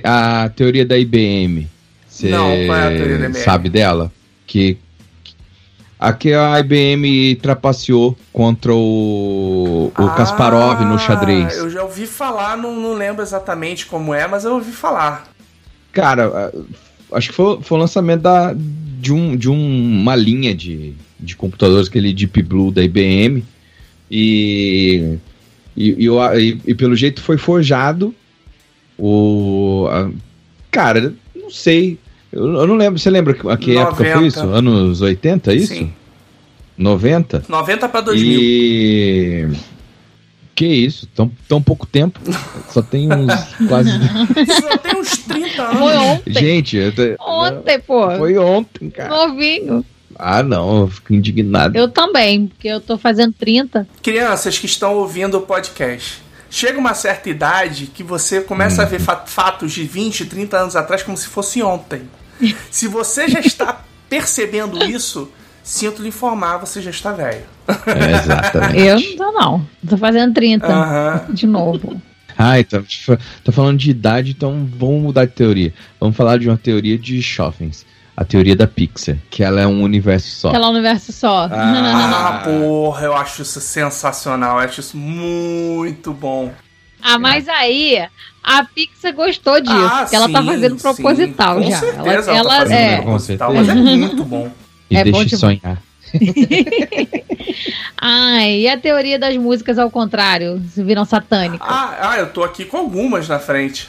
A 0.03 0.49
teoria 0.49 0.86
da 0.86 0.97
IBM. 0.97 1.67
Você 2.19 2.29
é 2.29 3.34
sabe 3.34 3.69
dela? 3.69 4.12
Que 4.45 4.77
aqui 5.99 6.34
a 6.34 6.60
IBM 6.60 7.36
trapaceou 7.41 8.17
contra 8.34 8.73
o, 8.73 9.91
o 9.97 10.10
Kasparov 10.15 10.82
no 10.86 10.95
Ah, 10.95 10.97
xadrez. 10.99 11.58
Eu 11.58 11.69
já 11.69 11.84
ouvi 11.84 12.05
falar, 12.05 12.58
não, 12.58 12.75
não 12.75 12.93
lembro 12.93 13.21
exatamente 13.21 13.86
como 13.86 14.13
é, 14.13 14.27
mas 14.27 14.43
eu 14.45 14.53
ouvi 14.53 14.71
falar. 14.71 15.29
Cara, 15.91 16.51
ah, 16.53 17.17
acho 17.17 17.29
que 17.29 17.36
foi, 17.36 17.62
foi 17.62 17.77
o 17.77 17.82
lançamento 17.82 18.21
da, 18.21 18.53
de, 18.53 19.13
um, 19.13 19.36
de 19.36 19.49
um- 19.49 20.01
uma 20.01 20.15
linha 20.15 20.53
de, 20.53 20.93
de 21.19 21.36
computadores, 21.36 21.88
aquele 21.88 22.13
Deep 22.13 22.41
Blue 22.43 22.71
da 22.71 22.84
IBM. 22.84 23.43
E, 24.12 25.17
e, 25.77 26.08
e- 26.08 26.62
e 26.65 26.75
pelo 26.75 26.95
jeito 26.95 27.21
foi 27.21 27.38
forjado 27.38 28.13
o. 28.97 29.88
a- 29.91 30.10
cara, 30.71 31.13
não 31.36 31.49
sei. 31.49 31.97
Eu, 32.32 32.46
eu 32.60 32.68
não 32.68 32.76
lembro. 32.76 33.00
Você 33.00 33.10
lembra 33.10 33.34
que, 33.34 33.48
a 33.50 33.58
que 33.58 33.78
época 33.78 33.96
foi 33.96 34.10
90. 34.13 34.28
isso? 34.28 34.39
Anos 34.48 35.02
80, 35.02 35.52
é 35.52 35.56
isso? 35.56 35.74
Sim. 35.74 35.94
90? 36.78 37.44
90 37.50 37.89
pra 37.89 38.02
2000. 38.02 38.39
E. 38.39 39.50
Que 40.56 40.65
isso? 40.68 41.08
Tão, 41.08 41.32
tão 41.48 41.62
pouco 41.62 41.86
tempo. 41.86 42.20
Só 42.70 42.82
tem 42.82 43.12
uns 43.12 43.34
quase. 43.68 43.89
Isso 43.89 44.78
tem 44.84 45.00
uns 45.00 45.18
30 45.18 45.65
Foi 45.68 45.94
anos. 45.94 46.04
ontem. 46.20 46.34
Gente, 46.34 46.78
eu 46.78 46.92
tô- 46.94 47.24
Ontem, 47.26 47.80
pô. 47.80 48.12
foi 48.18 48.38
ontem, 48.38 48.89
cara. 48.89 49.10
Novinho. 49.10 49.86
Ah, 50.22 50.44
não, 50.44 50.82
eu 50.82 50.88
fico 50.89 51.13
indignado. 51.13 51.78
Eu 51.78 51.88
também, 51.88 52.48
porque 52.48 52.68
eu 52.68 52.82
tô 52.82 52.98
fazendo 52.98 53.34
30. 53.39 53.88
Crianças 54.04 54.58
que 54.60 54.65
estão 54.65 54.96
ouvindo 54.96 55.38
o 55.38 55.42
podcast. 55.42 56.22
Chega 56.50 56.78
uma 56.78 56.94
certa 56.94 57.30
idade 57.30 57.86
que 57.88 58.04
você 58.04 58.42
começa 58.42 58.82
a 58.82 58.86
ver 58.86 59.00
fa- 59.00 59.24
fatos 59.26 59.72
de 59.72 59.84
20, 59.84 60.26
30 60.26 60.58
anos 60.58 60.76
atrás 60.76 61.04
como 61.04 61.15
se 61.15 61.28
fosse 61.28 61.62
ontem. 61.63 62.02
Se 62.71 62.88
você 62.88 63.28
já 63.28 63.39
está 63.39 63.82
percebendo 64.10 64.84
isso, 64.86 65.32
sinto 65.63 66.02
lhe 66.02 66.10
informar, 66.10 66.58
você 66.58 66.82
já 66.82 66.89
está 66.89 67.12
velho. 67.12 67.43
É, 67.67 68.15
exatamente. 68.17 68.82
Eu 68.82 68.99
não 68.99 69.17
tô, 69.17 69.32
não. 69.32 69.67
Tô 69.88 69.97
fazendo 69.97 70.34
30. 70.34 70.65
Aham. 70.67 71.25
De 71.30 71.45
novo. 71.45 72.02
Ai, 72.41 72.63
tá, 72.63 72.82
tá 73.43 73.52
falando 73.52 73.78
de 73.78 73.91
idade, 73.91 74.32
então 74.32 74.65
vamos 74.78 75.02
mudar 75.02 75.25
de 75.25 75.34
teoria. 75.34 75.73
Vamos 75.99 76.15
falar 76.15 76.39
de 76.39 76.47
uma 76.47 76.58
teoria 76.58 76.97
de 76.97 77.21
Schoffens. 77.21 77.86
A 78.15 78.23
teoria 78.25 78.56
da 78.56 78.67
Pixar, 78.67 79.17
que 79.30 79.43
ela 79.43 79.62
é 79.62 79.67
um 79.67 79.82
universo 79.82 80.30
só. 80.30 80.49
Aquela 80.49 80.69
universo 80.69 81.12
só. 81.12 81.49
Ah, 81.52 82.41
porra, 82.43 83.06
eu 83.06 83.15
acho 83.15 83.41
isso 83.41 83.62
sensacional, 83.62 84.58
eu 84.60 84.65
acho 84.65 84.80
isso 84.80 84.97
muito 84.97 86.13
bom. 86.13 86.54
Ah, 87.01 87.17
mas 87.19 87.47
aí 87.47 88.05
a 88.43 88.63
Pixar 88.65 89.13
gostou 89.13 89.59
disso. 89.62 89.73
Ah, 89.75 89.99
porque 90.01 90.15
ela 90.15 90.29
tá 90.29 90.39
sim, 90.41 90.45
fazendo 90.47 90.75
sim. 90.77 90.81
proposital 90.81 91.55
Com 91.55 91.69
já. 91.71 91.77
certeza 91.77 92.01
ela, 92.03 92.13
ela, 92.13 92.23
tá 92.25 92.33
ela- 92.35 92.55
fazendo 92.59 92.77
é. 92.77 93.01
proposital, 93.01 93.53
mas 93.53 93.69
é 93.69 93.73
muito 93.75 94.23
bom. 94.23 94.51
E 94.91 94.97
É 94.97 95.05
bom 95.05 95.19
deixe 95.19 95.35
demais. 95.38 95.59
sonhar. 95.62 95.77
Ai, 98.01 98.62
e 98.62 98.67
a 98.67 98.77
teoria 98.77 99.19
das 99.19 99.35
músicas 99.38 99.77
ao 99.77 99.91
contrário? 99.91 100.62
Se 100.73 100.83
viram 100.83 101.05
satânicas. 101.05 101.67
Ah, 101.69 102.12
ah, 102.12 102.17
eu 102.17 102.27
tô 102.31 102.43
aqui 102.43 102.65
com 102.65 102.77
algumas 102.77 103.27
na 103.27 103.39
frente. 103.39 103.88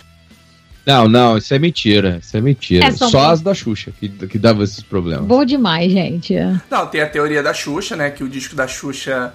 Não, 0.87 1.09
não, 1.09 1.39
isso 1.39 1.55
é 1.55 1.59
mentira. 1.59 2.19
Isso 2.23 2.37
é 2.37 2.41
mentira. 2.41 2.87
É, 2.87 2.91
são 2.91 3.09
só 3.11 3.21
bem- 3.23 3.31
as 3.31 3.41
da 3.41 3.55
Xuxa 3.55 3.93
que, 3.99 4.09
que 4.09 4.39
dava 4.39 4.65
esses 4.65 4.83
problemas. 4.83 5.25
Bom 5.27 5.45
demais, 5.45 5.91
gente. 5.93 6.35
Não, 6.71 6.87
tem 6.87 7.01
a 7.01 7.09
teoria 7.09 7.43
da 7.43 7.55
Xuxa, 7.55 7.97
né? 7.97 8.11
Que 8.11 8.25
o 8.25 8.29
disco 8.29 8.55
da 8.57 8.67
Xuxa. 8.67 9.33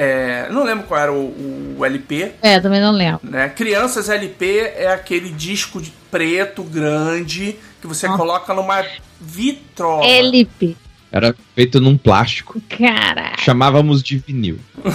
É, 0.00 0.48
não 0.52 0.62
lembro 0.62 0.84
qual 0.86 1.00
era 1.00 1.12
o, 1.12 1.74
o 1.76 1.84
LP, 1.84 2.30
É, 2.40 2.60
também 2.60 2.80
não 2.80 2.92
lembro. 2.92 3.20
né? 3.24 3.48
Crianças 3.48 4.08
LP 4.08 4.72
é 4.76 4.92
aquele 4.92 5.30
disco 5.30 5.82
de 5.82 5.92
preto 6.08 6.62
grande 6.62 7.56
que 7.80 7.86
você 7.88 8.06
Ah. 8.06 8.16
coloca 8.16 8.54
numa 8.54 8.84
vitrola. 9.20 10.06
LP. 10.06 10.76
Era 11.10 11.34
feito 11.56 11.80
num 11.80 11.96
plástico. 11.98 12.60
Caralho. 12.68 13.40
Chamávamos 13.40 14.02
de 14.02 14.18
vinil. 14.18 14.58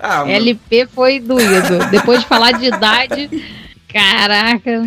Ah, 0.00 0.24
LP 0.30 0.86
foi 0.94 1.18
doído. 1.18 1.78
Depois 1.90 2.20
de 2.20 2.26
falar 2.26 2.52
de 2.52 2.66
idade. 2.66 3.28
Caraca. 3.92 4.86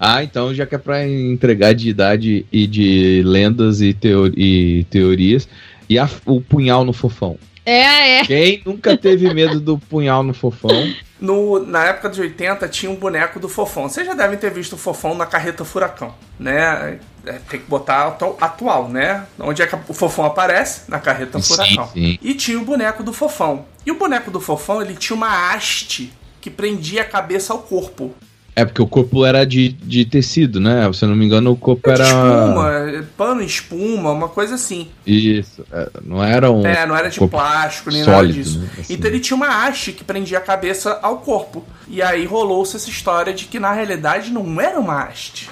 Ah, 0.00 0.22
então 0.22 0.54
já 0.54 0.64
que 0.64 0.74
é 0.74 0.78
pra 0.78 1.06
entregar 1.06 1.74
de 1.74 1.88
idade 1.90 2.46
e 2.50 2.66
de 2.66 3.22
lendas 3.24 3.80
e, 3.82 3.92
teo- 3.92 4.32
e 4.36 4.84
teorias. 4.90 5.46
E 5.88 5.98
a- 5.98 6.08
o 6.24 6.40
punhal 6.40 6.84
no 6.84 6.92
fofão. 6.94 7.36
É, 7.66 8.18
é. 8.20 8.24
Quem 8.24 8.62
nunca 8.64 8.96
teve 8.96 9.32
medo 9.32 9.58
do 9.60 9.78
punhal 9.78 10.22
no 10.22 10.34
fofão? 10.34 10.94
no, 11.20 11.64
na 11.64 11.84
época 11.86 12.10
de 12.10 12.20
80 12.20 12.68
tinha 12.68 12.90
um 12.92 12.96
boneco 12.96 13.40
do 13.40 13.48
Fofão. 13.48 13.88
Vocês 13.88 14.06
já 14.06 14.12
devem 14.12 14.36
ter 14.36 14.50
visto 14.50 14.74
o 14.74 14.76
Fofão 14.76 15.14
na 15.14 15.24
carreta 15.24 15.64
Furacão, 15.64 16.14
né? 16.38 16.98
É, 17.24 17.32
tem 17.48 17.60
que 17.60 17.66
botar 17.66 18.08
atu- 18.08 18.36
atual, 18.38 18.88
né? 18.90 19.24
Onde 19.38 19.62
é 19.62 19.66
que 19.66 19.74
o 19.88 19.94
Fofão 19.94 20.26
aparece? 20.26 20.82
Na 20.90 20.98
carreta 20.98 21.40
Furacão. 21.40 21.88
sim. 21.94 22.18
E 22.20 22.34
tinha 22.34 22.58
o 22.58 22.64
boneco 22.64 23.02
do 23.02 23.12
Fofão. 23.14 23.64
E 23.86 23.90
o 23.90 23.94
boneco 23.98 24.30
do 24.30 24.38
Fofão, 24.40 24.82
ele 24.82 24.94
tinha 24.94 25.16
uma 25.16 25.54
haste 25.54 26.12
que 26.42 26.50
prendia 26.50 27.00
a 27.00 27.06
cabeça 27.06 27.54
ao 27.54 27.60
corpo. 27.60 28.14
É 28.56 28.64
porque 28.64 28.80
o 28.80 28.86
corpo 28.86 29.24
era 29.24 29.44
de, 29.44 29.70
de 29.70 30.04
tecido, 30.04 30.60
né? 30.60 30.88
Se 30.92 31.04
eu 31.04 31.08
não 31.08 31.16
me 31.16 31.24
engano, 31.26 31.50
o 31.50 31.56
corpo 31.56 31.82
De 31.92 32.00
era. 32.00 32.04
espuma, 32.04 33.04
pano 33.16 33.42
em 33.42 33.46
espuma, 33.46 34.10
uma 34.12 34.28
coisa 34.28 34.54
assim. 34.54 34.88
Isso. 35.04 35.66
é, 35.72 35.88
Não 36.04 36.22
era 36.22 36.50
um. 36.52 36.64
É, 36.64 36.86
não 36.86 36.96
era 36.96 37.10
de 37.10 37.18
plástico 37.26 37.90
nem 37.90 38.00
nada 38.04 38.12
sólido, 38.12 38.34
disso. 38.34 38.60
né? 38.60 38.68
Assim. 38.78 38.94
Então 38.94 39.10
ele 39.10 39.18
tinha 39.18 39.36
uma 39.36 39.66
haste 39.66 39.92
que 39.92 40.04
prendia 40.04 40.38
a 40.38 40.40
cabeça 40.40 41.00
ao 41.02 41.18
corpo. 41.18 41.64
E 41.88 42.00
aí 42.00 42.24
rolou-se 42.26 42.76
essa 42.76 42.88
história 42.88 43.34
de 43.34 43.46
que 43.46 43.58
na 43.58 43.72
realidade 43.72 44.30
não 44.30 44.60
era 44.60 44.78
uma 44.78 45.02
haste. 45.02 45.50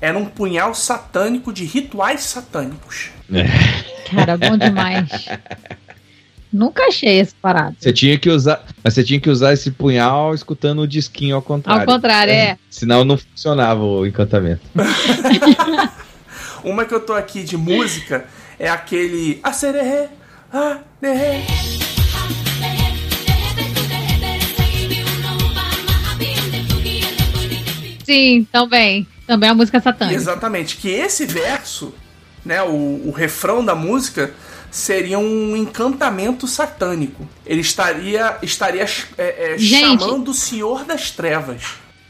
Era 0.00 0.16
um 0.16 0.24
punhal 0.24 0.72
satânico 0.72 1.52
de 1.52 1.64
rituais 1.64 2.22
satânicos. 2.22 3.10
Cara, 4.10 4.36
bom 4.36 4.56
demais. 4.56 5.08
Nunca 6.52 6.84
achei 6.84 7.20
esse 7.20 7.34
parado. 7.34 7.76
Você 7.78 7.92
tinha 7.92 8.18
que 8.18 8.28
usar. 8.28 8.64
Mas 8.82 8.94
você 8.94 9.04
tinha 9.04 9.20
que 9.20 9.30
usar 9.30 9.52
esse 9.52 9.70
punhal 9.70 10.34
escutando 10.34 10.80
o 10.80 10.88
disquinho 10.88 11.36
ao 11.36 11.42
contrário. 11.42 11.82
Ao 11.82 11.86
contrário, 11.86 12.32
é. 12.32 12.58
Senão 12.68 13.04
não 13.04 13.16
funcionava 13.16 13.82
o 13.82 14.04
encantamento. 14.04 14.62
Uma 16.64 16.84
que 16.84 16.94
eu 16.94 17.00
tô 17.00 17.12
aqui 17.12 17.44
de 17.44 17.56
música 17.56 18.26
é 18.58 18.68
aquele 18.68 19.40
ah, 20.52 20.78
nerê. 21.00 21.40
Sim, 28.04 28.46
também. 28.50 29.06
Também 29.24 29.48
é 29.48 29.52
a 29.52 29.54
música 29.54 29.80
satânica. 29.80 30.16
Exatamente, 30.16 30.76
que 30.76 30.88
esse 30.88 31.24
verso, 31.24 31.94
né, 32.44 32.60
o, 32.64 33.02
o 33.06 33.12
refrão 33.12 33.64
da 33.64 33.76
música 33.76 34.34
seria 34.70 35.18
um 35.18 35.56
encantamento 35.56 36.46
satânico. 36.46 37.28
Ele 37.44 37.60
estaria 37.60 38.36
estaria 38.42 38.86
é, 39.18 39.54
é, 39.54 39.58
chamando 39.58 40.30
o 40.30 40.34
Senhor 40.34 40.84
das 40.84 41.10
Trevas. 41.10 41.62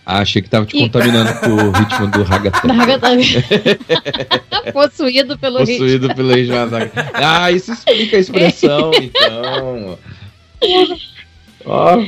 Ah, 0.05 0.21
achei 0.21 0.43
que 0.43 0.49
tava 0.49 0.67
te 0.67 0.77
contaminando 0.77 1.33
com 1.41 1.51
o 1.51 1.71
ritmo 1.71 2.07
do 2.09 2.23
ragatanga. 2.25 2.75
Possuído 4.73 5.39
pelo 5.39 5.59
ritmo. 5.61 5.79
Possuído 5.79 6.15
pelo 6.15 6.33
ritmo. 6.33 6.57
Ah, 7.15 7.53
isso 7.53 7.73
explica 7.73 8.17
a 8.17 8.21
expressão, 8.21 8.91
então. 9.01 9.99
Ó, 11.65 12.03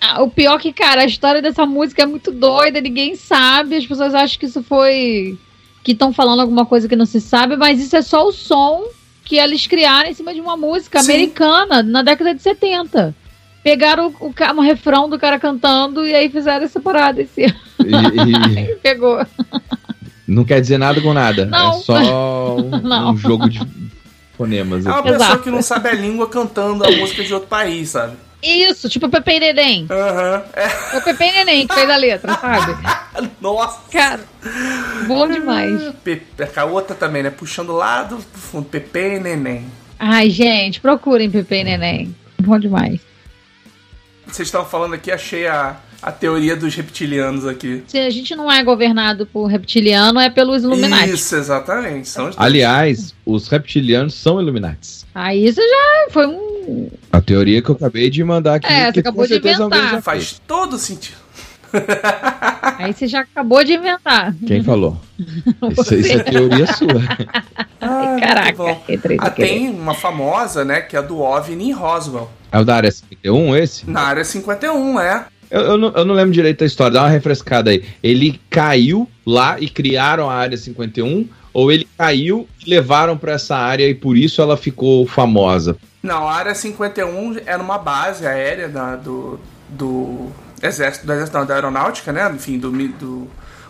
Ah, 0.00 0.22
o 0.22 0.30
pior 0.30 0.58
que, 0.58 0.72
cara, 0.72 1.02
a 1.02 1.06
história 1.06 1.40
dessa 1.40 1.64
música 1.64 2.02
é 2.02 2.06
muito 2.06 2.30
doida, 2.30 2.80
ninguém 2.80 3.16
sabe, 3.16 3.76
as 3.76 3.86
pessoas 3.86 4.14
acham 4.14 4.38
que 4.38 4.46
isso 4.46 4.62
foi. 4.62 5.38
que 5.82 5.92
estão 5.92 6.12
falando 6.12 6.40
alguma 6.40 6.66
coisa 6.66 6.88
que 6.88 6.96
não 6.96 7.06
se 7.06 7.20
sabe, 7.20 7.56
mas 7.56 7.80
isso 7.80 7.96
é 7.96 8.02
só 8.02 8.28
o 8.28 8.32
som 8.32 8.84
que 9.28 9.36
eles 9.36 9.66
criaram 9.66 10.08
em 10.08 10.14
cima 10.14 10.32
de 10.32 10.40
uma 10.40 10.56
música 10.56 11.00
Sim. 11.02 11.12
americana 11.12 11.82
na 11.82 12.02
década 12.02 12.34
de 12.34 12.40
70. 12.42 13.14
Pegaram 13.62 14.14
o, 14.20 14.32
ca- 14.32 14.52
um 14.54 14.60
refrão 14.60 15.08
do 15.08 15.18
cara 15.18 15.38
cantando 15.38 16.06
e 16.06 16.14
aí 16.14 16.30
fizeram 16.30 16.64
essa 16.64 16.80
parada 16.80 17.20
esse 17.20 17.42
e- 17.42 17.54
e 18.70 18.74
Pegou. 18.76 19.24
não 20.26 20.44
quer 20.44 20.60
dizer 20.60 20.78
nada 20.78 21.00
com 21.02 21.12
nada. 21.12 21.44
Não. 21.44 21.72
É 21.72 21.74
só 21.74 22.56
um, 22.56 22.70
Não. 22.80 23.12
um 23.12 23.16
jogo 23.18 23.48
de 23.50 23.60
fonemas. 24.36 24.86
É 24.86 24.88
uma 24.88 24.98
aqui. 25.00 25.08
pessoa 25.10 25.26
Exato. 25.28 25.42
que 25.42 25.50
não 25.50 25.60
sabe 25.62 25.88
a 25.88 25.92
língua 25.94 26.28
cantando 26.28 26.84
a 26.84 26.90
música 26.92 27.22
de 27.22 27.34
outro 27.34 27.48
país, 27.48 27.90
sabe? 27.90 28.16
Isso, 28.42 28.88
tipo 28.88 29.06
o 29.06 29.10
Pepe 29.10 29.32
e 29.32 29.40
Neném. 29.40 29.86
Aham. 29.90 30.44
É. 30.54 30.94
É 30.94 30.98
o 30.98 31.02
Pepe 31.02 31.24
e 31.24 31.32
Neném 31.32 31.66
que 31.66 31.74
fez 31.74 31.90
a 31.90 31.96
letra, 31.96 32.34
sabe? 32.34 32.76
Nossa. 33.40 33.80
Cara, 33.90 34.20
bom 35.06 35.26
demais. 35.26 35.94
Pepe, 36.04 36.26
a 36.56 36.64
outra 36.64 36.94
também, 36.94 37.22
né? 37.22 37.30
Puxando 37.30 37.72
lá 37.72 38.04
do 38.04 38.18
fundo. 38.18 38.66
Pepe 38.66 39.16
e 39.16 39.20
Neném. 39.20 39.66
Ai, 39.98 40.30
gente, 40.30 40.80
procurem 40.80 41.30
Pepe 41.30 41.56
e 41.56 41.64
Neném. 41.64 42.16
Bom 42.40 42.58
demais. 42.58 43.00
Vocês 44.26 44.46
estavam 44.46 44.68
falando 44.68 44.94
aqui, 44.94 45.10
achei 45.10 45.46
a, 45.46 45.76
a 46.00 46.12
teoria 46.12 46.56
dos 46.56 46.74
reptilianos 46.74 47.46
aqui. 47.46 47.82
Se 47.88 47.98
a 47.98 48.10
gente 48.10 48.34
não 48.36 48.50
é 48.50 48.62
governado 48.62 49.26
por 49.26 49.46
reptiliano, 49.46 50.20
é 50.20 50.30
pelos 50.30 50.62
Illuminati. 50.62 51.10
Isso, 51.10 51.34
exatamente. 51.36 52.08
São 52.08 52.28
os 52.28 52.38
Aliás, 52.38 53.14
os 53.26 53.48
reptilianos 53.48 54.14
são 54.14 54.40
Illuminatis. 54.40 55.04
Aí 55.14 55.46
isso 55.46 55.60
já 55.60 56.12
foi 56.12 56.26
um. 56.26 56.88
A 57.12 57.20
teoria 57.20 57.60
que 57.60 57.68
eu 57.68 57.74
acabei 57.74 58.10
de 58.10 58.22
mandar 58.22 58.56
aqui. 58.56 58.72
É, 58.72 58.86
você 58.86 58.92
que 58.92 59.00
acabou 59.00 59.26
com 59.26 59.28
de 59.28 59.36
inventar. 59.36 60.02
Faz 60.02 60.40
todo 60.46 60.78
sentido. 60.78 61.16
Aí 62.78 62.92
você 62.94 63.06
já 63.06 63.20
acabou 63.20 63.62
de 63.62 63.74
inventar. 63.74 64.34
Quem 64.46 64.62
falou? 64.62 64.98
Isso, 65.18 65.94
isso 65.96 66.12
é 66.12 66.22
teoria 66.22 66.66
sua. 66.66 66.88
Ai, 67.80 68.20
caraca, 68.20 68.80
Ah, 69.18 69.30
tem 69.30 69.68
uma 69.68 69.94
famosa, 69.94 70.64
né? 70.64 70.80
Que 70.80 70.96
é 70.96 70.98
a 70.98 71.02
do 71.02 71.18
OVNI 71.20 71.68
em 71.68 71.72
Roswell. 71.72 72.30
É 72.50 72.58
o 72.58 72.64
da 72.64 72.76
área 72.76 72.90
51, 72.90 73.56
esse? 73.56 73.90
Na 73.90 74.02
área 74.02 74.24
51, 74.24 75.00
é. 75.00 75.26
Eu, 75.50 75.60
eu 75.62 75.78
não, 75.78 75.92
eu 75.92 76.04
não 76.04 76.14
lembro 76.14 76.32
direito 76.32 76.60
da 76.60 76.66
história, 76.66 76.92
dá 76.92 77.02
uma 77.02 77.08
refrescada 77.08 77.70
aí. 77.70 77.84
Ele 78.02 78.40
caiu 78.50 79.08
lá 79.26 79.58
e 79.58 79.68
criaram 79.68 80.28
a 80.28 80.34
área 80.34 80.56
51, 80.56 81.28
ou 81.52 81.72
ele 81.72 81.88
caiu 81.96 82.48
e 82.64 82.68
levaram 82.70 83.16
pra 83.16 83.32
essa 83.32 83.56
área 83.56 83.88
e 83.88 83.94
por 83.94 84.16
isso 84.16 84.40
ela 84.42 84.56
ficou 84.56 85.06
famosa? 85.06 85.76
Não, 86.02 86.28
a 86.28 86.34
área 86.34 86.54
51 86.54 87.38
era 87.46 87.62
uma 87.62 87.78
base 87.78 88.26
aérea 88.26 88.68
da- 88.68 88.96
do, 88.96 89.40
do 89.68 90.28
exército, 90.62 91.06
do 91.06 91.12
exército 91.12 91.36
não, 91.38 91.46
da 91.46 91.54
aeronáutica, 91.54 92.12
né? 92.12 92.30
Enfim, 92.34 92.58
do, 92.58 92.70
do 92.70 93.28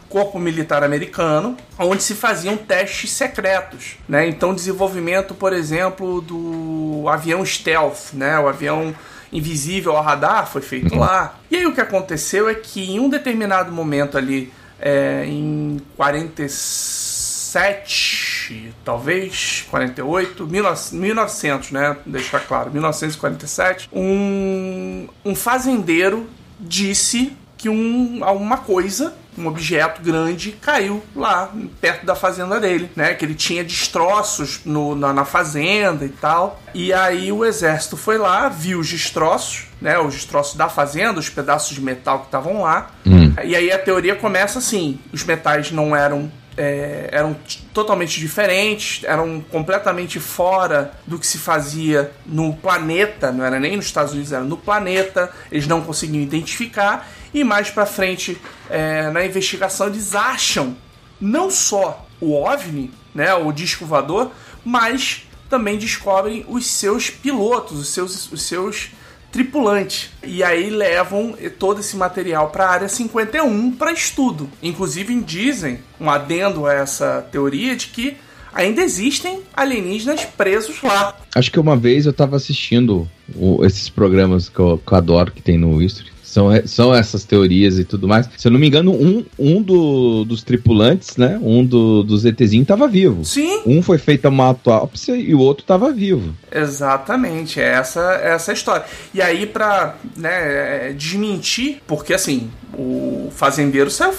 corpo 0.08 0.38
militar 0.38 0.82
americano, 0.82 1.56
onde 1.78 2.02
se 2.02 2.14
faziam 2.14 2.56
testes 2.56 3.10
secretos, 3.12 3.96
né? 4.08 4.28
Então, 4.28 4.54
desenvolvimento, 4.54 5.34
por 5.34 5.52
exemplo, 5.52 6.20
do 6.20 7.08
avião 7.08 7.44
stealth, 7.44 8.12
né? 8.12 8.38
O 8.38 8.48
avião 8.48 8.94
invisível 9.32 9.96
ao 9.96 10.02
radar 10.02 10.50
foi 10.50 10.62
feito 10.62 10.96
lá. 10.96 11.38
E 11.50 11.56
aí 11.56 11.66
o 11.66 11.74
que 11.74 11.80
aconteceu 11.80 12.48
é 12.48 12.54
que 12.54 12.90
em 12.90 13.00
um 13.00 13.08
determinado 13.08 13.72
momento 13.72 14.18
ali, 14.18 14.52
é, 14.80 15.24
em 15.26 15.80
47, 15.96 18.72
talvez 18.84 19.66
48, 19.70 20.46
1900, 20.46 20.92
1900, 20.92 21.70
né? 21.70 21.96
Deixar 22.06 22.40
claro, 22.40 22.70
1947, 22.70 23.88
um, 23.92 25.08
um 25.24 25.34
fazendeiro 25.34 26.28
disse 26.60 27.32
que 27.56 27.68
um, 27.68 28.22
alguma 28.22 28.58
coisa, 28.58 29.14
um 29.38 29.46
objeto 29.46 30.02
grande, 30.02 30.52
caiu 30.52 31.02
lá 31.14 31.52
perto 31.80 32.04
da 32.04 32.14
fazenda 32.14 32.58
dele, 32.60 32.90
né? 32.96 33.14
Que 33.14 33.24
ele 33.24 33.34
tinha 33.34 33.62
destroços 33.62 34.60
no, 34.64 34.94
na, 34.94 35.12
na 35.12 35.24
fazenda 35.24 36.04
e 36.04 36.08
tal. 36.08 36.60
E 36.74 36.92
aí 36.92 37.30
o 37.30 37.44
exército 37.44 37.96
foi 37.96 38.18
lá, 38.18 38.48
viu 38.48 38.80
os 38.80 38.88
destroços, 38.88 39.66
né? 39.80 39.98
Os 39.98 40.14
destroços 40.14 40.56
da 40.56 40.68
fazenda, 40.68 41.18
os 41.18 41.28
pedaços 41.28 41.74
de 41.74 41.80
metal 41.80 42.20
que 42.20 42.26
estavam 42.26 42.62
lá. 42.62 42.90
Hum. 43.06 43.32
E 43.44 43.54
aí 43.54 43.70
a 43.70 43.78
teoria 43.78 44.14
começa 44.16 44.58
assim: 44.58 44.98
os 45.12 45.24
metais 45.24 45.70
não 45.70 45.94
eram. 45.94 46.30
é, 46.58 47.08
eram 47.12 47.36
totalmente 47.72 48.18
diferentes, 48.18 49.04
eram 49.04 49.40
completamente 49.40 50.18
fora 50.18 50.90
do 51.06 51.16
que 51.16 51.26
se 51.26 51.38
fazia 51.38 52.10
no 52.26 52.52
planeta, 52.52 53.30
não 53.30 53.44
era 53.44 53.60
nem 53.60 53.76
nos 53.76 53.86
Estados 53.86 54.12
Unidos, 54.12 54.32
era 54.32 54.42
no 54.42 54.56
planeta, 54.56 55.30
eles 55.52 55.68
não 55.68 55.80
conseguiam 55.80 56.20
identificar, 56.20 57.08
e 57.32 57.44
mais 57.44 57.70
pra 57.70 57.86
frente 57.86 58.36
é, 58.70 59.10
na 59.10 59.24
investigação 59.24 59.86
eles 59.88 60.14
acham 60.14 60.76
não 61.20 61.50
só 61.50 62.06
o 62.20 62.32
OVNI, 62.34 62.90
né, 63.14 63.34
o 63.34 63.52
disco 63.52 63.84
voador, 63.84 64.30
mas 64.64 65.22
também 65.48 65.78
descobrem 65.78 66.44
os 66.48 66.66
seus 66.66 67.10
pilotos, 67.10 67.78
os 67.78 67.88
seus, 67.88 68.30
os 68.32 68.42
seus 68.42 68.90
tripulantes. 69.32 70.10
E 70.22 70.42
aí 70.42 70.70
levam 70.70 71.34
todo 71.58 71.80
esse 71.80 71.96
material 71.96 72.50
para 72.50 72.64
a 72.66 72.70
área 72.70 72.88
51 72.88 73.72
para 73.72 73.92
estudo. 73.92 74.48
Inclusive 74.62 75.14
dizem, 75.22 75.80
um 76.00 76.10
adendo 76.10 76.66
a 76.66 76.72
essa 76.74 77.26
teoria 77.30 77.76
de 77.76 77.88
que 77.88 78.16
ainda 78.52 78.82
existem 78.82 79.42
alienígenas 79.54 80.24
presos 80.24 80.82
lá. 80.82 81.14
Acho 81.34 81.50
que 81.52 81.60
uma 81.60 81.76
vez 81.76 82.06
eu 82.06 82.12
tava 82.12 82.36
assistindo 82.36 83.08
o- 83.34 83.64
esses 83.64 83.88
programas 83.88 84.48
que 84.48 84.58
eu, 84.58 84.80
que 84.84 84.92
eu 84.92 84.96
adoro 84.98 85.30
que 85.30 85.42
tem 85.42 85.58
no 85.58 85.80
History. 85.80 86.10
São, 86.28 86.48
são 86.66 86.94
essas 86.94 87.24
teorias 87.24 87.78
e 87.78 87.84
tudo 87.84 88.06
mais. 88.06 88.28
Se 88.36 88.46
eu 88.46 88.52
não 88.52 88.58
me 88.60 88.66
engano, 88.68 88.92
um, 88.92 89.24
um 89.38 89.62
do- 89.62 90.26
dos 90.26 90.42
tripulantes, 90.42 91.16
né? 91.16 91.40
Um 91.42 91.64
do, 91.64 92.02
dos 92.02 92.26
ETzinhos 92.26 92.66
tava 92.68 92.86
vivo. 92.86 93.24
Sim, 93.24 93.62
Um 93.64 93.80
foi 93.82 93.96
feita 93.96 94.28
uma 94.28 94.44
autópsia 94.44 95.16
e 95.16 95.34
o 95.34 95.38
outro 95.38 95.64
tava 95.64 95.90
vivo. 95.90 96.34
Exatamente, 96.52 97.58
é 97.60 97.68
essa, 97.72 98.20
é 98.22 98.32
essa 98.34 98.52
história. 98.52 98.84
E 99.14 99.22
aí, 99.22 99.46
pra 99.46 99.94
né, 100.16 100.92
desmentir, 100.92 101.80
porque 101.86 102.12
assim, 102.12 102.50
o 102.74 103.30
fazendeiro 103.34 103.90
saiu. 103.90 104.12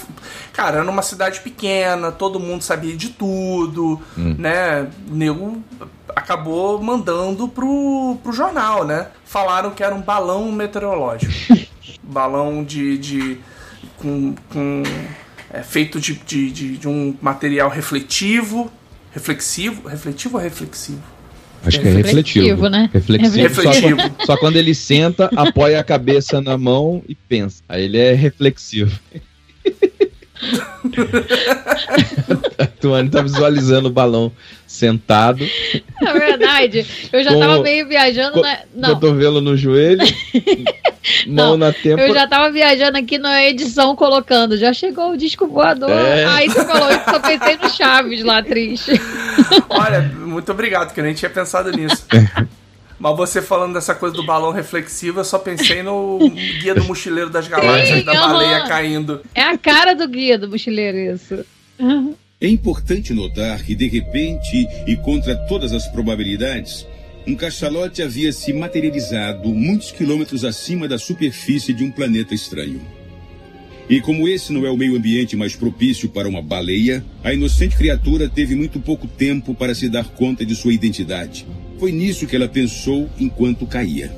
Cara, 0.52 0.76
era 0.78 0.84
numa 0.84 1.02
cidade 1.02 1.38
pequena, 1.40 2.10
todo 2.10 2.40
mundo 2.40 2.62
sabia 2.62 2.96
de 2.96 3.10
tudo, 3.10 4.00
né? 4.16 4.88
O 5.08 5.14
nego 5.14 5.62
acabou 6.14 6.82
mandando 6.82 7.46
pro, 7.46 8.16
pro 8.20 8.32
jornal, 8.32 8.84
né? 8.84 9.06
Falaram 9.24 9.70
que 9.70 9.82
era 9.84 9.94
um 9.94 10.00
balão 10.02 10.50
meteorológico. 10.50 11.32
balão 12.10 12.64
de. 12.64 12.98
de 12.98 13.38
com. 13.96 14.34
com 14.52 14.82
é, 15.52 15.62
feito 15.62 15.98
de, 16.00 16.14
de, 16.14 16.50
de, 16.50 16.76
de 16.76 16.88
um 16.88 17.16
material 17.20 17.68
refletivo. 17.68 18.70
Reflexivo? 19.12 19.88
Refletivo 19.88 20.36
ou 20.36 20.42
reflexivo? 20.42 21.02
Acho 21.64 21.80
que 21.80 21.88
é 21.88 21.90
Reflexivo, 21.90 22.46
refletivo. 22.46 22.68
né? 22.68 22.90
Reflexivo. 22.92 23.36
Refletivo. 23.36 24.00
Só, 24.00 24.08
quando, 24.08 24.26
só 24.26 24.36
quando 24.36 24.56
ele 24.56 24.74
senta, 24.74 25.30
apoia 25.36 25.80
a 25.80 25.84
cabeça 25.84 26.40
na 26.40 26.56
mão 26.56 27.02
e 27.08 27.14
pensa. 27.14 27.62
Aí 27.68 27.84
ele 27.84 27.98
é 27.98 28.12
reflexivo. 28.14 28.98
A 32.58 32.66
Tuane 32.80 33.10
tá 33.10 33.22
visualizando 33.22 33.88
o 33.88 33.92
balão 33.92 34.32
sentado, 34.66 35.44
É 35.44 36.12
verdade. 36.12 36.86
Eu 37.12 37.22
já 37.24 37.32
Com- 37.32 37.40
tava 37.40 37.62
meio 37.62 37.86
viajando 37.88 38.34
co- 38.34 38.40
na. 38.42 38.58
Não. 38.74 38.94
cotovelo 38.94 39.40
no 39.40 39.56
joelho, 39.56 40.00
mão 41.26 41.50
Não, 41.50 41.56
na 41.56 41.72
tempa. 41.72 42.02
Eu 42.02 42.14
já 42.14 42.26
tava 42.26 42.50
viajando 42.50 42.96
aqui 42.96 43.18
na 43.18 43.44
edição 43.44 43.94
colocando. 43.96 44.56
Já 44.56 44.72
chegou 44.72 45.12
o 45.12 45.16
disco 45.16 45.46
voador. 45.46 45.90
É. 45.90 46.24
Aí 46.26 46.48
você 46.48 46.64
falou 46.64 46.90
isso, 46.90 47.10
eu 47.12 47.20
pensei 47.20 47.56
no 47.56 47.68
Chaves 47.70 48.22
lá, 48.24 48.42
triste. 48.42 48.92
Olha, 49.68 50.00
muito 50.02 50.50
obrigado, 50.52 50.94
que 50.94 51.00
eu 51.00 51.04
nem 51.04 51.14
tinha 51.14 51.30
pensado 51.30 51.70
nisso. 51.72 52.06
Mas 53.00 53.16
você 53.16 53.40
falando 53.40 53.72
dessa 53.72 53.94
coisa 53.94 54.14
do 54.14 54.22
balão 54.22 54.52
reflexivo, 54.52 55.20
eu 55.20 55.24
só 55.24 55.38
pensei 55.38 55.82
no 55.82 56.18
Guia 56.60 56.74
do 56.74 56.84
Mochileiro 56.84 57.30
das 57.30 57.48
Galáxias, 57.48 58.04
da 58.04 58.12
aham. 58.12 58.32
baleia 58.32 58.68
caindo. 58.68 59.22
É 59.34 59.40
a 59.40 59.56
cara 59.56 59.94
do 59.94 60.06
guia 60.06 60.38
do 60.38 60.46
mochileiro 60.46 60.98
isso. 60.98 61.42
É 62.38 62.46
importante 62.46 63.14
notar 63.14 63.62
que, 63.64 63.74
de 63.74 63.88
repente, 63.88 64.68
e 64.86 64.96
contra 64.96 65.34
todas 65.46 65.72
as 65.72 65.88
probabilidades, 65.88 66.86
um 67.26 67.34
cachalote 67.34 68.02
havia 68.02 68.32
se 68.32 68.52
materializado 68.52 69.48
muitos 69.48 69.90
quilômetros 69.90 70.44
acima 70.44 70.86
da 70.86 70.98
superfície 70.98 71.72
de 71.72 71.82
um 71.82 71.90
planeta 71.90 72.34
estranho. 72.34 72.82
E 73.88 73.98
como 74.02 74.28
esse 74.28 74.52
não 74.52 74.66
é 74.66 74.70
o 74.70 74.76
meio 74.76 74.94
ambiente 74.94 75.36
mais 75.36 75.56
propício 75.56 76.10
para 76.10 76.28
uma 76.28 76.42
baleia, 76.42 77.02
a 77.24 77.32
inocente 77.32 77.76
criatura 77.76 78.28
teve 78.28 78.54
muito 78.54 78.78
pouco 78.78 79.08
tempo 79.08 79.54
para 79.54 79.74
se 79.74 79.88
dar 79.88 80.04
conta 80.04 80.44
de 80.44 80.54
sua 80.54 80.74
identidade. 80.74 81.46
Foi 81.80 81.90
nisso 81.90 82.26
que 82.26 82.36
ela 82.36 82.46
pensou 82.46 83.08
enquanto 83.18 83.66
caía. 83.66 84.14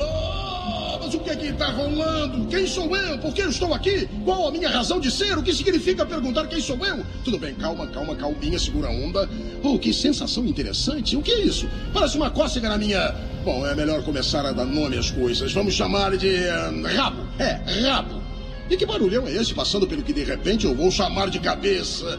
Ah, 0.00 0.98
mas 1.00 1.14
o 1.14 1.20
que 1.20 1.30
é 1.30 1.36
que 1.36 1.46
está 1.46 1.70
rolando? 1.70 2.48
Quem 2.48 2.66
sou 2.66 2.96
eu? 2.96 3.16
Por 3.18 3.32
que 3.32 3.42
eu 3.42 3.48
estou 3.48 3.72
aqui? 3.72 4.08
Qual 4.24 4.48
a 4.48 4.50
minha 4.50 4.68
razão 4.68 4.98
de 4.98 5.08
ser? 5.08 5.38
O 5.38 5.42
que 5.44 5.54
significa 5.54 6.04
perguntar 6.04 6.48
quem 6.48 6.60
sou 6.60 6.84
eu? 6.84 7.06
Tudo 7.24 7.38
bem, 7.38 7.54
calma, 7.54 7.86
calma, 7.86 8.16
calminha, 8.16 8.58
segura 8.58 8.88
a 8.88 8.90
onda. 8.90 9.30
Oh, 9.62 9.78
que 9.78 9.92
sensação 9.94 10.44
interessante. 10.44 11.16
O 11.16 11.22
que 11.22 11.30
é 11.30 11.42
isso? 11.42 11.68
Parece 11.94 12.16
uma 12.16 12.28
cócega 12.28 12.68
na 12.68 12.76
minha... 12.76 13.14
Bom, 13.44 13.64
é 13.64 13.72
melhor 13.72 14.02
começar 14.02 14.44
a 14.44 14.50
dar 14.50 14.66
nome 14.66 14.98
às 14.98 15.12
coisas. 15.12 15.52
Vamos 15.52 15.74
chamar 15.74 16.16
de... 16.16 16.48
ah, 16.48 16.72
rabo. 16.92 17.22
É, 17.38 17.60
rabo. 17.82 18.20
E 18.68 18.76
que 18.76 18.84
barulhão 18.84 19.28
é 19.28 19.32
esse 19.36 19.54
passando 19.54 19.86
pelo 19.86 20.02
que 20.02 20.12
de 20.12 20.24
repente 20.24 20.66
eu 20.66 20.74
vou 20.74 20.90
chamar 20.90 21.30
de 21.30 21.38
cabeça? 21.38 22.18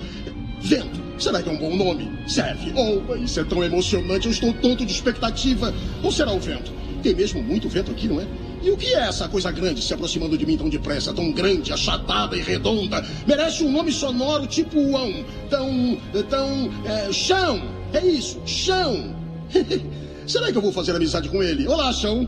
Vento. 0.62 1.01
Será 1.22 1.40
que 1.40 1.50
é 1.50 1.52
um 1.52 1.58
bom 1.58 1.76
nome? 1.76 2.12
Serve. 2.28 2.74
Oh, 2.76 3.16
isso 3.16 3.40
é 3.40 3.44
tão 3.44 3.64
emocionante. 3.64 4.26
Eu 4.26 4.32
estou 4.32 4.52
tonto 4.54 4.84
de 4.84 4.92
expectativa. 4.92 5.72
Ou 6.02 6.12
será 6.12 6.32
o 6.32 6.40
vento? 6.40 6.72
Tem 7.04 7.14
mesmo 7.14 7.44
muito 7.44 7.70
vento 7.70 7.92
aqui, 7.92 8.08
não 8.08 8.20
é? 8.20 8.26
E 8.64 8.72
o 8.72 8.78
que 8.78 8.88
é 8.96 9.02
essa 9.02 9.30
coisa 9.30 9.52
grande 9.52 9.84
se 9.84 9.94
aproximando 9.94 10.36
de 10.36 10.48
mim 10.48 10.58
tão 10.58 10.68
depressa, 10.68 11.14
tão 11.14 11.32
grande, 11.32 11.72
achatada 11.72 12.36
e 12.36 12.42
redonda? 12.42 13.06
Merece 13.28 13.64
um 13.64 13.72
nome 13.72 13.92
sonoro 13.92 14.48
tipo 14.48 14.80
uão. 14.80 15.24
Tão. 15.48 15.96
tão. 16.28 16.72
É, 16.86 17.14
chão! 17.14 17.62
É 17.94 18.04
isso, 18.04 18.42
chão! 18.44 19.16
Será 20.26 20.52
que 20.52 20.58
eu 20.58 20.62
vou 20.62 20.72
fazer 20.72 20.96
amizade 20.96 21.30
com 21.30 21.44
ele? 21.44 21.68
Olá, 21.68 21.94
chão. 21.94 22.28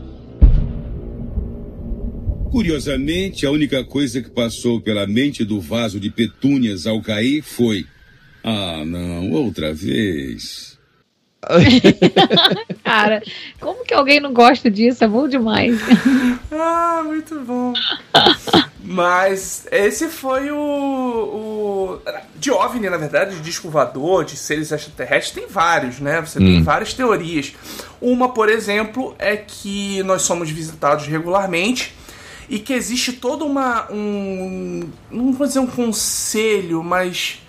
Curiosamente, 2.52 3.44
a 3.44 3.50
única 3.50 3.82
coisa 3.82 4.22
que 4.22 4.30
passou 4.30 4.80
pela 4.80 5.04
mente 5.04 5.44
do 5.44 5.60
vaso 5.60 5.98
de 5.98 6.10
petúnias 6.10 6.86
ao 6.86 7.02
cair 7.02 7.42
foi: 7.42 7.84
Ah, 8.44 8.84
não, 8.84 9.30
outra 9.32 9.72
vez. 9.72 10.74
Cara, 12.84 13.22
como 13.60 13.84
que 13.84 13.92
alguém 13.92 14.18
não 14.20 14.32
gosta 14.32 14.70
disso? 14.70 15.04
É 15.04 15.08
bom 15.08 15.28
demais. 15.28 15.78
Ah, 16.56 17.02
muito 17.04 17.40
bom. 17.40 17.72
Mas 18.80 19.66
esse 19.72 20.08
foi 20.08 20.50
o, 20.52 20.56
o. 20.56 22.00
De 22.36 22.50
OVNI, 22.52 22.88
na 22.88 22.96
verdade, 22.96 23.34
de 23.34 23.40
disco 23.42 23.68
voador, 23.68 24.24
de 24.24 24.36
seres 24.36 24.70
extraterrestres, 24.70 25.34
tem 25.34 25.46
vários, 25.48 25.98
né? 25.98 26.20
Você 26.20 26.38
tem 26.38 26.58
Hum. 26.60 26.62
várias 26.62 26.94
teorias. 26.94 27.52
Uma, 28.00 28.28
por 28.28 28.48
exemplo, 28.48 29.16
é 29.18 29.36
que 29.36 30.00
nós 30.04 30.22
somos 30.22 30.48
visitados 30.50 31.06
regularmente 31.08 31.92
e 32.48 32.58
que 32.60 32.72
existe 32.72 33.12
toda 33.14 33.44
uma. 33.44 33.90
Um, 33.90 34.88
não 35.10 35.32
vou 35.32 35.46
dizer 35.46 35.58
um 35.58 35.66
conselho, 35.66 36.82
mas. 36.84 37.40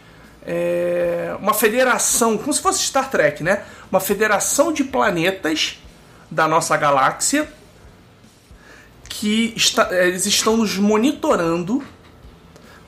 É, 0.45 1.35
uma 1.39 1.53
federação, 1.53 2.37
como 2.37 2.53
se 2.53 2.61
fosse 2.61 2.79
Star 2.83 3.09
Trek, 3.09 3.43
né? 3.43 3.63
Uma 3.91 3.99
federação 3.99 4.71
de 4.71 4.83
planetas 4.83 5.77
da 6.29 6.47
nossa 6.47 6.75
galáxia 6.77 7.47
que 9.09 9.53
está- 9.55 9.89
eles 9.91 10.25
estão 10.25 10.57
nos 10.57 10.77
monitorando 10.77 11.83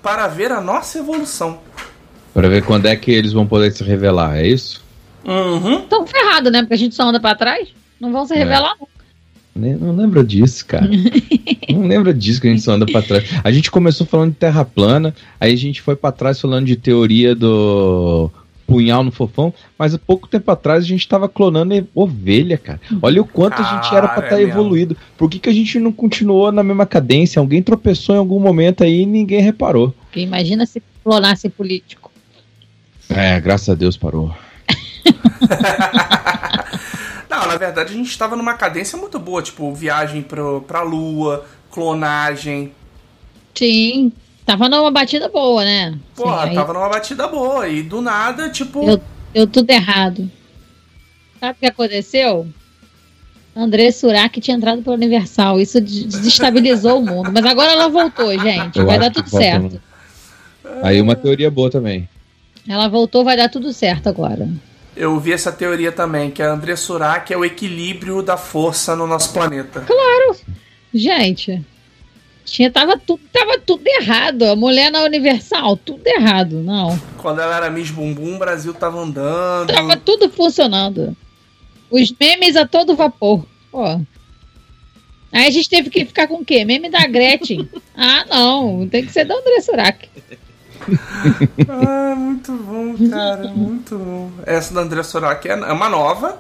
para 0.01 0.27
ver 0.27 0.51
a 0.51 0.61
nossa 0.61 0.99
evolução. 0.99 1.59
Pra 2.33 2.47
ver 2.47 2.63
quando 2.63 2.85
é 2.85 2.95
que 2.95 3.11
eles 3.11 3.33
vão 3.33 3.47
poder 3.47 3.71
se 3.71 3.83
revelar, 3.83 4.37
é 4.37 4.47
isso? 4.47 4.83
Uhum. 5.25 5.81
Tão 5.87 6.05
ferrado, 6.05 6.51
né? 6.51 6.61
Porque 6.61 6.73
a 6.75 6.77
gente 6.77 6.95
só 6.95 7.03
anda 7.03 7.19
pra 7.19 7.35
trás. 7.35 7.69
Não 7.99 8.11
vão 8.11 8.25
se 8.25 8.33
É. 8.33 8.37
revelar 8.37 8.75
nunca. 8.79 8.91
Nem- 8.91 8.96
Não 9.57 9.95
lembra 9.95 10.23
disso, 10.23 10.65
cara. 10.65 10.87
não 11.69 11.87
lembra 11.87 12.13
disso 12.13 12.39
que 12.41 12.47
a 12.47 12.51
gente 12.51 12.61
só 12.63 12.73
anda 12.73 12.85
pra 12.85 13.01
trás. 13.01 13.29
A 13.43 13.51
gente 13.51 13.69
começou 13.71 14.05
falando 14.07 14.31
de 14.31 14.37
terra 14.37 14.63
plana, 14.63 15.13
aí 15.39 15.53
a 15.53 15.57
gente 15.57 15.81
foi 15.81 15.95
pra 15.95 16.11
trás 16.11 16.39
falando 16.39 16.65
de 16.65 16.75
teoria 16.75 17.33
do 17.35 18.29
punhal 18.67 19.01
no 19.01 19.11
fofão, 19.11 19.53
mas 19.79 19.93
há 19.93 19.97
pouco 19.97 20.27
tempo 20.27 20.51
atrás 20.51 20.83
a 20.83 20.87
gente 20.87 21.07
tava 21.07 21.29
clonando 21.29 21.87
ovelha, 21.95 22.57
cara. 22.57 22.81
Olha 23.01 23.21
o 23.21 23.25
quanto 23.25 23.61
a 23.61 23.63
gente 23.63 23.95
era 23.95 24.07
pra 24.09 24.15
Cara, 24.15 24.25
estar 24.27 24.35
é 24.35 24.45
mesmo. 24.45 24.51
evoluído. 24.59 24.97
Por 25.17 25.29
que, 25.29 25.39
que 25.39 25.49
a 25.49 25.53
gente 25.53 25.79
não 25.79 25.91
continuou 25.93 26.51
na 26.51 26.61
mesma 26.61 26.85
cadência? 26.85 27.39
Alguém 27.39 27.63
tropeçou 27.63 28.13
em 28.13 28.19
algum 28.19 28.39
momento 28.39 28.83
aí 28.83 29.03
e 29.03 29.05
ninguém 29.05 29.41
reparou. 29.41 29.95
Porque 30.01 30.19
imagina 30.19 30.65
se 30.65 30.83
clonasse 31.01 31.47
político. 31.47 32.11
É, 33.09 33.39
graças 33.39 33.69
a 33.69 33.73
Deus 33.75 33.95
parou. 33.95 34.35
Não, 37.29 37.45
na 37.47 37.57
verdade 37.57 37.91
a 37.93 37.95
gente 37.95 38.09
estava 38.09 38.35
numa 38.35 38.53
cadência 38.53 38.97
muito 38.97 39.19
boa, 39.19 39.41
tipo 39.41 39.73
viagem 39.73 40.21
pro, 40.21 40.61
pra 40.61 40.81
Lua, 40.81 41.45
clonagem. 41.71 42.71
Sim. 43.55 44.11
Tava 44.45 44.69
numa 44.69 44.89
batida 44.89 45.27
boa, 45.27 45.65
né? 45.65 45.97
Porra, 46.15 46.43
Sim, 46.43 46.49
aí 46.49 46.55
tava 46.55 46.71
numa 46.73 46.87
batida 46.87 47.27
boa. 47.27 47.67
E 47.67 47.83
do 47.83 48.01
nada, 48.01 48.49
tipo. 48.49 48.81
Eu- 48.83 49.01
Deu 49.33 49.45
tudo 49.45 49.69
errado. 49.69 50.31
Sabe 51.39 51.51
o 51.51 51.59
que 51.59 51.65
aconteceu? 51.65 52.47
André 53.55 53.91
Surak 53.91 54.39
tinha 54.39 54.55
entrado 54.55 54.81
pelo 54.81 54.95
Universal. 54.95 55.59
Isso 55.59 55.81
des- 55.81 56.05
desestabilizou 56.05 56.99
o 57.01 57.05
mundo. 57.05 57.29
Mas 57.33 57.45
agora 57.45 57.71
ela 57.71 57.89
voltou, 57.89 58.31
gente. 58.39 58.79
Eu 58.79 58.85
Vai 58.85 58.97
dar 58.97 59.11
tudo 59.11 59.29
volta 59.29 59.45
certo. 59.45 59.81
Aí 60.81 61.01
uma 61.01 61.15
teoria 61.15 61.51
boa 61.51 61.69
também. 61.69 62.07
Ela 62.67 62.87
voltou, 62.87 63.23
vai 63.23 63.35
dar 63.35 63.49
tudo 63.49 63.73
certo 63.73 64.07
agora. 64.07 64.47
Eu 64.97 65.19
vi 65.19 65.31
essa 65.31 65.51
teoria 65.51 65.91
também, 65.91 66.31
que 66.31 66.41
a 66.41 66.51
André 66.51 66.75
Surak 66.75 67.31
é 67.31 67.37
o 67.37 67.45
equilíbrio 67.45 68.21
da 68.21 68.35
força 68.35 68.95
no 68.95 69.05
nosso 69.05 69.31
planeta. 69.31 69.85
Gente, 70.93 71.63
tinha, 72.47 72.71
tava, 72.71 72.97
tudo, 72.97 73.21
tava 73.31 73.59
tudo 73.59 73.85
errado. 73.85 74.43
A 74.43 74.55
mulher 74.55 74.89
na 74.89 75.03
Universal, 75.03 75.75
tudo 75.77 76.07
errado. 76.07 76.63
Não. 76.63 76.97
Quando 77.17 77.41
ela 77.41 77.57
era 77.57 77.69
Miss 77.69 77.91
Bumbum, 77.91 78.35
o 78.35 78.39
Brasil 78.39 78.73
tava 78.73 78.99
andando. 78.99 79.71
Tava 79.71 79.97
tudo 79.97 80.29
funcionando. 80.29 81.15
Os 81.91 82.11
memes 82.17 82.55
a 82.55 82.65
todo 82.65 82.95
vapor. 82.95 83.45
Pô. 83.69 83.83
Aí 85.31 85.45
a 85.45 85.51
gente 85.51 85.69
teve 85.69 85.89
que 85.89 86.05
ficar 86.05 86.27
com 86.27 86.35
o 86.35 86.45
quê? 86.45 86.63
Meme 86.63 86.89
da 86.89 87.05
Gretchen. 87.05 87.69
ah, 87.95 88.25
não. 88.29 88.87
Tem 88.87 89.05
que 89.05 89.11
ser 89.11 89.25
da 89.25 89.35
André 89.35 89.61
Surak. 89.61 90.09
Ah, 91.69 92.15
muito 92.15 92.51
bom, 92.53 92.95
cara, 93.09 93.47
muito 93.49 93.97
bom. 93.97 94.31
Essa 94.45 94.73
da 94.73 94.81
André 94.81 95.03
Surak 95.03 95.47
é 95.47 95.51
é 95.51 95.71
uma 95.73 95.89
nova 95.89 96.39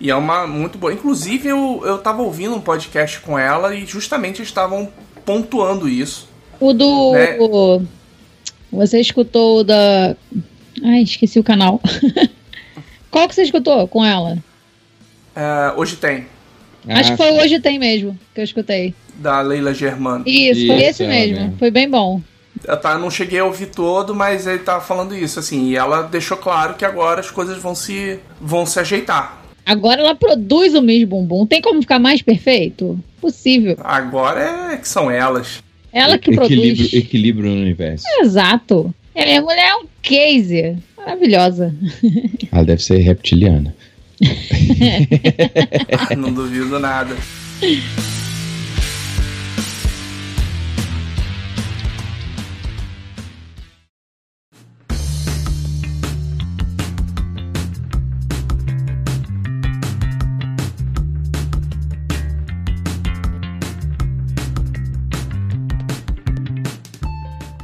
e 0.00 0.10
é 0.10 0.14
uma 0.14 0.46
muito 0.46 0.78
boa. 0.78 0.92
Inclusive, 0.92 1.48
eu, 1.48 1.82
eu 1.84 1.98
tava 1.98 2.22
ouvindo 2.22 2.54
um 2.54 2.60
podcast 2.60 3.20
com 3.20 3.38
ela 3.38 3.74
e 3.74 3.86
justamente 3.86 4.36
eles 4.38 4.48
estavam 4.48 4.88
pontuando 5.24 5.88
isso. 5.88 6.28
O 6.60 6.72
do. 6.72 7.12
Né? 7.12 7.36
o- 7.40 7.82
Você 8.72 9.00
escutou 9.00 9.60
o 9.60 9.64
da. 9.64 10.16
Ai, 10.84 11.02
esqueci 11.02 11.38
o 11.38 11.44
canal. 11.44 11.80
Qual 13.10 13.28
que 13.28 13.34
você 13.34 13.42
escutou 13.42 13.86
com 13.88 14.04
ela? 14.04 14.38
É, 15.36 15.72
hoje 15.76 15.96
tem, 15.96 16.26
Acho 16.88 17.12
Ah, 17.12 17.16
que 17.16 17.16
foi 17.16 17.30
Hoje 17.38 17.60
Tem 17.60 17.78
mesmo 17.78 18.18
que 18.34 18.40
eu 18.40 18.44
escutei. 18.44 18.94
da 19.14 19.40
Leila 19.40 19.72
Germano. 19.72 20.24
Isso, 20.26 20.66
foi 20.66 20.76
Isso, 20.76 20.84
esse 20.84 21.06
mesmo. 21.06 21.36
mesmo. 21.40 21.56
Foi 21.58 21.70
bem 21.70 21.88
bom. 21.88 22.20
Eu 22.64 22.76
tá, 22.76 22.98
não 22.98 23.10
cheguei 23.10 23.38
a 23.38 23.44
ouvir 23.44 23.66
todo, 23.66 24.14
mas 24.14 24.46
ele 24.46 24.60
tava 24.60 24.80
falando 24.80 25.16
isso, 25.16 25.38
assim, 25.38 25.68
e 25.68 25.76
ela 25.76 26.02
deixou 26.02 26.36
claro 26.36 26.74
que 26.74 26.84
agora 26.84 27.20
as 27.20 27.30
coisas 27.30 27.58
vão 27.58 27.74
se, 27.74 28.18
vão 28.40 28.64
se 28.66 28.78
ajeitar. 28.78 29.42
Agora 29.64 30.00
ela 30.00 30.14
produz 30.14 30.74
o 30.74 30.82
Miss 30.82 31.04
Bumbum. 31.04 31.46
Tem 31.46 31.60
como 31.60 31.80
ficar 31.80 31.98
mais 31.98 32.20
perfeito? 32.20 32.98
Possível. 33.20 33.76
Agora 33.80 34.72
é 34.72 34.76
que 34.76 34.88
são 34.88 35.10
elas. 35.10 35.62
Ela 35.92 36.18
que 36.18 36.30
equilíbrio, 36.30 36.76
produz. 36.76 36.92
equilíbrio 36.92 37.50
no 37.50 37.60
universo. 37.60 38.04
Exato. 38.20 38.92
Ela, 39.14 39.38
a 39.38 39.42
mulher 39.42 39.68
é 39.68 39.74
um 39.76 39.86
case. 40.00 40.76
Maravilhosa. 40.96 41.74
Ela 42.50 42.64
deve 42.64 42.82
ser 42.82 42.98
reptiliana. 42.98 43.74
não 46.16 46.32
duvido 46.32 46.78
nada. 46.78 47.16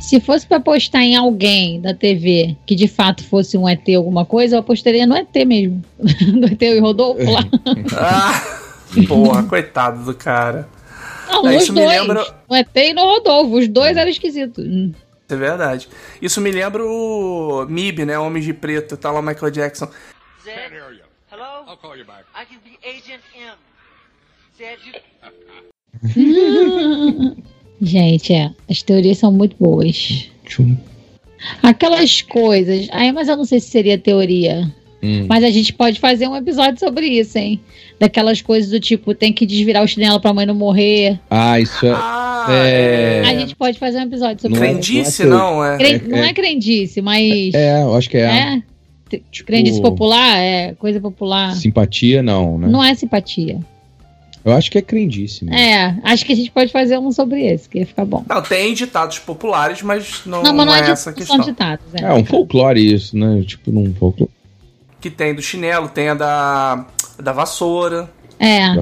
Se 0.09 0.19
fosse 0.21 0.47
pra 0.47 0.57
apostar 0.57 1.03
em 1.03 1.15
alguém 1.17 1.83
da 1.83 1.93
TV 1.93 2.57
que 2.65 2.75
de 2.75 2.89
fato 2.89 3.23
fosse 3.25 3.59
um 3.59 3.69
ET 3.69 3.87
alguma 3.95 4.25
coisa, 4.25 4.57
eu 4.57 4.61
apostaria 4.61 5.07
no 5.07 5.15
ET 5.15 5.35
mesmo. 5.47 5.85
no 6.33 6.47
ET 6.47 6.63
e 6.63 6.79
Rodolfo 6.79 7.31
lá. 7.31 7.45
Ah, 7.95 8.43
porra, 9.07 9.43
coitado 9.43 10.03
do 10.03 10.15
cara. 10.15 10.67
Não, 11.29 11.47
É, 11.47 11.57
isso 11.57 11.75
me 11.75 11.83
dois. 11.83 12.01
lembra- 12.01 12.25
No 12.49 12.57
ET 12.57 12.75
e 12.75 12.95
no 12.95 13.03
Rodolfo. 13.05 13.59
Os 13.59 13.69
dois 13.69 13.99
eram 13.99 14.11
esquisitos. 14.11 14.65
Hum. 14.65 14.95
É 15.29 15.37
verdade. 15.37 15.91
Isso 16.23 16.41
me 16.41 16.51
lembra 16.51 16.83
o 16.83 17.67
MIB, 17.69 18.07
né? 18.07 18.19
Homens 18.19 18.47
de 18.47 18.55
Preto, 18.55 18.97
tá 18.97 19.11
lá 19.11 19.21
o 19.21 19.23
Michael 19.23 19.51
Jackson. 19.53 19.91
Zed? 20.43 20.75
Hello? 21.31 21.67
I'll 21.69 21.77
call 21.77 21.95
you 21.99 22.07
back. 22.07 22.25
I 22.35 22.47
can 22.47 22.57
be 22.65 22.79
Agent 22.83 23.21
M. 23.37 23.59
Zed, 24.57 24.79
you 24.87 24.95
Gente, 27.81 28.33
é. 28.33 28.51
As 28.69 28.83
teorias 28.83 29.19
são 29.19 29.31
muito 29.33 29.57
boas. 29.59 30.29
Tchum. 30.45 30.77
Aquelas 31.63 32.23
coisas. 32.23 32.89
Ai, 32.91 33.13
mas 33.13 33.29
eu 33.29 33.37
não 33.37 33.45
sei 33.45 33.61
se 33.61 33.69
seria 33.71 33.97
teoria. 33.99 34.71
Hum. 35.01 35.27
Mas 35.29 35.45
a 35.45 35.51
gente 35.51 35.73
pode 35.73 36.01
fazer 36.01 36.27
um 36.27 36.35
episódio 36.35 36.79
sobre 36.81 37.07
isso, 37.07 37.39
hein? 37.39 37.61
Daquelas 38.01 38.43
coisas 38.43 38.69
do 38.71 38.81
tipo, 38.81 39.15
tem 39.15 39.33
que 39.33 39.47
desvirar 39.47 39.85
o 39.85 39.87
chinelo 39.89 40.19
pra 40.19 40.35
mãe 40.35 40.45
não 40.45 40.55
morrer. 40.57 41.21
Ah, 41.31 41.61
isso 41.61 41.87
é. 41.87 41.93
Ah, 41.95 42.47
É. 42.51 43.23
A 43.25 43.35
gente 43.39 43.55
pode 43.55 43.79
fazer 43.79 43.99
um 43.99 44.03
episódio 44.03 44.41
sobre 44.43 44.59
Não 44.59 44.65
é- 44.65 44.73
isso. 44.73 44.81
Crendice, 44.81 45.25
não 45.25 45.37
é 45.37 45.39
não, 45.39 45.65
é. 45.65 45.77
Cren- 45.79 46.03
Não 46.09 46.19
é 46.19 46.33
crendice, 46.33 47.01
mas. 47.01 47.55
É, 47.55 47.83
eu 47.83 47.95
acho 47.95 48.11
que 48.11 48.17
é. 48.17 48.23
É? 48.25 48.63
Tipo, 49.31 49.47
Crendice 49.47 49.81
popular? 49.81 50.37
É, 50.39 50.75
coisa 50.75 51.01
popular. 51.01 51.55
Simpatia, 51.55 52.23
não, 52.23 52.59
né? 52.59 52.69
Não 52.69 52.83
é 52.83 52.95
simpatia. 52.95 53.61
Eu 54.49 54.55
acho 54.57 54.71
que 54.71 54.79
é 54.79 54.83
crendice. 54.83 55.45
mesmo. 55.45 55.59
É, 55.59 55.99
acho 56.05 56.25
que 56.25 56.33
a 56.33 56.37
gente 56.37 56.51
pode 56.51 56.73
fazer 56.73 56.99
um 56.99 57.11
sobre 57.13 57.45
esse, 57.47 57.69
que 57.69 57.79
ia 57.81 57.87
ficar 57.87 58.05
bom. 58.05 58.25
Não, 58.29 58.41
tem 58.43 58.73
ditados 58.75 59.19
populares, 59.19 59.83
mas 59.83 60.23
não, 60.25 60.43
Não, 60.43 60.55
mas 60.55 60.67
não 60.67 60.75
é, 60.75 60.81
é 60.81 60.91
essa 60.91 61.11
a 61.11 61.13
não 61.13 61.17
questão. 61.19 61.37
são 61.37 61.45
ditados. 61.45 61.85
É. 61.95 62.05
É 62.05 62.13
um 62.15 62.25
folclore 62.25 62.95
isso, 62.95 63.17
né? 63.17 63.43
Tipo, 63.47 63.71
num 63.71 63.93
folclore. 63.95 64.31
Que 65.01 65.11
tem 65.11 65.35
do 65.35 65.43
chinelo, 65.43 65.89
tem 65.89 66.09
a 66.09 66.15
da, 66.15 66.87
da 67.23 67.33
vassoura, 67.33 68.11
É. 68.39 68.75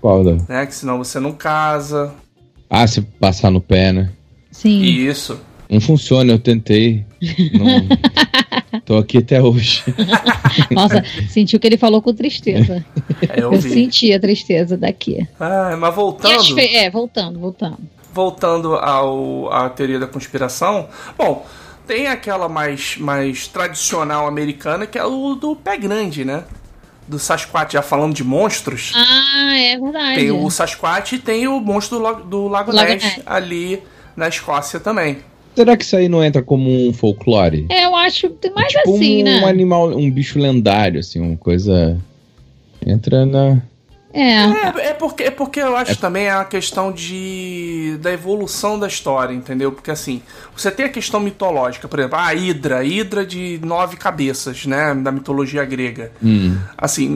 Qual 0.00 0.24
da? 0.24 0.36
né? 0.48 0.66
Que 0.66 0.74
senão 0.74 0.98
você 0.98 1.20
não 1.20 1.32
casa. 1.32 2.12
Ah, 2.68 2.86
se 2.86 3.00
passar 3.00 3.50
no 3.50 3.60
pé, 3.60 3.92
né? 3.92 4.10
Sim. 4.50 4.82
Isso. 4.82 5.38
Não 5.70 5.80
funciona, 5.80 6.32
eu 6.32 6.38
tentei. 6.38 7.04
Não, 7.54 7.86
Tô 8.84 8.96
aqui 8.96 9.18
até 9.18 9.40
hoje. 9.42 9.82
Nossa, 10.70 11.02
sentiu 11.28 11.58
que 11.60 11.66
ele 11.66 11.76
falou 11.76 12.00
com 12.02 12.12
tristeza. 12.14 12.84
É, 13.28 13.40
eu 13.42 13.52
Eu 13.52 13.60
senti 13.62 14.12
a 14.12 14.20
tristeza 14.20 14.76
daqui. 14.76 15.26
Ah, 15.38 15.76
mas 15.78 15.90
as 15.90 15.94
voltando. 15.96 16.54
fe- 16.54 16.74
É, 16.76 16.90
voltando, 16.90 17.38
voltando. 17.38 17.78
voltando 18.12 18.74
ao, 18.76 19.52
à 19.52 19.68
teoria 19.70 19.98
da 19.98 20.06
conspiração, 20.06 20.88
bom, 21.16 21.46
tem 21.86 22.06
aquela 22.06 22.48
mais, 22.48 22.96
mais 22.98 23.46
tradicional 23.48 24.26
americana 24.26 24.86
que 24.86 24.98
é 24.98 25.04
o 25.04 25.34
do 25.34 25.56
pé 25.56 25.76
grande, 25.76 26.24
né? 26.24 26.44
Do 27.08 27.18
Sasquatch, 27.18 27.72
já 27.72 27.82
falando 27.82 28.14
de 28.14 28.22
monstros. 28.22 28.92
Ah, 28.94 29.56
é 29.58 29.76
verdade. 29.78 30.14
Tem 30.14 30.30
o 30.30 30.48
Sasquatch 30.50 31.12
e 31.14 31.18
tem 31.18 31.48
o 31.48 31.58
monstro 31.60 31.98
do, 31.98 32.02
Lago- 32.04 32.24
do 32.24 32.48
Lago 32.48 32.72
Lago 32.72 32.88
Ness 32.90 33.02
Ness. 33.02 33.20
ali 33.26 33.82
na 34.16 34.28
Escócia 34.28 34.78
também. 34.78 35.18
Será 35.54 35.76
que 35.76 35.84
isso 35.84 35.96
aí 35.96 36.08
não 36.08 36.24
entra 36.24 36.42
como 36.42 36.70
um 36.70 36.92
folclore? 36.92 37.66
É, 37.68 37.84
eu 37.84 37.94
acho 37.94 38.30
que 38.30 38.50
mais 38.50 38.72
tipo 38.72 38.94
assim, 38.94 39.20
um, 39.20 39.24
né? 39.24 39.44
animal, 39.44 39.88
um 39.90 40.10
bicho 40.10 40.38
lendário, 40.38 41.00
assim, 41.00 41.20
uma 41.20 41.36
coisa. 41.36 41.98
Entra 42.84 43.26
na. 43.26 43.62
É. 44.14 44.20
É, 44.20 44.88
é 44.88 44.92
porque, 44.94 45.22
é 45.24 45.30
porque 45.30 45.60
eu 45.60 45.74
acho 45.74 45.96
também 45.96 46.26
é 46.26 46.34
uma 46.34 46.44
questão 46.44 46.92
de 46.92 47.96
da 48.00 48.12
evolução 48.12 48.78
da 48.78 48.86
história, 48.86 49.32
entendeu? 49.32 49.72
Porque 49.72 49.90
assim, 49.90 50.20
você 50.54 50.70
tem 50.70 50.86
a 50.86 50.88
questão 50.88 51.18
mitológica, 51.18 51.88
por 51.88 51.98
exemplo, 51.98 52.18
a 52.18 52.34
Hidra, 52.34 52.78
a 52.78 52.84
Hidra 52.84 53.24
de 53.24 53.58
nove 53.62 53.96
cabeças, 53.96 54.66
né, 54.66 54.94
da 54.94 55.10
mitologia 55.10 55.64
grega. 55.64 56.12
Hum. 56.22 56.58
Assim, 56.76 57.14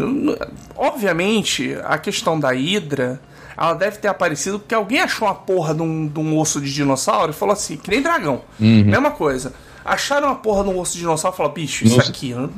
obviamente, 0.75 1.77
a 1.85 1.99
questão 1.99 2.41
da 2.41 2.55
Hidra, 2.55 3.21
ela 3.57 3.75
deve 3.75 3.99
ter 3.99 4.09
aparecido 4.09 4.59
porque 4.59 4.75
alguém 4.75 5.01
achou 5.01 5.27
uma 5.29 5.35
porra 5.35 5.75
de 5.75 5.83
um, 5.83 6.07
de 6.07 6.19
um 6.21 6.39
osso 6.39 6.61
de 6.61 6.73
dinossauro 6.73 7.31
e 7.31 7.35
falou 7.35 7.53
assim, 7.53 7.77
que 7.77 7.91
nem 7.91 8.03
dragão. 8.03 8.43
Uhum. 8.61 8.85
Mesma 8.85 9.11
coisa. 9.11 9.53
Acharam 9.85 10.29
uma 10.29 10.35
porra 10.37 10.65
de 10.65 10.71
um 10.71 10.79
osso 10.79 10.93
de 10.95 10.99
dinossauro 11.01 11.35
e 11.35 11.37
falaram, 11.37 11.55
bicho, 11.55 11.85
isso 11.85 11.97
Nossa. 11.97 12.11
aqui. 12.11 12.35
não- 12.35 12.51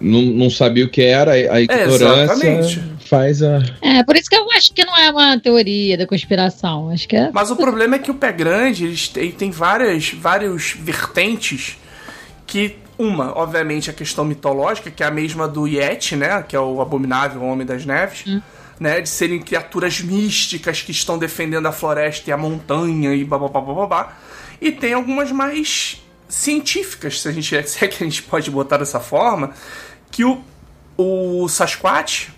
Não, 0.00 0.20
não 0.22 0.50
sabia 0.50 0.84
o 0.84 0.88
que 0.90 1.00
era, 1.02 1.32
a 1.32 1.60
ignorância 1.60 2.04
exatamente. 2.24 2.84
faz 3.08 3.40
a. 3.42 3.62
É, 3.80 4.02
por 4.02 4.16
isso 4.16 4.28
que 4.28 4.36
eu 4.36 4.50
acho 4.50 4.72
que 4.74 4.84
não 4.84 4.94
é 4.98 5.08
uma 5.10 5.38
teoria 5.38 5.96
da 5.96 6.04
conspiração. 6.06 6.90
Acho 6.90 7.08
que 7.08 7.16
é. 7.16 7.30
Mas 7.32 7.50
o 7.52 7.56
problema 7.56 7.94
é 7.94 7.98
que 8.00 8.10
o 8.10 8.14
pé 8.14 8.32
grande, 8.32 8.84
eles 8.84 9.08
têm, 9.08 9.30
tem 9.30 9.50
várias, 9.52 10.10
vários 10.12 10.74
vertentes 10.78 11.78
que 12.46 12.76
uma, 12.98 13.36
obviamente, 13.38 13.88
a 13.88 13.92
questão 13.92 14.24
mitológica, 14.24 14.90
que 14.90 15.02
é 15.02 15.06
a 15.06 15.10
mesma 15.10 15.48
do 15.48 15.66
Yeti, 15.66 16.16
né, 16.16 16.44
que 16.46 16.54
é 16.54 16.60
o 16.60 16.80
abominável 16.80 17.42
Homem 17.42 17.66
das 17.66 17.86
Neves, 17.86 18.24
né, 18.78 19.00
de 19.00 19.08
serem 19.08 19.40
criaturas 19.40 20.00
místicas 20.00 20.82
que 20.82 20.90
estão 20.90 21.18
defendendo 21.18 21.66
a 21.66 21.72
floresta 21.72 22.30
e 22.30 22.32
a 22.32 22.36
montanha 22.36 23.14
e 23.14 23.24
babá. 23.24 24.16
E 24.60 24.72
tem 24.72 24.94
algumas 24.94 25.30
mais 25.30 26.02
científicas, 26.28 27.20
se 27.20 27.28
a 27.28 27.32
gente 27.32 27.62
se 27.68 27.84
é 27.84 27.88
que 27.88 28.02
a 28.02 28.06
gente 28.06 28.22
pode 28.22 28.50
botar 28.50 28.78
dessa 28.78 29.00
forma, 29.00 29.52
que 30.10 30.24
o, 30.24 30.42
o 30.96 31.48
Sasquatch 31.48 32.28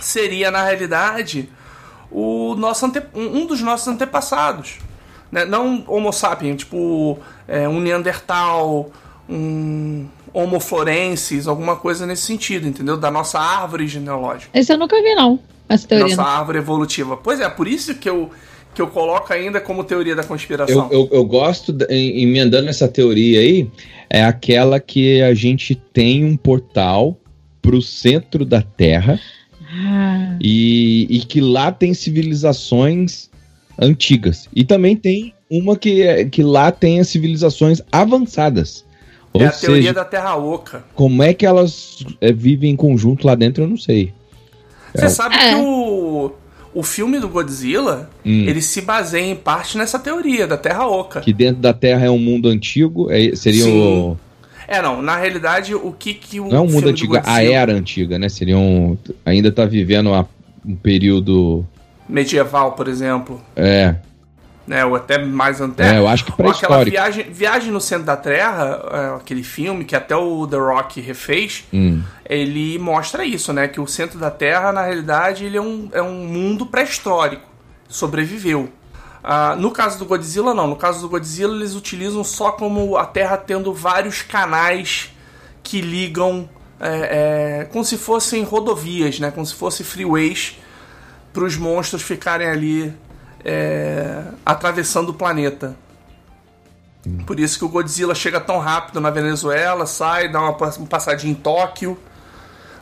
seria 0.00 0.50
na 0.50 0.62
realidade 0.62 1.48
o 2.10 2.54
nosso 2.56 2.86
ante, 2.86 3.02
um 3.14 3.42
um 3.42 3.46
dos 3.46 3.60
nossos 3.60 3.88
antepassados, 3.88 4.78
né? 5.30 5.44
Não 5.44 5.84
Homo 5.86 6.12
sapiens, 6.12 6.58
tipo 6.58 7.18
é, 7.48 7.68
um 7.68 7.80
Neandertal, 7.80 8.90
um 9.28 10.06
Homo 10.38 10.60
florensis, 10.60 11.46
alguma 11.46 11.76
coisa 11.76 12.04
nesse 12.06 12.22
sentido, 12.22 12.68
entendeu? 12.68 12.96
Da 12.96 13.10
nossa 13.10 13.38
árvore 13.38 13.88
genealógica, 13.88 14.50
Esse 14.52 14.72
eu 14.72 14.76
nunca 14.78 15.00
vi, 15.02 15.14
não. 15.14 15.38
Essa 15.68 15.88
teoria. 15.88 16.14
nossa 16.14 16.22
árvore 16.28 16.58
evolutiva. 16.58 17.16
Pois 17.16 17.40
é, 17.40 17.48
por 17.48 17.66
isso 17.66 17.94
que 17.94 18.08
eu 18.08 18.30
que 18.74 18.82
eu 18.82 18.88
coloco 18.88 19.32
ainda 19.32 19.58
como 19.58 19.82
teoria 19.82 20.14
da 20.14 20.22
conspiração. 20.22 20.88
Eu, 20.92 21.04
eu, 21.04 21.08
eu 21.12 21.24
gosto, 21.24 21.72
de- 21.72 21.86
emendando 21.90 22.68
essa 22.68 22.86
teoria 22.86 23.40
aí, 23.40 23.70
é 24.10 24.22
aquela 24.22 24.78
que 24.78 25.22
a 25.22 25.32
gente 25.32 25.74
tem 25.74 26.22
um 26.26 26.36
portal 26.36 27.18
pro 27.62 27.80
centro 27.80 28.44
da 28.44 28.60
Terra 28.60 29.18
Ah, 29.72 30.36
e, 30.38 31.06
e 31.08 31.20
que 31.20 31.40
lá 31.40 31.72
tem 31.72 31.94
civilizações 31.94 33.30
antigas. 33.78 34.48
E 34.54 34.64
também 34.64 34.94
tem 34.94 35.34
uma 35.50 35.76
que, 35.76 36.02
é- 36.02 36.24
que 36.26 36.42
lá 36.42 36.70
tem 36.70 37.00
as 37.00 37.08
civilizações 37.08 37.80
avançadas. 37.90 38.84
Ou 39.36 39.42
é 39.42 39.46
a 39.46 39.52
teoria 39.52 39.82
seja, 39.82 39.94
da 39.94 40.04
Terra 40.04 40.34
Oca. 40.36 40.84
como 40.94 41.22
é 41.22 41.32
que 41.34 41.44
elas 41.46 42.04
é, 42.20 42.32
vivem 42.32 42.70
em 42.72 42.76
conjunto 42.76 43.26
lá 43.26 43.34
dentro, 43.34 43.64
eu 43.64 43.68
não 43.68 43.76
sei. 43.76 44.12
Você 44.94 45.08
sabe 45.10 45.34
É. 45.36 45.50
que 45.50 45.54
o, 45.56 46.32
o 46.74 46.82
filme 46.82 47.18
do 47.18 47.28
Godzilla, 47.28 48.08
Hum. 48.24 48.44
ele 48.46 48.62
se 48.62 48.80
baseia 48.80 49.24
em 49.30 49.36
parte 49.36 49.76
nessa 49.76 49.98
teoria 49.98 50.46
da 50.46 50.56
Terra 50.56 50.86
Oca. 50.86 51.20
Que 51.20 51.32
dentro 51.32 51.60
da 51.60 51.72
Terra 51.72 52.06
é 52.06 52.10
um 52.10 52.18
mundo 52.18 52.48
antigo, 52.48 53.10
é, 53.10 53.34
seria 53.36 53.64
Sim. 53.64 53.78
o. 53.78 54.16
É, 54.68 54.82
não, 54.82 55.00
na 55.00 55.16
realidade, 55.16 55.74
o 55.74 55.92
que 55.92 56.12
que 56.14 56.40
o 56.40 56.48
Não 56.48 56.56
é 56.56 56.60
um 56.60 56.66
mundo 56.66 56.88
antigo, 56.88 57.14
a 57.16 57.20
Godzilla- 57.20 57.42
era 57.52 57.72
antiga, 57.72 58.18
né? 58.18 58.28
Seria 58.28 58.58
um. 58.58 58.96
Ainda 59.24 59.52
tá 59.52 59.64
vivendo 59.64 60.08
uma- 60.08 60.28
um 60.66 60.74
período. 60.74 61.64
medieval, 62.08 62.72
por 62.72 62.88
exemplo, 62.88 63.40
É, 63.54 63.94
né, 64.66 64.84
ou 64.84 64.96
até 64.96 65.24
mais 65.24 65.60
é, 65.60 65.64
anterior. 65.64 65.94
eu 65.94 66.08
acho 66.08 66.24
que 66.24 66.32
Ou 66.42 66.50
aquela 66.50 66.84
viagem, 66.84 67.30
viagem 67.30 67.70
no 67.70 67.80
centro 67.80 68.04
da 68.04 68.16
Terra, 68.16 68.82
é, 68.90 69.16
aquele 69.16 69.42
filme 69.42 69.84
que 69.84 69.94
até 69.94 70.16
o 70.16 70.46
The 70.46 70.56
Rock 70.56 71.00
refez, 71.00 71.64
Hum. 71.72 72.02
ele 72.28 72.78
mostra 72.78 73.24
isso, 73.24 73.52
né? 73.52 73.68
Que 73.68 73.80
o 73.80 73.86
centro 73.86 74.18
da 74.18 74.30
Terra, 74.30 74.72
na 74.72 74.82
realidade, 74.82 75.44
ele 75.44 75.56
é 75.56 75.62
um, 75.62 75.88
é 75.92 76.02
um 76.02 76.26
mundo 76.26 76.66
pré-histórico. 76.66 77.46
Sobreviveu. 77.88 78.68
Ah, 79.22 79.54
no 79.56 79.70
caso 79.70 79.98
do 79.98 80.04
Godzilla, 80.04 80.52
não. 80.52 80.66
No 80.66 80.76
caso 80.76 81.00
do 81.00 81.08
Godzilla, 81.08 81.54
eles 81.54 81.74
utilizam 81.74 82.22
só 82.24 82.52
como 82.52 82.96
a 82.96 83.04
Terra 83.06 83.36
tendo 83.36 83.72
vários 83.72 84.22
canais 84.22 85.12
que 85.62 85.80
ligam 85.80 86.48
é, 86.80 87.60
é, 87.60 87.64
como 87.64 87.84
se 87.84 87.96
fossem 87.96 88.42
rodovias, 88.42 89.18
né? 89.18 89.30
Como 89.30 89.46
se 89.46 89.54
fossem 89.54 89.84
freeways 89.84 90.58
para 91.32 91.44
os 91.44 91.56
monstros 91.56 92.02
ficarem 92.02 92.48
ali 92.48 92.92
é, 93.48 94.22
atravessando 94.44 95.10
o 95.10 95.14
planeta. 95.14 95.76
Por 97.24 97.38
isso 97.38 97.56
que 97.60 97.64
o 97.64 97.68
Godzilla 97.68 98.16
chega 98.16 98.40
tão 98.40 98.58
rápido 98.58 99.00
na 99.00 99.10
Venezuela, 99.10 99.86
sai, 99.86 100.28
dá 100.28 100.40
uma 100.40 100.54
pass- 100.54 100.76
uma 100.76 100.88
passadinha 100.88 101.30
em 101.30 101.36
Tóquio, 101.36 101.96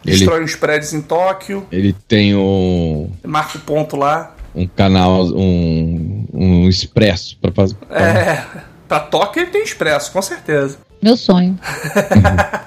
Ele- 0.02 0.16
destrói 0.16 0.42
uns 0.42 0.56
prédios 0.56 0.94
em 0.94 1.02
Tóquio, 1.02 1.66
Ele 1.70 1.92
tem 2.08 2.34
um, 2.34 3.10
marca 3.22 3.58
o 3.58 3.60
ponto 3.60 3.96
lá. 3.96 4.34
um 4.54 4.66
canal, 4.66 5.24
um, 5.26 6.26
um 6.32 6.68
expresso 6.70 7.36
pra 7.38 7.52
fazer. 7.52 7.76
É, 7.90 8.42
pra 8.88 9.00
Tóquio 9.00 9.42
ele 9.42 9.50
tem 9.50 9.62
expresso, 9.62 10.10
com 10.10 10.22
certeza. 10.22 10.78
meu 11.02 11.18
sonho. 11.18 11.58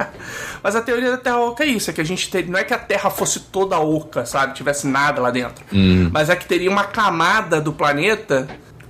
Mas 0.67 0.75
a 0.75 0.81
teoria 0.81 1.11
da 1.11 1.17
Terra 1.17 1.39
Oca 1.39 1.63
é 1.63 1.67
isso, 1.67 1.89
é 1.89 1.93
que 1.93 2.01
a 2.01 2.03
gente 2.03 2.29
teria, 2.29 2.51
não 2.51 2.59
é 2.59 2.63
que 2.65 2.73
a 2.73 2.77
Terra 2.77 3.09
fosse 3.09 3.39
toda 3.39 3.79
oca, 3.79 4.25
sabe, 4.25 4.53
tivesse 4.53 4.85
nada 4.85 5.21
lá 5.21 5.31
dentro, 5.31 5.63
Hum. 5.71 6.09
mas 6.11 6.29
é 6.29 6.35
que 6.35 6.45
teria 6.45 6.69
uma 6.69 6.83
camada 6.83 7.61
do 7.61 7.71
planeta 7.71 8.45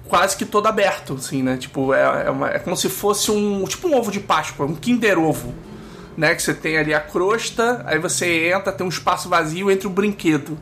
quase 0.07 0.35
que 0.35 0.43
todo 0.43 0.65
aberto, 0.65 1.13
assim, 1.13 1.43
né? 1.43 1.55
Tipo, 1.55 1.93
é, 1.93 2.23
é, 2.25 2.31
uma- 2.31 2.49
é 2.49 2.57
como 2.57 2.75
se 2.75 2.89
fosse 2.89 3.29
um, 3.29 3.63
tipo 3.65 3.87
um 3.87 3.95
ovo 3.95 4.09
de 4.09 4.19
Páscoa, 4.19 4.65
um 4.65 4.73
Kinder 4.73 5.19
Ovo, 5.19 5.53
né? 6.17 6.33
Que 6.33 6.41
você 6.41 6.51
tem 6.55 6.79
ali 6.79 6.95
a 6.95 6.99
crosta, 6.99 7.83
aí 7.85 7.99
você 7.99 8.49
entra, 8.51 8.71
tem 8.73 8.83
um 8.83 8.89
espaço 8.89 9.29
vazio 9.29 9.69
entre 9.69 9.85
o 9.85 9.91
brinquedo. 9.91 10.57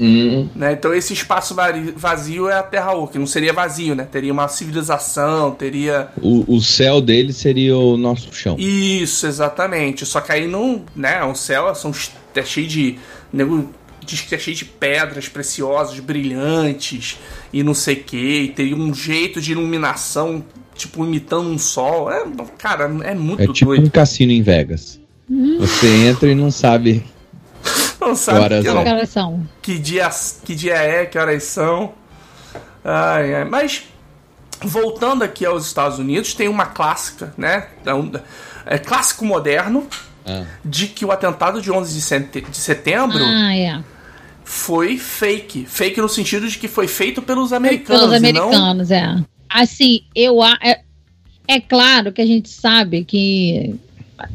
Hum. 0.00 0.48
Né? 0.56 0.72
Então 0.72 0.94
esse 0.94 1.12
espaço 1.12 1.54
vazio 1.94 2.48
é 2.48 2.54
a 2.54 2.62
Terra 2.62 2.92
Oca, 2.94 3.18
não 3.18 3.26
seria 3.26 3.52
vazio, 3.52 3.94
né? 3.94 4.08
Teria 4.10 4.32
uma 4.32 4.48
civilização, 4.48 5.50
teria 5.50 6.08
O, 6.20 6.56
o 6.56 6.60
céu 6.60 7.00
dele 7.00 7.32
seria 7.32 7.76
o 7.76 7.96
nosso 7.96 8.32
chão. 8.32 8.56
Isso, 8.58 9.26
exatamente. 9.26 10.06
Só 10.06 10.20
que 10.20 10.32
aí 10.32 10.48
não, 10.48 10.82
né, 10.96 11.22
o 11.24 11.34
céu 11.34 11.74
são, 11.74 11.92
é 12.34 12.42
cheio 12.42 12.66
de. 12.66 12.98
Nego 13.32 13.68
diz 14.04 14.22
que 14.22 14.34
é 14.34 14.38
cheio 14.38 14.56
de 14.56 14.64
pedras 14.64 15.28
preciosas, 15.28 16.00
brilhantes 16.00 17.18
e 17.52 17.62
não 17.62 17.74
sei 17.74 17.96
o 17.96 18.02
que. 18.04 18.16
E 18.16 18.48
teria 18.48 18.74
um 18.76 18.92
jeito 18.94 19.40
de 19.40 19.52
iluminação, 19.52 20.42
tipo, 20.74 21.04
imitando 21.04 21.48
um 21.48 21.58
sol. 21.58 22.10
É, 22.10 22.24
cara, 22.58 22.84
é 23.04 23.14
muito 23.14 23.42
É 23.42 23.46
tipo 23.52 23.66
doido. 23.66 23.86
um 23.86 23.90
cassino 23.90 24.32
em 24.32 24.42
Vegas. 24.42 24.98
Você 25.58 25.86
entra 26.08 26.28
e 26.28 26.34
não 26.34 26.50
sabe. 26.50 27.04
Não 28.00 28.14
sabe 28.16 28.38
horas 28.40 28.62
que, 28.62 28.68
é. 28.68 28.72
não- 28.74 28.84
Que 29.00 29.06
são? 29.06 29.48
que 29.60 29.78
dia, 29.78 30.08
que 30.44 30.54
dia 30.54 30.74
é, 30.74 31.04
que 31.06 31.18
horas 31.18 31.44
são. 31.44 31.92
Ai, 32.84 33.34
ai. 33.34 33.44
Mas, 33.44 33.84
voltando 34.62 35.22
aqui 35.22 35.44
aos 35.44 35.66
Estados 35.66 35.98
Unidos, 35.98 36.32
tem 36.34 36.48
uma 36.48 36.66
clássica, 36.66 37.34
né? 37.36 37.66
É, 37.84 37.92
um- 37.94 38.10
é 38.66 38.78
clássico 38.78 39.24
moderno 39.24 39.86
Ah. 40.26 40.44
de 40.64 40.86
que 40.86 41.04
o 41.04 41.12
atentado 41.12 41.60
de 41.60 41.70
11 41.70 41.92
de 41.94 42.00
sete- 42.00 42.40
de 42.40 42.56
setembro 42.56 43.22
Ah, 43.22 43.54
é. 43.54 43.82
foi 44.44 44.96
fake. 44.96 45.66
Fake 45.66 46.00
no 46.00 46.08
sentido 46.08 46.48
de 46.48 46.58
que 46.58 46.68
foi 46.68 46.88
feito 46.88 47.20
pelos 47.20 47.52
americanos. 47.52 48.00
Pelos 48.00 48.16
e 48.22 48.32
não- 48.32 48.44
americanos, 48.44 48.90
é. 48.90 49.16
Assim, 49.48 50.04
eu 50.14 50.40
a- 50.42 50.58
é, 50.62 50.80
é 51.46 51.60
claro 51.60 52.12
que 52.12 52.22
a 52.22 52.26
gente 52.26 52.48
sabe 52.48 53.04
que 53.04 53.74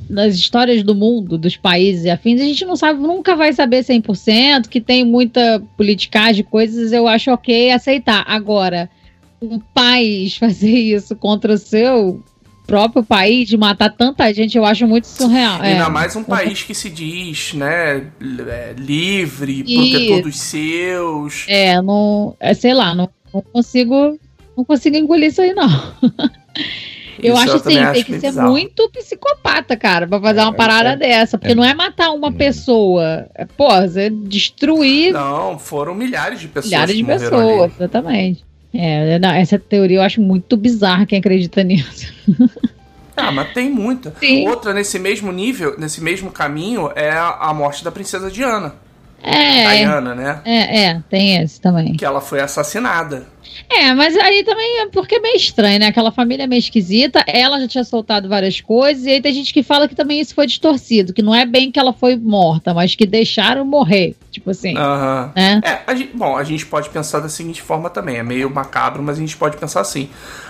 nas 0.10 0.36
histórias 0.36 0.84
do 0.84 0.96
mundo, 0.96 1.38
dos 1.38 1.58
países 1.58 2.06
e 2.06 2.10
afins, 2.10 2.42
a 2.42 2.46
gente 2.46 2.66
não 2.66 2.76
sabe, 2.76 3.00
nunca 3.00 3.36
vai 3.36 3.54
saber 3.54 3.84
100%, 3.84 4.68
que 4.68 4.82
tem 4.82 5.04
muita 5.04 5.62
politicagem, 5.78 6.44
coisas, 6.44 6.92
eu 6.92 7.08
acho 7.08 7.32
ok 7.32 7.72
aceitar. 7.72 8.24
Agora, 8.28 8.90
um 9.42 9.60
país 9.60 10.38
fazer 10.38 10.72
isso 10.72 11.16
contra 11.16 11.54
o 11.54 11.58
seu, 11.58 12.24
próprio 12.66 13.04
país 13.04 13.48
de 13.48 13.58
matar 13.58 13.90
tanta 13.90 14.32
gente, 14.34 14.58
eu 14.58 14.66
acho 14.66 14.88
muito 14.88 15.06
surreal. 15.06 15.62
Ainda 15.62 15.86
é. 15.86 15.90
mais 15.90 16.16
um 16.16 16.24
país 16.24 16.64
que 16.64 16.74
se 16.74 16.90
diz, 16.90 17.54
né, 17.54 18.08
é, 18.48 18.74
livre, 18.78 19.64
Isso. 19.66 19.92
protetor 19.92 20.22
dos 20.24 20.40
seus. 20.40 21.46
É, 21.48 21.82
não. 21.82 22.36
É, 22.40 22.54
sei 22.54 22.74
lá, 22.74 22.94
não, 22.94 23.10
não 23.34 23.42
consigo. 23.42 24.20
Não 24.58 24.64
consigo 24.64 24.96
engolir 24.96 25.30
isso 25.30 25.42
aí, 25.42 25.54
não. 25.54 25.68
Eu 27.22 27.34
Isso 27.36 27.44
acho 27.44 27.60
também 27.62 27.80
assim, 27.80 27.94
tem 27.94 28.04
que 28.04 28.20
ser 28.20 28.28
bizarro. 28.28 28.52
muito 28.52 28.90
psicopata, 28.90 29.78
cara, 29.78 30.08
pra 30.08 30.20
fazer 30.20 30.42
uma 30.42 30.54
parada 30.54 30.90
é. 30.92 30.96
dessa. 30.98 31.38
Porque 31.38 31.54
É. 31.54 31.56
não 31.56 31.64
é 31.64 31.74
matar 31.74 32.12
uma 32.12 32.32
pessoa. 32.32 33.28
É, 33.36 33.46
pô, 33.46 33.70
você 33.82 34.10
destruir 34.10 35.14
Não, 35.14 35.58
foram 35.58 35.94
milhares 35.96 36.40
de 36.40 36.48
pessoas 36.48 36.66
milhares 36.72 36.96
de 36.96 37.04
pessoas, 37.04 37.64
ali. 37.64 37.74
exatamente. 37.80 38.44
É, 38.74 39.18
não, 39.20 39.30
essa 39.30 39.58
teoria 39.58 40.00
eu 40.00 40.02
acho 40.04 40.20
muito 40.22 40.58
bizarra 40.58 41.06
quem 41.06 41.20
acredita 41.20 41.64
nisso. 41.64 42.14
Ah, 43.18 43.32
mas 43.32 43.54
tem 43.54 43.70
muita. 43.72 44.14
Sim. 44.20 44.46
Outra 44.50 44.74
nesse 44.74 45.00
mesmo 45.00 45.32
nível, 45.32 45.76
nesse 45.80 46.04
mesmo 46.04 46.30
caminho, 46.30 46.92
é 46.96 47.12
a 47.12 47.54
morte 47.54 47.82
da 47.82 47.90
princesa 47.90 48.30
Diana. 48.30 48.76
É, 49.26 49.78
Diana, 49.78 50.14
né? 50.16 50.42
é, 50.46 50.84
é, 50.86 51.04
tem 51.10 51.38
esse 51.42 51.60
também. 51.60 51.94
Que 51.94 52.06
ela 52.06 52.22
foi 52.22 52.40
assassinada. 52.40 53.28
É, 53.70 53.94
mas 53.94 54.16
aí 54.18 54.44
também 54.44 54.82
é 54.82 54.88
porque 54.88 55.16
é 55.16 55.20
meio 55.20 55.36
estranho, 55.38 55.80
né? 55.80 55.88
Aquela 55.88 56.12
família 56.12 56.44
é 56.44 56.48
meio 56.48 56.60
esquisita, 56.60 57.24
ela 57.26 57.60
já 57.60 57.68
tinha 57.68 57.84
soltado 57.84 58.28
várias 58.28 58.60
coisas, 58.62 59.06
e 59.06 59.10
aí 59.12 59.22
tem 59.22 59.34
gente 59.34 59.54
que 59.54 59.64
fala 59.64 59.88
que 59.88 59.96
também 59.96 60.20
isso 60.20 60.36
foi 60.36 60.46
distorcido, 60.46 61.14
que 61.14 61.22
não 61.22 61.34
é 61.34 61.46
bem 61.46 61.72
que 61.72 61.80
ela 61.80 61.94
foi 61.94 62.16
morta, 62.18 62.74
mas 62.74 62.96
que 62.96 63.06
deixaram 63.06 63.66
morrer. 63.66 64.16
Tipo 64.30 64.52
assim, 64.52 64.76
Aham. 64.78 65.32
né? 65.36 65.62
É, 65.64 65.80
a 65.88 65.96
gente- 65.96 66.12
bom, 66.16 66.36
a 66.36 66.44
gente 66.44 66.66
pode 66.66 66.90
pensar 66.90 67.22
da 67.22 67.30
seguinte 67.30 67.62
forma 67.62 67.90
também. 67.90 68.18
É 68.18 68.24
meio 68.24 68.50
macabro, 68.54 69.02
mas 69.02 69.18
a 69.18 69.22
gente 69.22 69.38
pode 69.38 69.56
pensar 69.58 69.82
assim. 69.82 70.10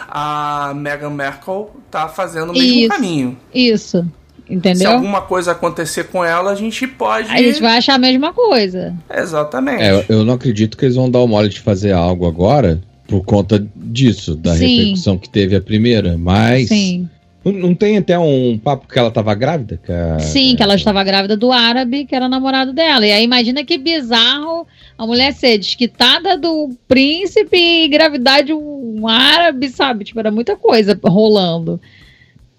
A 0.10 0.74
Meghan 0.76 1.10
Markle 1.12 1.68
tá 1.92 2.08
fazendo 2.08 2.50
o 2.50 2.54
mesmo 2.54 2.80
Isso. 2.80 2.90
caminho. 2.90 3.38
Isso. 3.54 4.06
Se 4.48 4.54
Entendeu? 4.54 4.92
alguma 4.92 5.22
coisa 5.22 5.54
acontecer 5.54 6.06
com 6.06 6.24
ela, 6.24 6.52
a 6.52 6.56
gente 6.56 6.86
pode. 6.88 7.30
A 7.32 7.38
gente 7.38 7.60
vai 7.62 7.78
achar 7.78 7.96
a 7.96 7.98
mesma 7.98 8.32
coisa. 8.32 8.94
Exatamente. 9.14 9.82
É, 9.82 10.06
eu- 10.08 10.24
não 10.24 10.36
acredito 10.36 10.78
que 10.78 10.86
eles 10.86 10.96
vão 10.96 11.10
dar 11.10 11.20
o 11.20 11.28
mole 11.28 11.50
de 11.50 11.60
fazer 11.60 11.92
algo 11.94 12.28
agora 12.28 12.80
por 13.08 13.24
conta 13.26 13.66
disso, 13.76 14.36
da 14.36 14.54
Sim. 14.56 14.78
repercussão 14.78 15.18
que 15.18 15.30
teve 15.30 15.56
a 15.56 15.62
primeira. 15.62 16.16
Mas. 16.18 16.70
Sim. 16.70 17.10
Não, 17.44 17.52
não 17.52 17.76
tem 17.76 17.98
até 17.98 18.18
um 18.18 18.58
papo 18.58 18.88
que 18.92 18.98
ela 18.98 19.12
tava 19.12 19.34
grávida? 19.36 19.80
Que 19.84 19.92
a- 19.92 20.20
Sim, 20.20 20.56
que 20.56 20.64
ela 20.64 20.74
estava 20.76 21.04
grávida 21.04 21.38
do 21.38 21.52
árabe, 21.52 22.06
que 22.06 22.16
era 22.16 22.28
namorado 22.28 22.74
dela. 22.74 23.06
E 23.06 23.12
aí 23.12 23.24
imagina 23.24 23.64
que 23.64 23.78
bizarro 23.78 24.66
a 24.98 25.06
mulher 25.06 25.32
ser 25.34 25.58
desquitada 25.60 26.38
do 26.38 26.70
príncipe 26.88 27.56
e 27.58 27.86
engravidar 27.86 28.44
de 28.44 28.52
um 28.54 29.08
árabe, 29.08 29.70
sabe? 29.70 30.06
Tipo, 30.06 30.20
era 30.20 30.32
muita 30.32 30.56
coisa 30.56 31.00
rolando. 31.04 31.80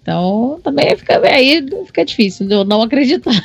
Então, 0.07 0.57
também 0.63 0.95
fica 0.95 1.19
aí 1.27 1.67
fica 1.85 2.05
difícil 2.05 2.47
de 2.47 2.53
eu 2.53 2.63
não 2.63 2.81
acreditar. 2.81 3.43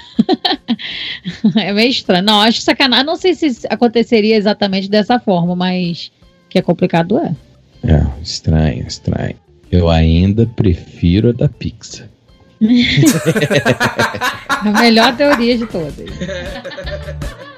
é 1.59 1.73
meio 1.73 1.91
estranho. 1.91 2.23
Não, 2.23 2.41
acho 2.41 2.61
sacanagem. 2.61 3.05
Não 3.05 3.17
sei 3.17 3.35
se 3.35 3.67
aconteceria 3.69 4.37
exatamente 4.37 4.89
dessa 4.89 5.19
forma, 5.19 5.57
mas 5.57 6.13
que 6.49 6.61
é 6.61 6.63
complicado 6.63 7.19
é. 7.19 7.35
É, 7.83 8.07
estranho, 8.23 8.87
estranho. 8.87 9.35
Eu 9.73 9.91
ainda 9.91 10.47
prefiro 10.47 11.31
a 11.31 11.33
da 11.33 11.49
Pixar. 11.49 12.09
A 14.49 14.71
melhor 14.81 15.17
teoria 15.17 15.59
de 15.59 15.67
todas. 15.67 15.97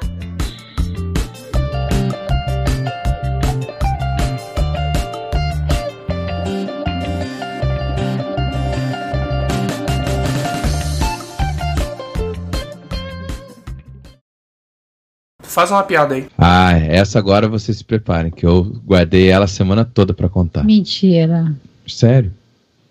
Faz 15.54 15.70
uma 15.70 15.84
piada 15.84 16.16
aí. 16.16 16.26
Ah, 16.36 16.72
essa 16.72 17.16
agora 17.16 17.46
vocês 17.46 17.78
se 17.78 17.84
preparem, 17.84 18.32
que 18.32 18.44
eu 18.44 18.64
guardei 18.84 19.28
ela 19.28 19.44
a 19.44 19.48
semana 19.48 19.84
toda 19.84 20.12
pra 20.12 20.28
contar. 20.28 20.64
Mentira. 20.64 21.54
Sério? 21.86 22.32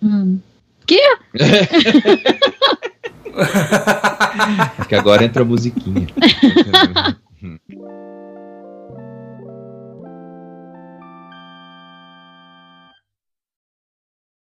Hum. 0.01 0.39
Que? 0.87 1.01
É 4.79 4.85
que 4.87 4.93
agora 4.93 5.23
entra 5.25 5.41
a 5.41 5.45
musiquinha. 5.45 6.05